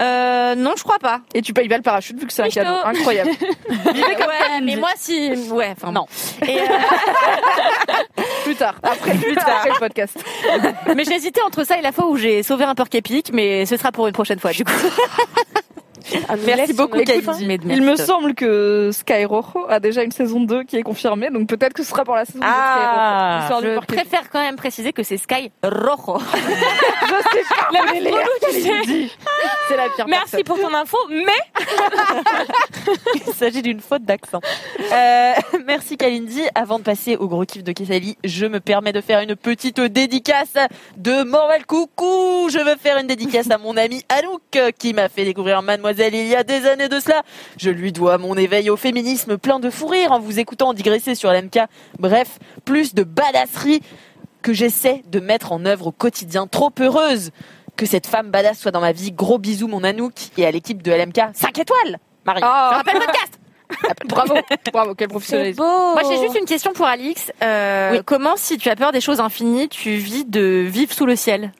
[0.00, 1.20] Euh, non, je crois pas.
[1.34, 3.30] Et tu payes pas le parachute vu que c'est un cadeau incroyable.
[3.70, 6.06] ouais, mais moi si, ouais, enfin Non.
[6.46, 6.64] Et, euh,
[8.44, 10.24] plus tard, après, plus tard, après le podcast.
[10.94, 13.76] mais j'hésitais entre ça et la fois où j'ai sauvé un porc épic, mais ce
[13.76, 14.72] sera pour une prochaine fois du coup.
[16.46, 17.36] Merci beaucoup, fin.
[17.44, 21.30] Mais Il me semble que Sky Rojo a déjà une saison 2 qui est confirmée,
[21.30, 23.60] donc peut-être que ce sera pour la saison 2 de Ah, Sky Rojo.
[23.60, 23.96] L'histoire du Je porc épic.
[23.96, 26.18] préfère quand même préciser que c'est Sky Rojo.
[29.68, 31.64] C'est la pire Merci pour ton info, mais
[33.26, 34.40] Il s'agit d'une faute d'accent.
[34.92, 35.32] Euh,
[35.66, 36.42] merci Kalindi.
[36.54, 39.80] Avant de passer au gros kiff de Kessali, je me permets de faire une petite
[39.80, 40.54] dédicace
[40.96, 42.48] de Morel Coucou.
[42.50, 45.87] Je veux faire une dédicace à mon ami Anouk euh, qui m'a fait découvrir Mademoiselle
[45.92, 47.22] il y a des années de cela.
[47.56, 51.14] Je lui dois mon éveil au féminisme plein de fou rire en vous écoutant digresser
[51.14, 51.60] sur l'MK.
[51.98, 53.80] Bref, plus de badasserie
[54.42, 56.46] que j'essaie de mettre en œuvre au quotidien.
[56.46, 57.30] Trop heureuse
[57.76, 59.12] que cette femme badass soit dans ma vie.
[59.12, 61.20] Gros bisous mon Anouk et à l'équipe de LMK.
[61.34, 62.42] 5 étoiles Marie.
[62.42, 63.40] Rappelle le podcast.
[64.06, 64.34] bravo,
[64.72, 65.62] bravo, quel professionnalisme.
[65.62, 67.30] Moi j'ai juste une question pour Alix.
[67.42, 68.00] Euh, Oui.
[68.04, 71.52] Comment si tu as peur des choses infinies, tu vis de vivre sous le ciel?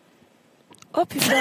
[1.00, 1.34] Oh putain.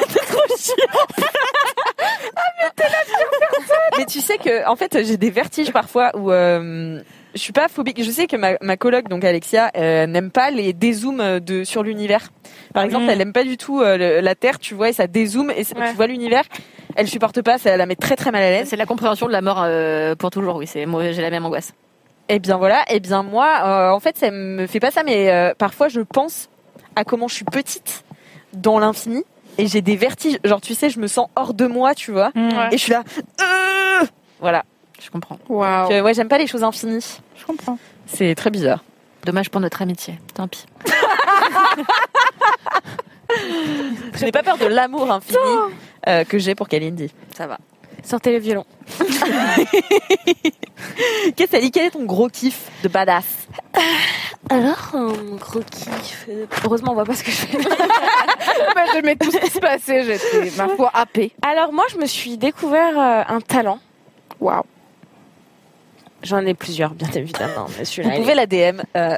[3.98, 7.02] Mais tu sais que, en fait, j'ai des vertiges parfois où euh,
[7.34, 8.04] je suis pas phobique.
[8.04, 11.82] Je sais que ma, ma coloc, donc Alexia, euh, n'aime pas les dézooms de sur
[11.84, 12.30] l'univers.
[12.74, 13.10] Par exemple, Mm.
[13.10, 15.64] elle aime pas du tout euh, le- la Terre, tu vois, et ça dézoome et
[15.64, 15.90] c'est- Ouais.
[15.90, 16.44] tu vois l'univers.
[16.96, 18.68] Elle supporte pas, ça la met très très mal à l'aise.
[18.70, 20.68] C'est la compréhension de la mort euh, pour toujours, oui.
[20.68, 21.74] C'est moi, j'ai la même angoisse.
[22.30, 25.32] Et bien voilà, et bien moi, euh, en fait, ça me fait pas ça, mais
[25.32, 26.50] euh, parfois je pense
[26.96, 28.04] à comment je suis petite
[28.54, 29.24] dans l'infini
[29.58, 30.38] et j'ai des vertiges.
[30.44, 32.68] Genre, tu sais, je me sens hors de moi, tu vois, Ouais.
[32.72, 33.04] et je suis là.
[33.42, 34.06] euh,
[34.40, 34.64] voilà.
[35.04, 35.38] Je comprends.
[35.50, 36.02] Waouh.
[36.04, 37.20] Ouais, j'aime pas les choses infinies.
[37.36, 37.78] Je comprends.
[38.08, 38.84] C'est très bizarre.
[39.26, 40.20] Dommage pour notre amitié.
[40.34, 40.66] Tant pis.
[44.16, 45.38] Je n'ai pas peur de l'amour infini
[46.08, 47.12] euh, que j'ai pour Kalindi.
[47.36, 47.58] Ça va.
[48.08, 48.64] Sortez le violon.
[51.36, 53.26] Qu'est-ce que dit Quel est ton gros kiff de badass
[54.50, 56.26] Alors, un gros kiff.
[56.30, 57.58] euh, Heureusement, on voit pas ce que je fais.
[58.76, 61.34] Bah, J'aimais tout ce qui se passait, j'étais, ma foi, happée.
[61.46, 63.80] Alors, moi, je me suis découvert euh, un talent.
[64.40, 64.64] Waouh.
[66.24, 67.68] J'en ai plusieurs, bien évidemment.
[67.78, 69.16] mais Vous pouvez la DM, euh,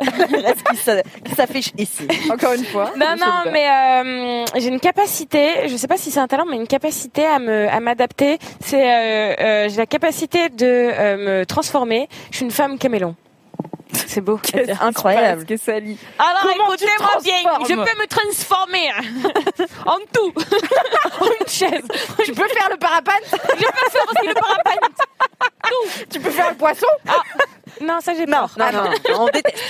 [0.70, 2.08] qui s'a- qui s'affiche ici.
[2.32, 2.92] Encore une fois.
[2.98, 6.58] Non, non, mais euh, j'ai une capacité, je sais pas si c'est un talent, mais
[6.58, 8.38] une capacité à me à m'adapter.
[8.60, 12.10] C'est euh, euh, j'ai la capacité de euh, me transformer.
[12.32, 13.16] Je suis une femme caméléon.
[13.94, 14.40] C'est beau.
[14.44, 15.46] C'est incroyable.
[15.46, 17.34] Qu'est-ce que ça lit Alors écoutez-moi bien,
[17.68, 18.90] je peux me transformer
[19.86, 20.34] en tout,
[21.22, 21.84] en une chaise.
[22.24, 24.96] Tu peux faire le parapente Je peux faire aussi le parapente.
[26.12, 26.88] Tu peux faire le poisson
[27.82, 28.52] Non, ça j'ai Non, peur.
[28.58, 29.58] non, Ah, non, on déteste.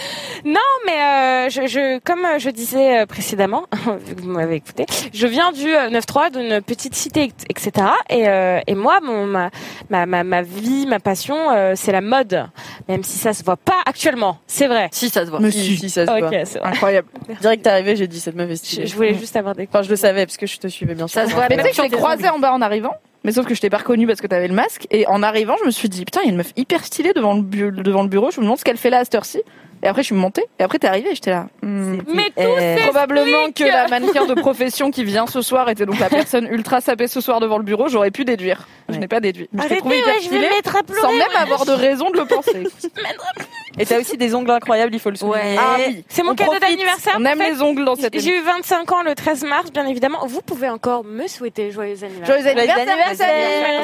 [0.45, 0.55] Non,
[0.85, 3.65] mais euh, je, je, comme euh, je disais euh, précédemment,
[4.05, 7.87] vu que vous m'avez écouté, je viens du euh, 9-3, d'une petite cité, etc.
[8.09, 9.49] Et, euh, et moi, mon, ma,
[9.89, 12.47] ma, ma, ma vie, ma passion, euh, c'est la mode.
[12.87, 14.87] Même si ça se voit pas actuellement, c'est vrai.
[14.93, 15.41] Si, ça se voit.
[15.51, 16.29] Si, si, ça se voit.
[16.29, 16.69] Ok, c'est vrai.
[16.69, 17.07] Incroyable.
[17.41, 18.87] Direct arrivé, j'ai dit cette meuf est Je, stylée.
[18.87, 19.67] je voulais juste avoir des...
[19.69, 21.19] Enfin, je le savais parce que je te suivais bien sûr.
[21.21, 22.93] Ça se voit Mais tu sais que je croisé en bas en arrivant.
[23.23, 24.87] Mais sauf que je t'ai pas reconnue parce que t'avais le masque.
[24.91, 27.11] Et en arrivant, je me suis dit, putain, il y a une meuf hyper stylée
[27.13, 28.31] devant le, bu- devant le bureau.
[28.31, 29.41] Je me demande ce qu'elle fait là à cette heure-ci.
[29.81, 30.43] Et après, je suis montée.
[30.59, 31.47] Et après, t'es arrivée j'étais là.
[31.61, 31.99] hmm.
[32.13, 35.99] Mais tout Euh, Probablement que la mannequin de profession qui vient ce soir était donc
[35.99, 37.87] la personne ultra sapée ce soir devant le bureau.
[37.87, 38.67] J'aurais pu déduire.
[38.89, 38.99] Je Ouais.
[38.99, 39.47] n'ai pas déduit.
[39.53, 41.01] Mais je Arrêtez, trouvé hyper ouais, je vais stylée me mettre à pleurer.
[41.01, 42.63] sans même avoir de raison de le penser.
[43.77, 45.37] Et t'as aussi des ongles incroyables, il faut le souligner.
[45.37, 45.55] Ouais.
[45.57, 46.03] Ah oui.
[46.09, 47.13] C'est mon On cadeau d'anniversaire.
[47.17, 47.51] On en aime fait.
[47.53, 50.25] les ongles dans cette J'ai eu 25 ans le 13 mars, bien évidemment.
[50.25, 52.35] Vous pouvez encore me souhaiter joyeux anniversaire.
[52.41, 53.27] Joyeux anniversaire.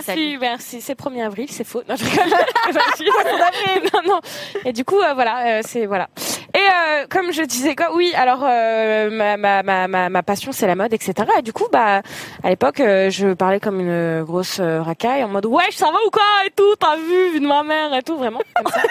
[0.06, 0.82] Merci, merci.
[0.82, 1.84] C'est le 1er avril, c'est faux.
[1.88, 2.26] Non, je rigole.
[3.94, 4.20] Non, non.
[4.66, 6.10] Et du coup, euh, voilà, euh, c'est voilà.
[6.56, 8.14] Et euh, comme je disais quoi, oui.
[8.15, 11.14] Alors euh, ma, ma, ma, ma, passion, c'est la mode, etc.
[11.38, 12.02] Et du coup, bah,
[12.44, 16.10] à l'époque, euh, je parlais comme une grosse racaille en mode ouais, ça va ou
[16.10, 16.76] quoi et tout.
[16.80, 18.40] T'as vu, vu de ma mère et tout, vraiment.
[18.56, 18.82] Comme ça.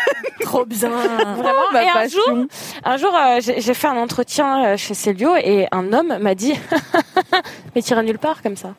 [0.42, 0.90] Trop bien.
[0.90, 1.72] Vraiment.
[1.72, 2.20] Ma et un passion.
[2.26, 2.44] jour,
[2.84, 6.54] un jour, j'ai fait un entretien chez Célio et un homme m'a dit
[7.74, 8.74] mais t'iras nulle part comme ça.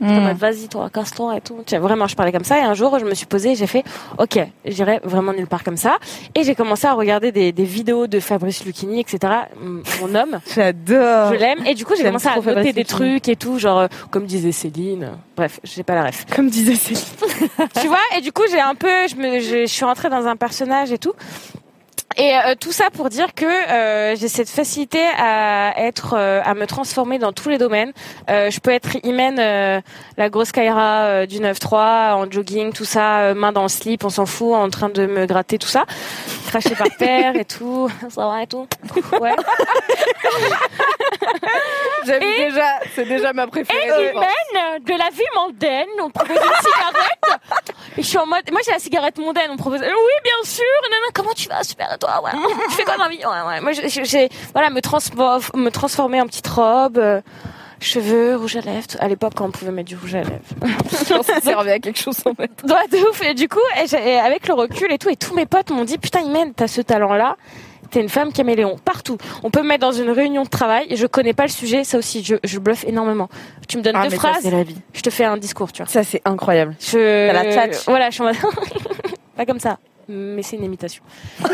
[0.00, 0.30] Hmm.
[0.34, 1.56] vas-y toi, casse-toi et tout.
[1.72, 3.82] Vraiment, je parlais comme ça et un jour, je me suis posée et j'ai fait
[4.18, 5.98] ok, j'irai vraiment nulle part comme ça.
[6.36, 9.18] Et j'ai commencé à regarder des, des vidéos de Fabrice Lucchini, etc.
[9.58, 10.40] Mon homme.
[10.54, 11.32] J'adore.
[11.32, 13.10] Je l'aime et du coup j'ai commencé à noter Fabrice des Lucchini.
[13.10, 16.74] trucs et tout genre euh, comme disait Céline bref j'ai pas la ref Comme disait
[16.74, 17.02] Céline.
[17.80, 20.26] tu vois et du coup j'ai un peu je me je, je suis rentrée dans
[20.26, 21.14] un personnage et tout
[22.16, 26.54] et euh, tout ça pour dire que euh, j'ai cette facilité à être, euh, à
[26.54, 27.92] me transformer dans tous les domaines.
[28.30, 29.80] Euh, je peux être Imen, euh,
[30.16, 34.10] la grosse Kaira euh, du 9-3, en jogging, tout ça, main dans le slip, on
[34.10, 35.84] s'en fout, en train de me gratter tout ça,
[36.48, 38.66] cracher par terre et tout, ça va et tout?
[39.20, 39.36] Ouais.
[42.06, 44.12] J'aime déjà, c'est déjà ma préférée.
[44.12, 44.24] pense.
[44.24, 47.40] Imen, de la vie mondaine, on propose une cigarette.
[47.96, 49.86] Et je suis en mode, moi j'ai la cigarette mondaine, on propose, oui
[50.24, 52.30] bien sûr, non, comment tu vas, super, et toi, ouais.
[52.70, 53.60] Tu fais quoi dans la vie, ouais, ouais.
[53.60, 57.20] Moi j'ai, voilà, me, transpo- me transformer en petite robe, euh,
[57.80, 60.40] cheveux, rouge à lèvres, à l'époque quand on pouvait mettre du rouge à lèvres.
[60.64, 62.50] Je pense que ça servait à quelque chose en fait.
[62.64, 63.22] Ouais, de ouf.
[63.22, 65.70] Et du coup, et j'ai- et avec le recul et tout, et tous mes potes
[65.70, 67.36] m'ont dit, putain, Imen, t'as ce talent-là.
[67.90, 69.16] T'es une femme caméléon, partout.
[69.44, 71.96] On peut me mettre dans une réunion de travail, je connais pas le sujet, ça
[71.96, 73.30] aussi, je, je bluffe énormément.
[73.66, 74.76] Tu me donnes Ah, deux mais phrases, c'est la vie.
[74.92, 75.90] je te fais un discours, tu vois.
[75.90, 76.74] Ça, c'est incroyable.
[76.80, 77.30] Je...
[77.32, 77.72] T'as la.
[77.86, 78.36] Voilà, je suis en mode...
[79.38, 79.78] pas comme ça,
[80.08, 81.02] mais c'est une imitation.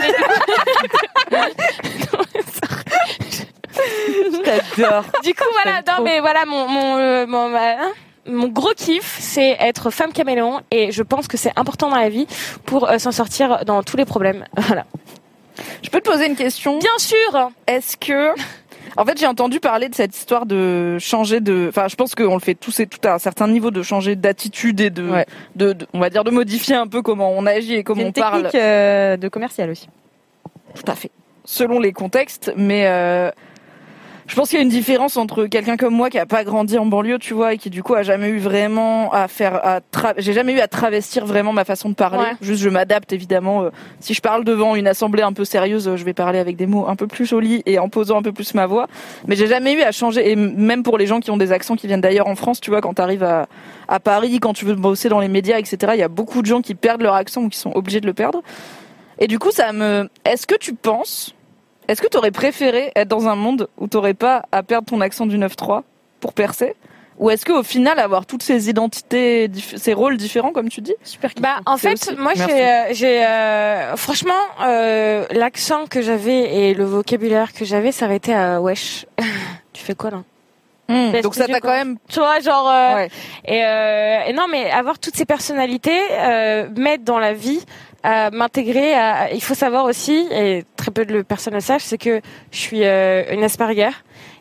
[4.45, 5.05] J'adore.
[5.23, 7.93] Du coup, voilà, non, mais voilà, mon, mon, euh, mon, ma- hein,
[8.27, 12.09] mon gros kiff, c'est être femme caméléon et je pense que c'est important dans la
[12.09, 12.27] vie
[12.65, 14.45] pour euh, s'en sortir dans tous les problèmes.
[14.57, 14.85] Voilà.
[15.83, 16.79] Je peux te poser une question?
[16.81, 18.31] Bien sûr Est-ce que
[18.97, 21.67] en fait, j'ai entendu parler de cette histoire de changer de.
[21.69, 24.17] Enfin, je pense qu'on le fait tous et tout à un certain niveau de changer
[24.17, 25.27] d'attitude et de, Ouais.
[25.57, 28.09] de, de- on va dire, de modifier un peu comment on agit et comment une
[28.09, 28.43] on parle.
[28.45, 29.89] technique euh, de commercial aussi.
[30.75, 31.11] Tout à fait.
[31.45, 33.31] Selon les contextes, mais euh,
[34.27, 36.79] je pense qu'il y a une différence entre quelqu'un comme moi qui a pas grandi
[36.79, 39.81] en banlieue, tu vois, et qui du coup a jamais eu vraiment à faire, à
[39.81, 42.19] tra- j'ai jamais eu à travestir vraiment ma façon de parler.
[42.25, 42.37] Ouais.
[42.41, 43.65] Juste, je m'adapte évidemment.
[43.65, 43.71] euh,
[44.01, 46.67] si je parle devant une assemblée un peu sérieuse, euh, je vais parler avec des
[46.67, 48.87] mots un peu plus jolis et en posant un peu plus ma voix.
[49.27, 50.31] Mais j'ai jamais eu à changer.
[50.31, 52.71] Et même pour les gens qui ont des accents qui viennent d'ailleurs en France, tu
[52.71, 53.47] vois, quand t'arrives à
[53.89, 55.93] à Paris, quand tu veux bosser dans les médias, etc.
[55.95, 58.07] Il y a beaucoup de gens qui perdent leur accent ou qui sont obligés de
[58.07, 58.43] le perdre.
[59.19, 60.09] Et du coup, ça me.
[60.25, 61.35] Est-ce que tu penses
[61.89, 64.87] est-ce que tu aurais préféré être dans un monde où tu n'aurais pas à perdre
[64.89, 65.83] ton accent du 9-3
[66.21, 66.75] pour percer
[67.19, 71.31] Ou est-ce qu'au final, avoir toutes ces identités, ces rôles différents, comme tu dis Super
[71.41, 74.33] Bah, en fait, aussi- moi, j'ai, euh, j'ai, euh, franchement,
[74.63, 79.07] euh, l'accent que j'avais et le vocabulaire que j'avais s'arrêtait à wesh.
[79.73, 80.23] tu fais quoi là?
[80.89, 81.97] Hmm, Donc ça t'a quand même.
[82.11, 82.69] Tu vois, genre.
[82.69, 83.09] euh, Ouais.
[83.47, 87.65] et, euh, et non, mais avoir toutes ces personnalités, euh, mettre dans la vie,
[88.31, 88.95] m'intégrer.
[88.95, 92.21] À, il faut savoir aussi, et très peu de personnes le savent, c'est que
[92.51, 93.91] je suis euh, une Asperger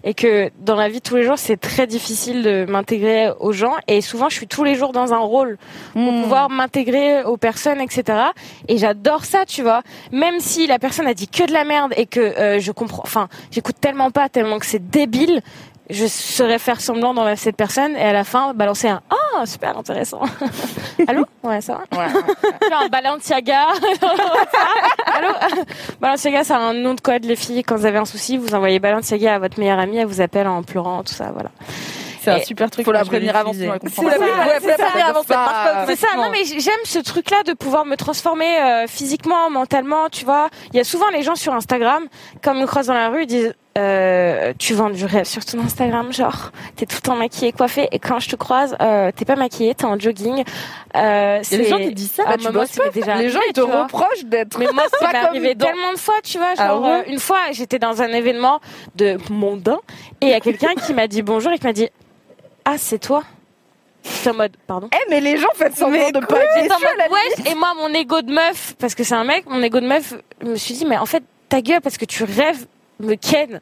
[0.04, 3.54] et que dans la vie de tous les jours, c'est très difficile de m'intégrer aux
[3.54, 3.76] gens.
[3.88, 5.58] Et souvent, je suis tous les jours dans un rôle
[5.94, 6.22] pour Hmm.
[6.24, 8.20] pouvoir m'intégrer aux personnes, etc.
[8.68, 9.82] Et j'adore ça, tu vois.
[10.12, 13.04] Même si la personne a dit que de la merde et que euh, je comprends,
[13.04, 15.42] enfin, j'écoute tellement pas, tellement que c'est débile.
[15.90, 19.78] Je saurais faire semblant dans cette personne et à la fin balancer un ah super
[19.78, 20.22] intéressant.
[21.08, 21.26] Allô?
[21.44, 22.08] Ouais ça va?
[22.08, 23.68] Genre un Balenciaga.
[25.06, 25.30] Allô?
[26.00, 28.80] Balenciaga c'est un nom de code les filles quand vous avez un souci vous envoyez
[28.80, 31.50] Balenciaga à votre meilleure amie elle vous appelle en pleurant tout ça voilà.
[32.24, 32.86] C'est un super truc.
[32.86, 33.80] Faut la prévenir avant, ça, Ouais.
[35.88, 40.24] C'est ça, non mais j'aime ce truc-là de pouvoir me transformer euh, physiquement, mentalement, tu
[40.26, 40.50] vois.
[40.72, 42.08] Il y a souvent les gens sur Instagram,
[42.42, 45.44] comme ils me croisent dans la rue, ils disent euh, tu vends du rêve sur
[45.44, 49.12] ton Instagram, genre t'es tout le temps maquillée, coiffée, et quand je te croise, euh,
[49.16, 50.44] t'es pas maquillée, t'es en jogging.
[50.96, 52.24] Euh, a des gens qui disent ça.
[52.28, 54.58] Ah, Bah, tu bosses déjà Les gens, ils te reprochent d'être.
[54.60, 56.54] Mais moi, ça Pas m'est comme arrivé dans- tellement de fois, tu vois.
[56.58, 58.60] Ah ouais une fois, j'étais dans un événement
[58.96, 59.80] de mondain
[60.22, 61.90] et il y a quelqu'un qui m'a dit bonjour et qui m'a dit
[62.66, 63.24] Ah, c'est toi?
[64.04, 67.56] J'étais en mode Pardon Eh, mais les gens font semblant de pas être Ouais, et
[67.56, 70.48] moi, mon ego de meuf, parce que c'est un mec, mon ego de meuf, je
[70.48, 72.66] me suis dit Mais en fait, ta gueule, parce que tu rêves,
[73.04, 73.62] me ken.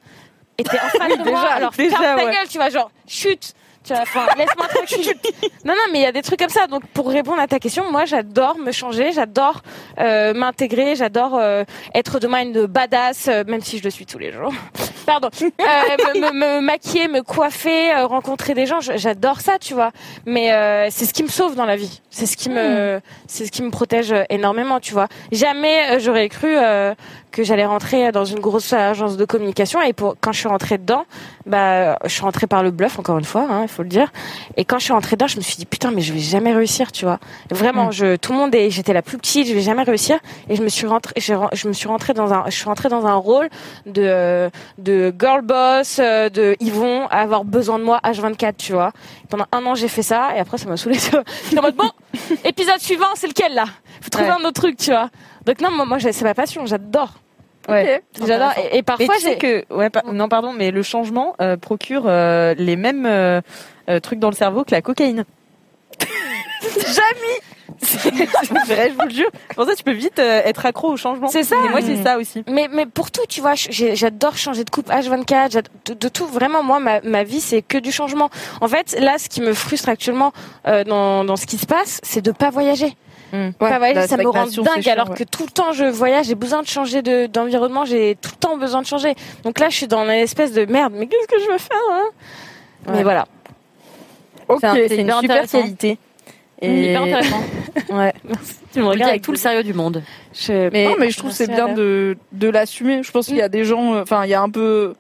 [0.58, 2.32] Et t'es en face de moi, Déjà, alors déjà, ferme ta ouais.
[2.34, 5.14] gueule, tu vois, genre, chute tu vois, enfin, laisse-moi tranquille.
[5.66, 6.68] non, non, mais il y a des trucs comme ça.
[6.68, 9.62] Donc, pour répondre à ta question, moi, j'adore me changer, j'adore
[10.00, 11.64] euh, m'intégrer, j'adore euh,
[11.96, 14.54] être demain une badass, euh, même si je le suis tous les jours.
[15.06, 15.30] Pardon.
[15.42, 15.46] Euh,
[16.16, 19.92] me, me- me maquiller, me coiffer, rencontrer des gens, j'adore ça, tu vois.
[20.28, 20.50] Mais
[20.92, 22.02] c'est ce qui me sauve dans la vie.
[22.12, 25.08] C'est ce qui me, c'est ce qui me protège énormément, tu vois.
[25.32, 26.56] Jamais j'aurais cru
[27.32, 30.78] que j'allais rentrer dans une grosse agence de communication et pour quand je suis rentrée
[30.78, 31.06] dedans,
[31.46, 34.12] bah je suis rentrée par le bluff encore une fois, hein, faut le dire.
[34.58, 36.54] Et quand je suis rentrée dedans, je me suis dit putain mais je vais jamais
[36.54, 37.20] réussir, tu vois.
[37.50, 40.20] Vraiment, je tout le monde est j'étais la plus petite, je vais jamais réussir
[40.50, 43.06] et je me suis rentrée je me suis rentrée dans un je suis rentrée dans
[43.06, 43.50] un rôle
[43.86, 48.92] de de girl boss euh, de ils vont avoir besoin de moi H24, tu vois.
[49.30, 50.98] Pendant un an, j'ai fait ça et après ça m'a saoulée.
[51.00, 51.90] J'étais en mode bon,
[52.44, 53.66] épisode suivant, c'est lequel là?
[54.02, 54.36] Faut trouver Ouais.
[54.40, 55.10] un autre truc, tu vois.
[55.46, 57.14] Donc non, moi, c'est ma passion, j'adore.
[57.70, 58.02] Ouais.
[58.26, 58.52] J'adore.
[58.72, 59.38] Et, et parfois, j'ai.
[59.38, 63.42] que, ouais, pa- non, pardon, mais le changement euh, procure euh, les mêmes euh,
[64.02, 65.26] trucs dans le cerveau que la cocaïne.
[66.62, 67.40] Jamais.
[67.84, 69.30] C'est vrai, je vous le jure.
[69.56, 71.30] Pour ça, tu peux vite être accro au changement.
[71.30, 71.56] C'est ça.
[71.66, 72.44] Et moi, c'est ça aussi.
[72.48, 76.28] Mais, mais pour tout, tu vois, j'adore changer de coupe H24, j'ad- de, de tout.
[76.28, 78.30] Vraiment, moi, ma, ma vie, c'est que du changement.
[78.60, 80.32] En fait, là, ce qui me frustre actuellement
[80.68, 82.96] euh, dans, dans ce qui se passe, c'est de pas voyager.
[83.58, 84.90] Pas voyager, la ça me rend dingue.
[84.90, 85.16] alors ouais.
[85.18, 88.38] que tout le temps, je voyage, j'ai besoin de changer de- d'environnement, j'ai tout le
[88.38, 89.16] temps besoin de changer.
[89.44, 90.94] Donc là, je suis dans une espèce de merde.
[90.96, 92.04] Mais qu'est-ce que je veux faire hein?
[92.88, 93.04] Mais Ouais.
[93.04, 93.26] voilà.
[94.48, 95.98] Ok, C'est un- c'est c'est une super qualité.
[96.62, 97.42] Hyper intéressant.
[97.90, 98.14] Ouais.
[98.74, 100.04] Tu me regardes avec tout le sérieux du monde.
[100.34, 100.70] Je...
[100.72, 103.02] Mais- non, mais je trouve que c'est bien de, de l'assumer.
[103.04, 104.94] Je pense qu'il y a des gens, euh, enfin, il y a un peu,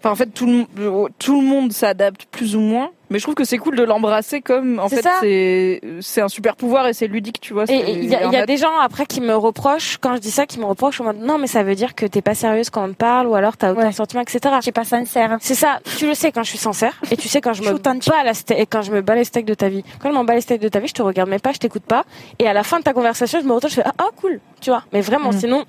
[0.00, 2.90] enfin, en fait, tout le, m- tout le monde s'adapte plus ou moins.
[3.14, 6.56] Mais je trouve que c'est cool de l'embrasser comme, en fait, c'est, c'est un super
[6.56, 7.62] pouvoir et c'est ludique, tu vois.
[7.68, 10.46] Et il y a, y des gens après qui me reprochent, quand je dis ça,
[10.46, 12.84] qui me reprochent en mode non, mais ça veut dire que t'es pas sérieuse quand
[12.84, 13.92] on te parle ou alors t'as aucun Ouais.
[13.92, 14.56] sentiment, etc.
[14.62, 15.36] J'ai pas sincère.
[15.40, 17.78] C'est ça, tu le sais quand je suis sincère et tu sais quand je me
[17.78, 19.84] bats la ste- quand je me bats les steaks de ta vie.
[20.02, 21.58] Quand je m'en bats les steaks de ta vie, je te regarde même pas, je
[21.58, 22.04] t'écoute pas
[22.40, 24.40] et à la fin de ta conversation, je me retourne, je fais ah, ah, cool,
[24.60, 24.82] tu vois.
[24.92, 25.38] Mais vraiment, Mm.
[25.38, 25.64] sinon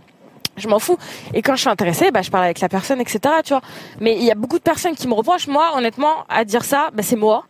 [0.57, 0.97] je m'en fous.
[1.33, 3.61] Et quand je suis intéressée, bah, je parle avec la personne, etc., tu vois.
[3.99, 5.47] Mais il y a beaucoup de personnes qui me reprochent.
[5.47, 7.45] Moi, honnêtement, à dire ça, bah, c'est moi.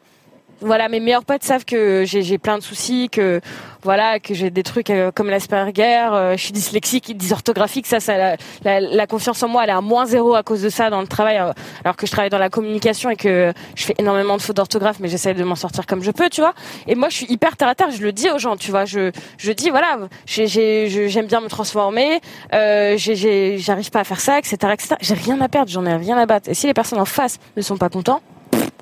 [0.61, 3.41] Voilà, mes meilleurs potes savent que j'ai plein de soucis, que
[3.84, 8.18] voilà, que j'ai des trucs euh, comme l'Asperger, euh, je suis dyslexique, dysorthographique, ça, ça,
[8.18, 10.90] la, la, la confiance en moi, elle est à moins zéro à cause de ça
[10.90, 11.53] dans le travail, euh,
[11.84, 14.98] alors que je travaille dans la communication et que je fais énormément de fautes d'orthographe,
[14.99, 16.53] mais j'essaie de m'en sortir comme je peux, tu vois.
[16.88, 18.86] Et moi, je suis hyper terre à terre, je le dis aux gens, tu vois,
[18.86, 22.22] je je dis voilà, j'aime bien me transformer,
[22.53, 24.95] euh, j'arrive pas à faire ça, etc., etc.
[25.02, 26.49] J'ai rien à perdre, j'en ai rien à battre.
[26.49, 28.22] Et si les personnes en face ne sont pas contents,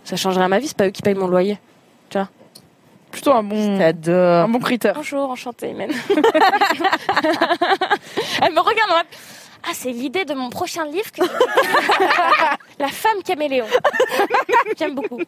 [0.03, 1.57] ça changerait ma vie, c'est pas eux qui payent mon loyer.
[3.11, 4.95] Plutôt un bon, un bon critère.
[4.95, 5.91] Bonjour, enchantée, Imen.
[8.41, 9.05] Elle me regarde en mode,
[9.63, 11.11] Ah, c'est l'idée de mon prochain livre.
[11.11, 11.21] Que...
[12.79, 13.67] La femme caméléon.
[14.79, 15.21] J'aime beaucoup.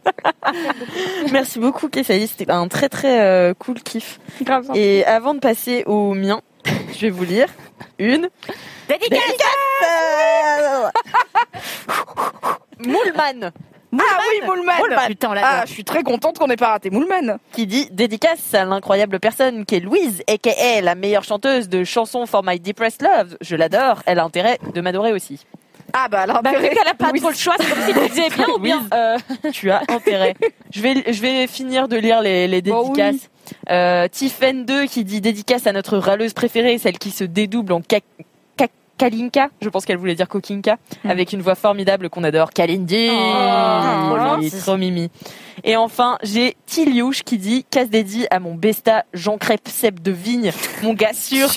[1.32, 2.28] Merci beaucoup, Kessaï.
[2.28, 4.20] C'était un très très euh, cool kiff.
[4.42, 4.72] Grave.
[4.74, 6.42] Et avant de passer au mien,
[6.92, 7.50] je vais vous lire
[8.00, 8.30] une
[8.88, 9.52] Dédicace dédicace.
[12.80, 13.52] Moulman.
[14.00, 15.06] Ah oui, Moulman.
[15.08, 17.38] Putain, on Ah, je suis très contente qu'on ait pas raté Moulman.
[17.54, 22.26] qui dit dédicace à l'incroyable personne qui est Louise, aka la meilleure chanteuse de chansons
[22.26, 23.38] for my depressed love.
[23.42, 24.02] Je l'adore.
[24.06, 25.46] Elle a intérêt de m'adorer aussi.
[25.94, 27.22] Ah bah alors, Bah, vu qu'elle a pas Louise.
[27.22, 28.84] trop le choix, c'est comme si tu disais bien ou bien.
[28.94, 29.18] Euh,
[29.54, 30.34] Tu as intérêt.
[30.74, 32.88] je vais, je vais finir de lire les, les Bah oui.
[32.90, 33.30] dédicaces.
[33.70, 37.82] Euh, Tiffen 2 qui dit dédicace à notre râleuse préférée, celle qui se dédouble en
[37.90, 38.26] ca- ca-
[38.98, 39.50] Kalinka.
[39.62, 40.78] Je pense qu'elle voulait dire Kokinka.
[41.04, 42.52] Avec une voix formidable qu'on adore.
[42.52, 43.10] Kalindi.
[43.12, 44.58] Oh, trop, gentil.
[44.58, 45.10] trop mimi.
[45.64, 50.12] Et enfin, j'ai Tiliouche qui dit casse dédié à mon besta Jean Crêpe Seb de
[50.12, 50.52] Vigne,
[50.84, 51.50] mon gars sûr.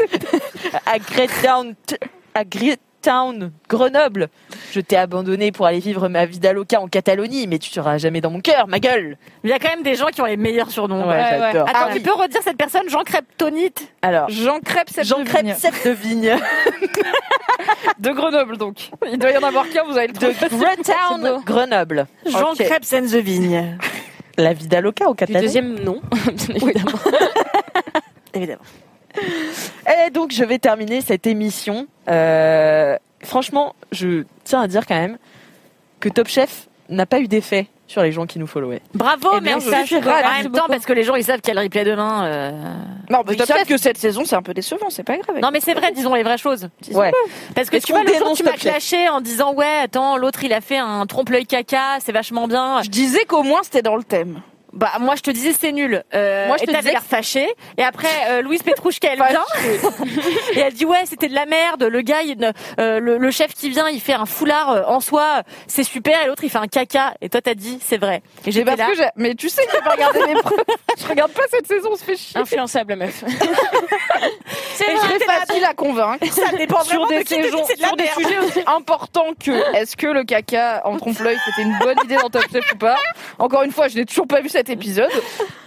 [0.86, 1.74] à Great Town,
[2.34, 4.28] à Great Town, Grenoble.
[4.72, 8.20] Je t'ai abandonné pour aller vivre ma vie d'aloca en Catalogne, mais tu seras jamais
[8.20, 9.16] dans mon cœur, ma gueule.
[9.44, 11.06] Il y a quand même des gens qui ont les meilleurs surnoms.
[11.08, 11.14] Ouais.
[11.14, 12.00] Attends, Ah tu oui.
[12.00, 16.34] peux redire cette personne, Jean Creptonite Alors, Jean Crêpe, cette Jean de Vigne,
[18.00, 18.90] de Grenoble donc.
[19.10, 20.56] Il doit y en avoir qu'un, vous allez le de trouver.
[20.64, 22.06] Great Town, Grenoble.
[22.26, 22.58] Jean Ok.
[22.64, 23.78] Crepes and the Vigne.
[24.36, 25.42] La vie d'aloca au du Catalogne.
[25.42, 26.00] deuxième nom,
[26.34, 26.98] bien évidemment.
[28.34, 28.62] Évidemment.
[30.06, 31.86] Et donc, je vais terminer cette émission.
[32.08, 35.18] Euh, franchement, je tiens à dire quand même
[36.00, 38.82] que Top Chef n'a pas eu d'effet sur les gens qui nous followaient.
[38.94, 39.68] Bravo, merci.
[39.68, 42.26] En même temps, parce que les gens, ils savent qu'il y a le replay demain.
[42.26, 42.50] euh.
[43.10, 45.38] Non, mais ils savent que cette saison, c'est un peu décevant, c'est pas grave.
[45.40, 46.68] Non, mais c'est vrai, disons les vraies choses.
[46.92, 47.12] Ouais.
[47.54, 50.52] Parce que tu vois, le jour, tu m'as clashé en disant, ouais, attends, l'autre, il
[50.52, 52.82] a fait un trompe-l'œil caca, c'est vachement bien.
[52.82, 54.40] Je disais qu'au moins c'était dans le thème.
[54.76, 56.04] Bah, moi, je te disais, c'est nul.
[56.14, 57.48] Euh, Moi, je et te t'avais disais l'air fâché.
[57.78, 59.44] Et après, euh, Louise Petrouchka, elle vient.
[60.54, 61.82] et elle dit, ouais, c'était de la merde.
[61.84, 65.00] Le gars, il- euh, le, le chef qui vient, il fait un foulard euh, en
[65.00, 66.22] soi, c'est super.
[66.22, 67.14] Et l'autre, il fait un caca.
[67.22, 68.22] Et toi, t'as dit, c'est vrai.
[68.46, 68.86] Et parce là.
[68.88, 70.58] que j'ai- Mais tu sais que j'ai pas regardé mes preuves.
[70.98, 72.38] Je regarde pas cette saison, on se fait chier.
[72.40, 73.22] Influençable, la meuf.
[74.74, 75.00] C'est là.
[75.26, 76.26] facile à convaincre.
[76.32, 78.60] Ça dépend sur vraiment des, de qui dit saisons- c'est de sur des sujets aussi
[78.66, 82.72] importants que est-ce que le caca en trompe-l'œil c'était une bonne idée dans Top Chef
[82.72, 82.96] ou pas
[83.38, 85.10] Encore une fois, je n'ai toujours pas vu cet épisode.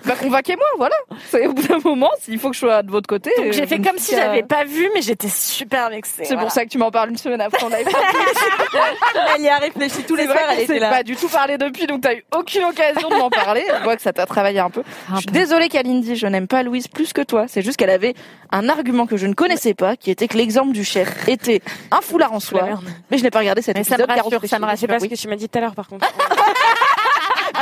[0.06, 0.96] Bah convainquez-moi, voilà.
[1.30, 3.32] C'est au bout d'un moment, il faut que je sois de votre côté.
[3.38, 6.24] Donc j'ai Euh, fait comme me si j'avais pas vu, mais j'étais super vexée.
[6.26, 7.64] C'est pour ça que tu m'en parles une semaine après.
[7.64, 7.92] On avait pas
[9.36, 10.90] Elle y a réfléchi tous les soirs, elle était là.
[10.90, 13.64] pas du tout parlé depuis, donc t'as eu aucune occasion de m'en parler.
[13.78, 14.84] Je vois que ça t'a travaillé un peu.
[15.12, 17.46] je suis désolée, Kalindi, je n'aime pas Louise plus que toi.
[17.48, 18.16] C'est juste qu'elle avait
[18.52, 21.62] un argument que je ne connaissais pas, qui était que l'exemple du chef était
[21.92, 22.68] un foulard en soi.
[23.12, 24.78] Mais je n'ai pas regardé cet Mais ça me épisode rassure, ça me chier.
[24.78, 25.10] C'est pas ce Oui.
[25.10, 26.08] que tu m'as dit tout à l'heure, par contre.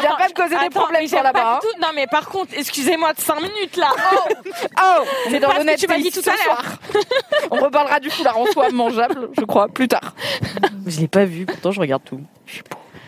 [0.01, 1.55] Viens pas me causer des Attends, problèmes sur là-bas.
[1.55, 1.59] hein.
[1.81, 3.89] Non, mais par contre, excusez-moi de 5 minutes là.
[4.81, 6.43] Oh, c'est dans l'honnêteté tu m'as dit tout ce à l'heure.
[6.43, 6.63] soir.
[7.51, 10.13] On reparlera du foulard en soi mangeable, je crois, plus tard.
[10.85, 12.19] Je l'ai pas vu, pourtant je regarde tout.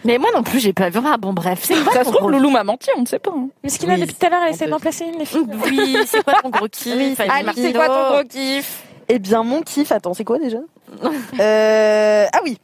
[0.06, 0.99] Mais moi non plus, j'ai pas vu.
[1.06, 3.32] Ah bon, bref, c'est Ça se trouve, Loulou m'a menti, on ne sait pas.
[3.36, 3.49] hein.
[3.64, 5.45] Mais ce qu'il a depuis tout à l'heure, elle essaie d'en placer une, les filles.
[5.66, 8.84] Oui, c'est quoi ton gros kiff Oui, Ali, c'est quoi ton gros kiff?
[9.10, 10.60] Eh bien, mon kiff, attends, c'est quoi déjà?
[11.40, 12.57] Euh, Ah oui.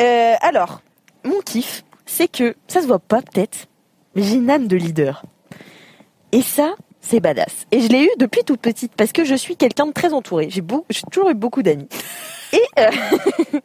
[0.00, 0.80] Euh, alors,
[1.24, 3.68] mon kiff, c'est que ça se voit pas peut-être,
[4.14, 5.22] mais j'ai une âme de leader.
[6.32, 7.66] Et ça, c'est badass.
[7.70, 10.48] Et je l'ai eu depuis toute petite parce que je suis quelqu'un de très entouré.
[10.50, 10.62] J'ai
[11.10, 11.88] toujours eu beaucoup d'amis.
[12.52, 12.90] Et euh,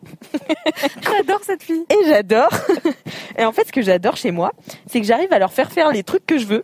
[1.02, 1.86] J'adore cette fille.
[1.90, 2.52] et j'adore.
[3.38, 4.52] Et en fait, ce que j'adore chez moi,
[4.86, 6.64] c'est que j'arrive à leur faire faire les trucs que je veux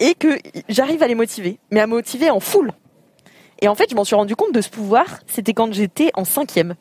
[0.00, 2.72] et que j'arrive à les motiver, mais à motiver en full.
[3.62, 6.24] Et en fait, je m'en suis rendu compte de ce pouvoir, c'était quand j'étais en
[6.24, 6.74] cinquième.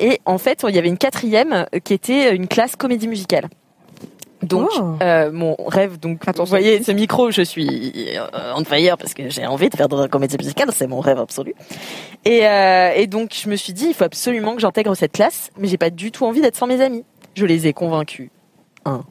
[0.00, 3.48] Et en fait, il y avait une quatrième qui était une classe comédie musicale.
[4.44, 4.70] Donc,
[5.02, 9.30] euh, mon rêve, donc, vous voyez, ce micro, je suis euh, on fire parce que
[9.30, 11.54] j'ai envie de faire de la comédie musicale, c'est mon rêve absolu.
[12.24, 15.50] Et, euh, et donc, je me suis dit, il faut absolument que j'intègre cette classe,
[15.58, 17.04] mais j'ai pas du tout envie d'être sans mes amis.
[17.34, 18.30] Je les ai convaincus,
[18.84, 19.04] un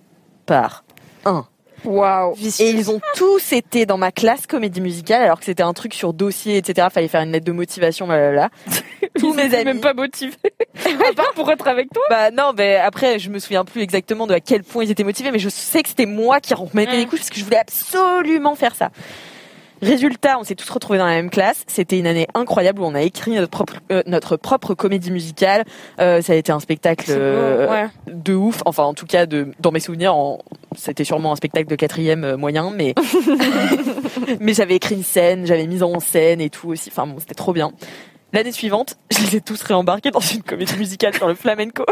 [0.45, 0.83] par
[1.25, 1.45] un,
[1.85, 2.35] Waouh.
[2.59, 5.93] Et ils ont tous été dans ma classe comédie musicale alors que c'était un truc
[5.93, 6.87] sur dossier, etc.
[6.91, 8.49] Fallait faire une lettre de motivation, blablabla.
[9.19, 9.65] tous mes amis.
[9.65, 10.33] même pas motivés.
[10.85, 12.03] à part pour être avec toi.
[12.09, 15.03] Bah non, mais après je me souviens plus exactement de à quel point ils étaient
[15.03, 17.57] motivés, mais je sais que c'était moi qui remettais les couches parce que je voulais
[17.57, 18.89] absolument faire ça.
[19.83, 21.63] Résultat, on s'est tous retrouvés dans la même classe.
[21.67, 25.63] C'était une année incroyable où on a écrit notre propre, euh, notre propre comédie musicale.
[25.99, 27.87] Euh, ça a été un spectacle beau, euh, ouais.
[28.07, 28.61] de ouf.
[28.65, 30.39] Enfin, en tout cas, de, dans mes souvenirs, en-
[30.77, 32.95] c'était sûrement un spectacle de quatrième euh, moyen, mais
[34.39, 36.89] mais j'avais écrit une scène, j'avais mis en scène et tout aussi.
[36.91, 37.71] Enfin bon, c'était trop bien.
[38.31, 41.85] L'année suivante, je les ai tous réembarqués dans une comédie musicale sur le flamenco.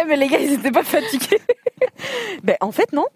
[0.00, 1.40] Eh, mais les gars, ils étaient pas fatigués.
[2.42, 3.06] Ben en fait non.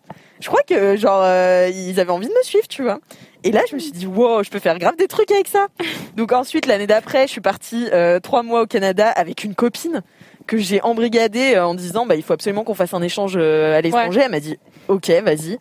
[0.40, 2.98] Je crois que genre euh, ils avaient envie de me suivre, tu vois.
[3.44, 5.68] Et là je me suis dit wow, je peux faire grave des trucs avec ça.
[6.16, 10.02] Donc ensuite l'année d'après, je suis partie euh, trois mois au Canada avec une copine
[10.46, 13.76] que j'ai embrigadée euh, en disant bah il faut absolument qu'on fasse un échange euh,
[13.76, 14.20] à l'étranger.
[14.24, 14.58] Elle m'a dit
[14.88, 15.58] ok vas-y.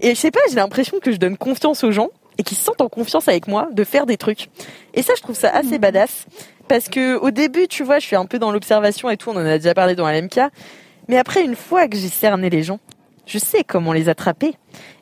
[0.00, 2.64] Et je sais pas, j'ai l'impression que je donne confiance aux gens et qu'ils se
[2.64, 4.48] sentent en confiance avec moi de faire des trucs.
[4.94, 6.26] Et ça je trouve ça assez badass
[6.68, 9.36] parce que au début tu vois je suis un peu dans l'observation et tout, on
[9.36, 10.40] en a déjà parlé dans LMK.
[11.08, 12.78] Mais après, une fois que j'ai cerné les gens,
[13.26, 14.54] je sais comment les attraper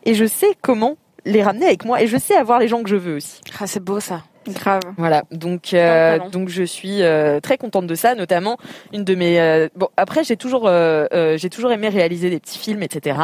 [0.05, 0.97] et je sais comment
[1.27, 3.41] les ramener avec moi et je sais avoir les gens que je veux aussi.
[3.61, 4.23] Ah, c'est beau ça.
[4.49, 4.83] Grave.
[4.97, 8.59] Voilà, donc euh, donc je suis euh, très contente de ça, notamment
[8.93, 12.83] une de mes euh, bon après j'ai toujours j'ai toujours aimé réaliser des petits films
[12.83, 13.19] etc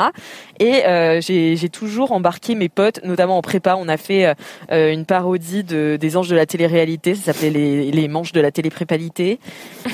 [0.59, 0.83] et
[1.20, 4.35] j'ai j'ai toujours embarqué mes potes, notamment en prépa, on a fait
[4.70, 8.51] une parodie de des anges de la télé-réalité, ça s'appelait les les manches de la
[8.51, 9.39] télé-prépalité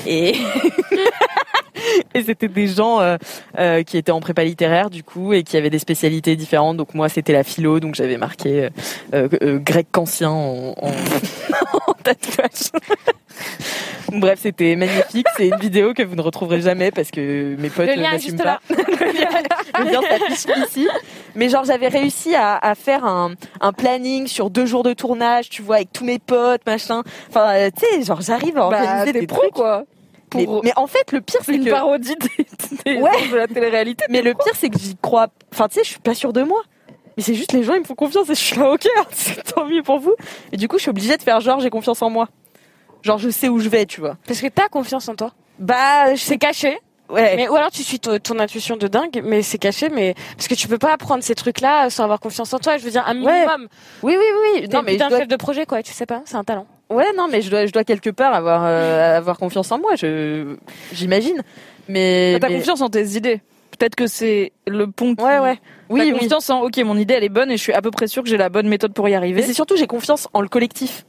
[0.07, 0.33] et
[2.13, 3.17] et c'était des gens euh,
[3.57, 6.77] euh, qui étaient en prépa littéraire du coup et qui avaient des spécialités différentes.
[6.77, 8.69] Donc moi c'était la philo, donc j'avais marqué
[9.13, 9.27] euh,
[9.59, 10.91] grec kantien en, en,
[11.87, 12.71] en tatouage.
[14.11, 15.27] Bref, c'était magnifique.
[15.37, 18.59] C'est une vidéo que vous ne retrouverez jamais parce que mes potes ne juste pas.
[18.69, 20.87] le lien, s'affiche ici.
[21.35, 25.49] Mais genre j'avais réussi à, à faire un, un planning sur deux jours de tournage,
[25.49, 27.03] tu vois, avec tous mes potes, machin.
[27.29, 29.53] Enfin, tu sais, genre j'arrive à organiser Bah, des pro, trucs.
[29.53, 29.83] quoi.
[30.35, 32.45] Mais, Pour- mais en fait, le pire, C'est une que parodie des,
[32.95, 33.27] des Ouais.
[33.31, 34.05] de la télé-réalité.
[34.09, 35.27] mais le pire, c'est que j'y crois.
[35.53, 36.61] Enfin, tu sais, je suis pas sûre de moi.
[37.17, 39.43] Mais c'est juste les gens, ils me font confiance et je suis là, ok, c'est
[39.53, 40.13] tant mieux pour vous.
[40.51, 42.29] Et du coup, je suis obligée de faire genre, j'ai confiance en moi.
[43.01, 44.17] Genre, je sais où je vais, tu vois.
[44.27, 45.33] Parce que t'as confiance en toi.
[45.57, 46.21] Bah, je.
[46.21, 46.77] C'est caché.
[47.09, 47.35] Ouais.
[47.37, 50.47] Mais, ou alors tu suis ton, ton intuition de dingue, mais c'est caché, mais parce
[50.47, 52.77] que tu peux pas apprendre ces trucs-là sans avoir confiance en toi.
[52.77, 53.67] Je veux dire un minimum.
[54.03, 54.25] Oui, oui,
[54.61, 54.67] oui.
[54.71, 55.17] Non, mais je un dois...
[55.17, 55.81] chef de projet, quoi.
[55.81, 56.67] Tu sais pas, c'est un talent.
[56.89, 59.95] Ouais, non, mais je dois, je dois quelque part avoir, euh, avoir confiance en moi.
[59.95, 60.55] Je,
[60.93, 61.41] j'imagine.
[61.87, 62.37] Mais.
[62.39, 63.41] T'as mais- confiance en tes idées.
[63.77, 65.15] Peut-être que c'est le pont.
[65.15, 65.57] qui- Ouais, ouais.
[65.89, 66.11] Oui, oui.
[66.19, 68.23] confiance en, ok, mon idée elle est bonne et je suis à peu près sûre
[68.23, 69.41] que j'ai la bonne méthode pour y Mais arriver.
[69.41, 71.05] c'est surtout, j'ai confiance en le collectif.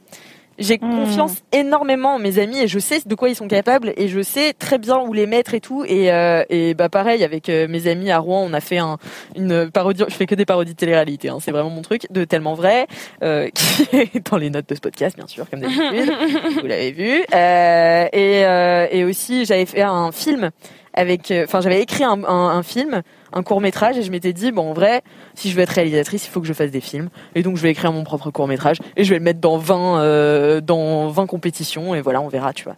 [0.61, 1.03] J'ai Hmm.
[1.05, 4.21] confiance énormément en mes amis et je sais de quoi ils sont capables et je
[4.21, 5.83] sais très bien où les mettre et tout.
[5.87, 8.97] Et, euh, et bah pareil avec euh, mes amis à Rouen, on a fait un,
[9.35, 10.03] une parodie.
[10.07, 11.29] Je fais que des parodies de télé-réalité.
[11.29, 12.87] Hein, c'est vraiment mon truc de tellement vrai
[13.23, 16.13] euh, qui est dans les notes de ce podcast bien sûr comme d'habitude.
[16.61, 17.23] vous l'avez vu.
[17.33, 20.51] Euh, et, euh, et aussi j'avais fait un film
[20.93, 21.31] avec.
[21.31, 23.01] euh, Enfin j'avais écrit un, film,
[23.33, 25.01] un court métrage et je m'étais dit bon en vrai
[25.35, 27.09] si je veux être réalisatrice, il faut que je fasse des films.
[27.35, 29.57] Et donc je vais écrire mon propre court métrage et je vais le mettre dans
[29.57, 32.75] 20 euh, dans 20 compétitions et voilà, on verra, tu vois.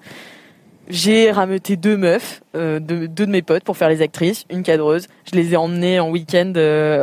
[0.90, 5.08] J'ai rameuté deux meufs, euh, deux, de mes potes pour faire les actrices, une cadreuse.
[5.32, 6.54] Je les ai emmenées en week-end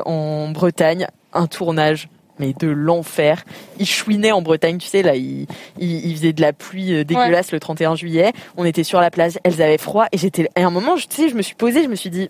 [0.05, 2.09] en Bretagne, un tournage
[2.41, 3.45] mais de l'enfer.
[3.79, 5.47] Ils chouinaient en Bretagne, tu sais, là, il,
[5.79, 8.33] il, il faisait de la pluie euh, dégueulasse le 31 juillet.
[8.57, 10.49] On était sur la plage, elles avaient froid et j'étais.
[10.57, 12.29] Et à un moment, je- tu sais, je me suis posée, je me suis dit,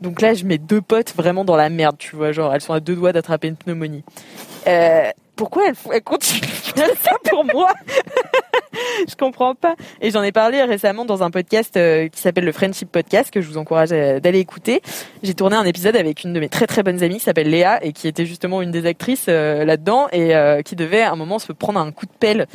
[0.00, 2.72] donc là, je mets deux potes vraiment dans la merde, tu vois, genre elles sont
[2.74, 4.04] à deux doigts d'attraper une pneumonie.
[4.66, 7.72] Euh, pourquoi de faire ça pour moi?
[9.08, 9.74] Je comprends pas.
[10.00, 13.40] Et j'en ai parlé récemment dans un podcast euh, qui s'appelle le Friendship Podcast que
[13.40, 14.82] je vous encourage à- d'aller écouter.
[15.22, 17.78] J'ai tourné un épisode avec une de mes très très bonnes amies qui s'appelle Léa
[17.84, 21.16] et qui était justement une des actrices euh, là-dedans et euh, qui devait à un
[21.16, 22.46] moment se prendre un coup de pelle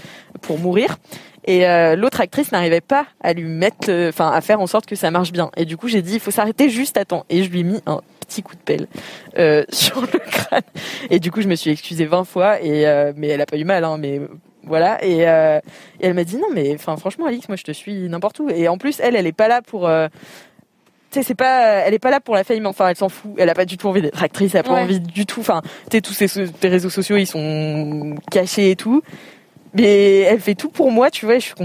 [0.42, 0.98] pour mourir.
[1.46, 4.86] Et euh, l'autre actrice n'arrivait pas à lui mettre, euh, enfin à faire en sorte
[4.86, 5.52] que ça marche bien.
[5.56, 7.26] Et du coup, j'ai dit, il faut s'arrêter juste à temps.
[7.30, 8.88] Et je lui ai mis un petit coup de pelle
[9.38, 10.62] euh, sur le crâne.
[11.10, 12.62] Et du coup, je me suis excusée 20 fois.
[12.62, 14.22] Et euh, mais elle a pas eu mal, hein, mais
[14.64, 15.04] voilà.
[15.04, 15.60] Et, euh,
[16.00, 18.50] et elle m'a dit non, mais enfin franchement, Alix, moi je te suis n'importe où.
[18.50, 19.90] Et en plus, elle, elle est pas là pour
[21.12, 22.68] tu sais, c'est pas, elle est pas là pour la fame.
[22.68, 23.32] Enfin, elle s'en fout.
[23.40, 24.54] Elle a pas du tout envie d'être actrice.
[24.54, 24.82] Elle a pas Ouais.
[24.82, 25.40] envie du tout.
[25.40, 29.02] Enfin, tu sais, tous ces tes réseaux sociaux, ils sont cachés et tout.
[29.74, 31.36] Mais elle fait tout pour moi, tu vois.
[31.40, 31.56] je suis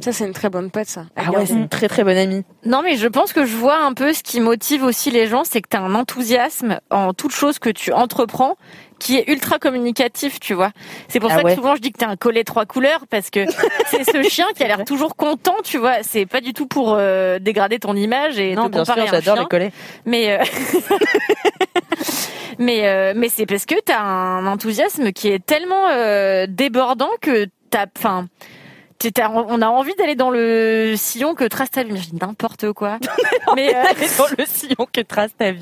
[0.00, 1.06] Ça, c'est une très bonne pote, ça.
[1.16, 2.44] ah ouais, c'est une très très bonne amie.
[2.64, 5.44] Non, mais je pense que je vois un peu ce qui motive aussi les gens,
[5.44, 8.56] c'est que tu as un enthousiasme en toute chose que tu entreprends
[8.98, 10.70] qui est ultra communicatif, tu vois.
[11.08, 11.50] C'est pour Ah ça ouais.
[11.50, 13.44] que souvent je dis que t'es un collet trois couleurs parce que
[13.88, 16.02] c'est ce chien qui a l'air toujours content, tu vois.
[16.02, 19.14] C'est pas du tout pour euh, dégrader ton image et Non, te bien comparer sûr,
[19.14, 19.42] à un j'adore chien.
[19.42, 19.72] les collets.
[20.06, 20.44] Mais euh,
[22.58, 27.46] mais euh, mais c'est parce que t'as un enthousiasme qui est tellement euh, débordant que
[27.70, 28.26] t'as, enfin.
[29.48, 32.02] On a envie d'aller dans le sillon que trace ta lumière.
[32.02, 32.98] Je dis n'importe quoi.
[33.56, 33.82] mais euh,
[34.18, 35.60] dans le sillon que trace ta vie.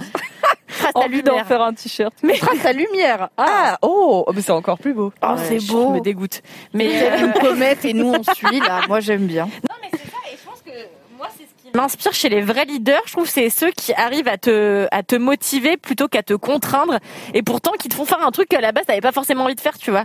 [0.68, 2.14] trace ta Envie d'en faire un t-shirt.
[2.22, 3.28] Mais trace ta lumière.
[3.36, 5.12] Ah, Ah, oh, mais c'est encore plus beau.
[5.22, 5.90] oh, Ouais, c'est je beau.
[5.90, 6.42] me dégoûte.
[6.72, 8.82] Mais Mais euh, une comète et nous on suit là.
[8.88, 9.44] Moi j'aime bien.
[9.46, 10.70] Non, mais c'est ça, et je pense que
[11.16, 13.02] moi, c'est ce qui m'inspire chez les vrais leaders.
[13.06, 16.34] Je trouve que c'est ceux qui arrivent à te, à te motiver plutôt qu'à te
[16.34, 16.98] contraindre,
[17.34, 19.54] et pourtant qui te font faire un truc qu'à la base, t'avais pas forcément envie
[19.54, 20.04] de faire, tu vois.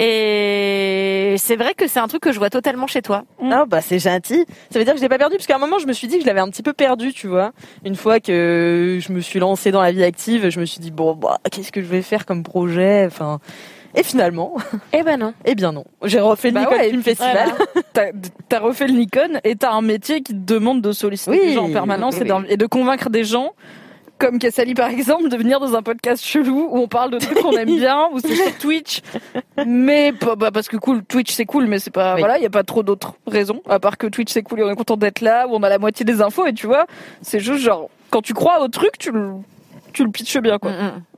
[0.00, 3.24] Et c'est vrai que c'est un truc que je vois totalement chez toi.
[3.50, 4.44] Ah bah c'est gentil.
[4.70, 6.08] Ça veut dire que je l'ai pas perdu parce qu'à un moment je me suis
[6.08, 7.52] dit que je l'avais un petit peu perdu, tu vois.
[7.84, 10.90] Une fois que je me suis lancée dans la vie active, je me suis dit
[10.90, 13.40] bon bah qu'est-ce que je vais faire comme projet, enfin.
[13.94, 14.56] Et finalement,
[14.92, 15.34] Eh ben non.
[15.44, 15.84] eh bien non.
[16.02, 17.50] J'ai refait le Bah Nikon ouais, Film Festival.
[17.92, 18.06] T'as
[18.48, 21.52] t'as refait le Nikon et t'as un métier qui te demande de solliciter Oui, les
[21.52, 23.52] gens en permanence oui, et, de convaincre des gens.
[24.18, 27.38] Comme Kassali par exemple, de venir dans un podcast chelou où on parle de trucs
[27.40, 29.00] qu'on aime bien, où c'est sur Twitch.
[29.66, 32.20] Mais bah, parce que cool, Twitch c'est cool, mais c'est pas Oui.
[32.20, 34.62] voilà, il y a pas trop d'autres raisons à part que Twitch c'est cool et
[34.64, 36.86] on est content d'être là, où on a la moitié des infos et tu vois,
[37.22, 39.32] c'est juste genre quand tu crois au truc, tu le
[39.92, 40.72] tu le pitches bien quoi.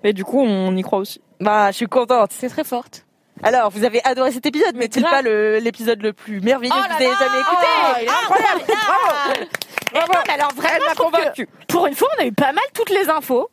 [0.05, 1.21] Et du coup, on y croit aussi.
[1.41, 2.31] Bah je suis contente.
[2.33, 3.05] C'est très forte.
[3.43, 7.03] Alors vous avez adoré cet épisode, mais n'est-il pas l'épisode le plus merveilleux que vous
[7.03, 8.61] ayez jamais écouté Oh, il est incroyable.
[8.67, 9.47] Bravo.
[9.95, 11.49] Et non, mais alors vraiment, Elle m'a convaincue.
[11.69, 13.51] pour une fois, on a eu pas mal toutes les infos.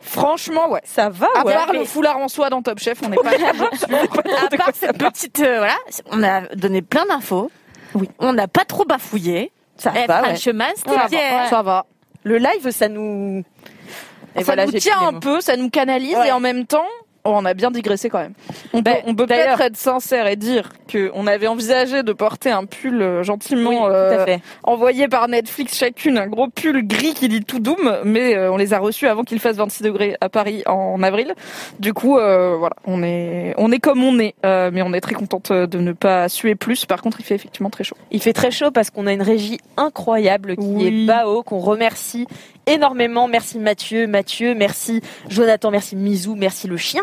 [0.00, 0.80] Franchement, ouais.
[0.84, 1.54] Ça va À ouais.
[1.54, 5.40] part le foulard en soie dans Top Chef, on n'est pas À part cette petite,
[5.40, 5.76] euh, voilà,
[6.10, 7.50] on a donné plein d'infos.
[7.94, 8.08] Oui.
[8.18, 9.52] On n'a pas trop bafouillé.
[9.76, 10.28] Ça Eh, va ouais.
[10.36, 11.46] Franchement, c'était Ça bien.
[11.48, 11.86] ça va.
[12.22, 13.42] Le live ça nous
[14.36, 16.28] Et ça voilà, nous tient un peu, ça nous canalise Ouais.
[16.28, 16.86] et en même temps,
[17.24, 18.34] oh, on a bien digressé quand même.
[18.72, 22.50] On peut, on peut peut-être être sincère et dire que on avait envisagé de porter
[22.50, 27.28] un pull euh, gentiment Oui, euh, envoyé par Netflix chacune, un gros pull gris qui
[27.28, 30.28] dit tout doom, mais euh, on les a reçus avant qu'il fasse 26 degrés à
[30.28, 31.34] Paris en avril.
[31.78, 35.00] Du coup, euh, voilà, on est on est comme on est, euh, mais on est
[35.00, 36.86] très contente de ne pas suer plus.
[36.86, 37.96] Par contre, il fait effectivement très chaud.
[38.10, 41.04] Il fait très chaud parce qu'on a une régie incroyable qui Oui.
[41.04, 42.26] est Bao, qu'on remercie
[42.66, 43.28] énormément.
[43.28, 47.02] Merci Mathieu, Mathieu, merci Jonathan, merci Mizou, merci le chien,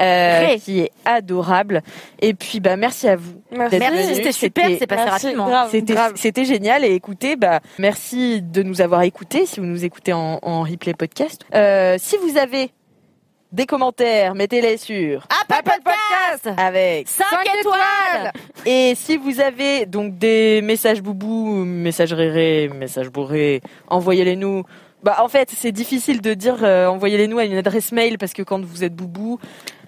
[0.00, 1.82] euh, qui est adorable.
[2.20, 3.42] Et puis bah merci à vous.
[3.50, 6.08] Merci, c'était super, c'est passé Merci, rapidement.
[6.14, 10.38] C'était génial et écoutez bah merci de nous avoir écoutés si vous nous écoutez en,
[10.42, 11.44] en replay podcast.
[11.54, 12.70] Euh, si vous avez
[13.52, 17.24] des commentaires, mettez-les sur Apple Podcast avec 5
[17.60, 18.32] étoiles
[18.64, 24.64] Et si vous avez donc des messages boubou, messages rérés, messages bourrés, envoyez-les nous.
[25.02, 28.32] Bah en fait c'est difficile de dire euh, envoyez-les nous à une adresse mail parce
[28.32, 29.40] que quand vous êtes boubou,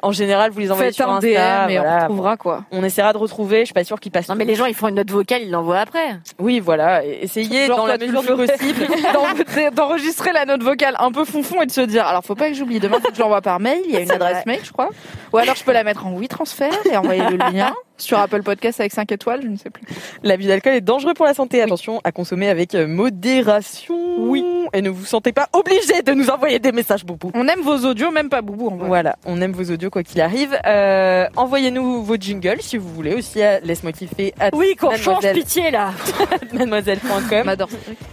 [0.03, 1.66] en général vous les envoyez Faites sur un Insta.
[1.66, 2.65] DM et on retrouvera quoi.
[2.73, 3.61] On essaiera de retrouver.
[3.61, 4.29] Je suis pas sûre qu'ils passent.
[4.29, 6.19] Non mais les gens ils font une note vocale, ils l'envoient après.
[6.39, 7.05] Oui voilà.
[7.05, 8.87] Essayez Genre, dans la mesure du possible.
[9.15, 12.49] D'en- d'enregistrer la note vocale un peu fonfon et de se dire alors faut pas
[12.49, 14.43] que j'oublie demain faut que je l'envoie par mail il y a une adresse vrai.
[14.47, 14.91] mail je crois
[15.33, 18.43] ou alors je peux la mettre en oui transfert et envoyer le lien sur Apple
[18.43, 19.85] Podcast avec 5 étoiles je ne sais plus
[20.23, 21.62] L'abus d'alcool est dangereux pour la santé.
[21.62, 23.95] Attention à consommer avec euh, modération.
[24.19, 24.45] Oui.
[24.73, 27.31] Et ne vous sentez pas obligé de nous envoyer des messages boubou.
[27.35, 28.89] on aime vos audios même pas boubou en vrai.
[28.89, 30.56] Voilà, on aime vos audios quoi qu'il arrive.
[30.66, 35.31] Euh, Envoyez-nous vos jingles si vous voulez aussi à laisse-moi kiffer at Oui, qu'on change
[35.32, 35.93] pitié là.
[36.52, 37.56] mademoiselle.com.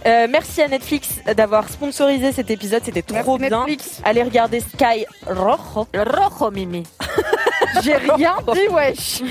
[0.06, 3.58] Euh, merci à Netflix d'avoir sponsorisé cet épisode, c'était trop Merci bien.
[3.66, 4.00] Netflix.
[4.04, 5.86] Allez regarder Sky Rojo.
[5.94, 6.84] Rojo mimi.
[7.82, 9.22] j'ai rien dit wesh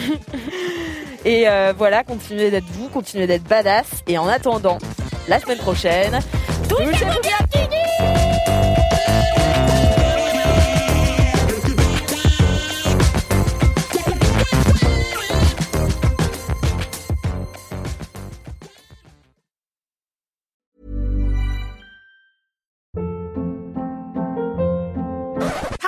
[1.25, 3.87] Et euh, voilà, continuez d'être vous, continuez d'être badass.
[4.07, 4.77] Et en attendant,
[5.27, 6.19] la semaine prochaine,
[6.67, 7.80] touchez-vous bien.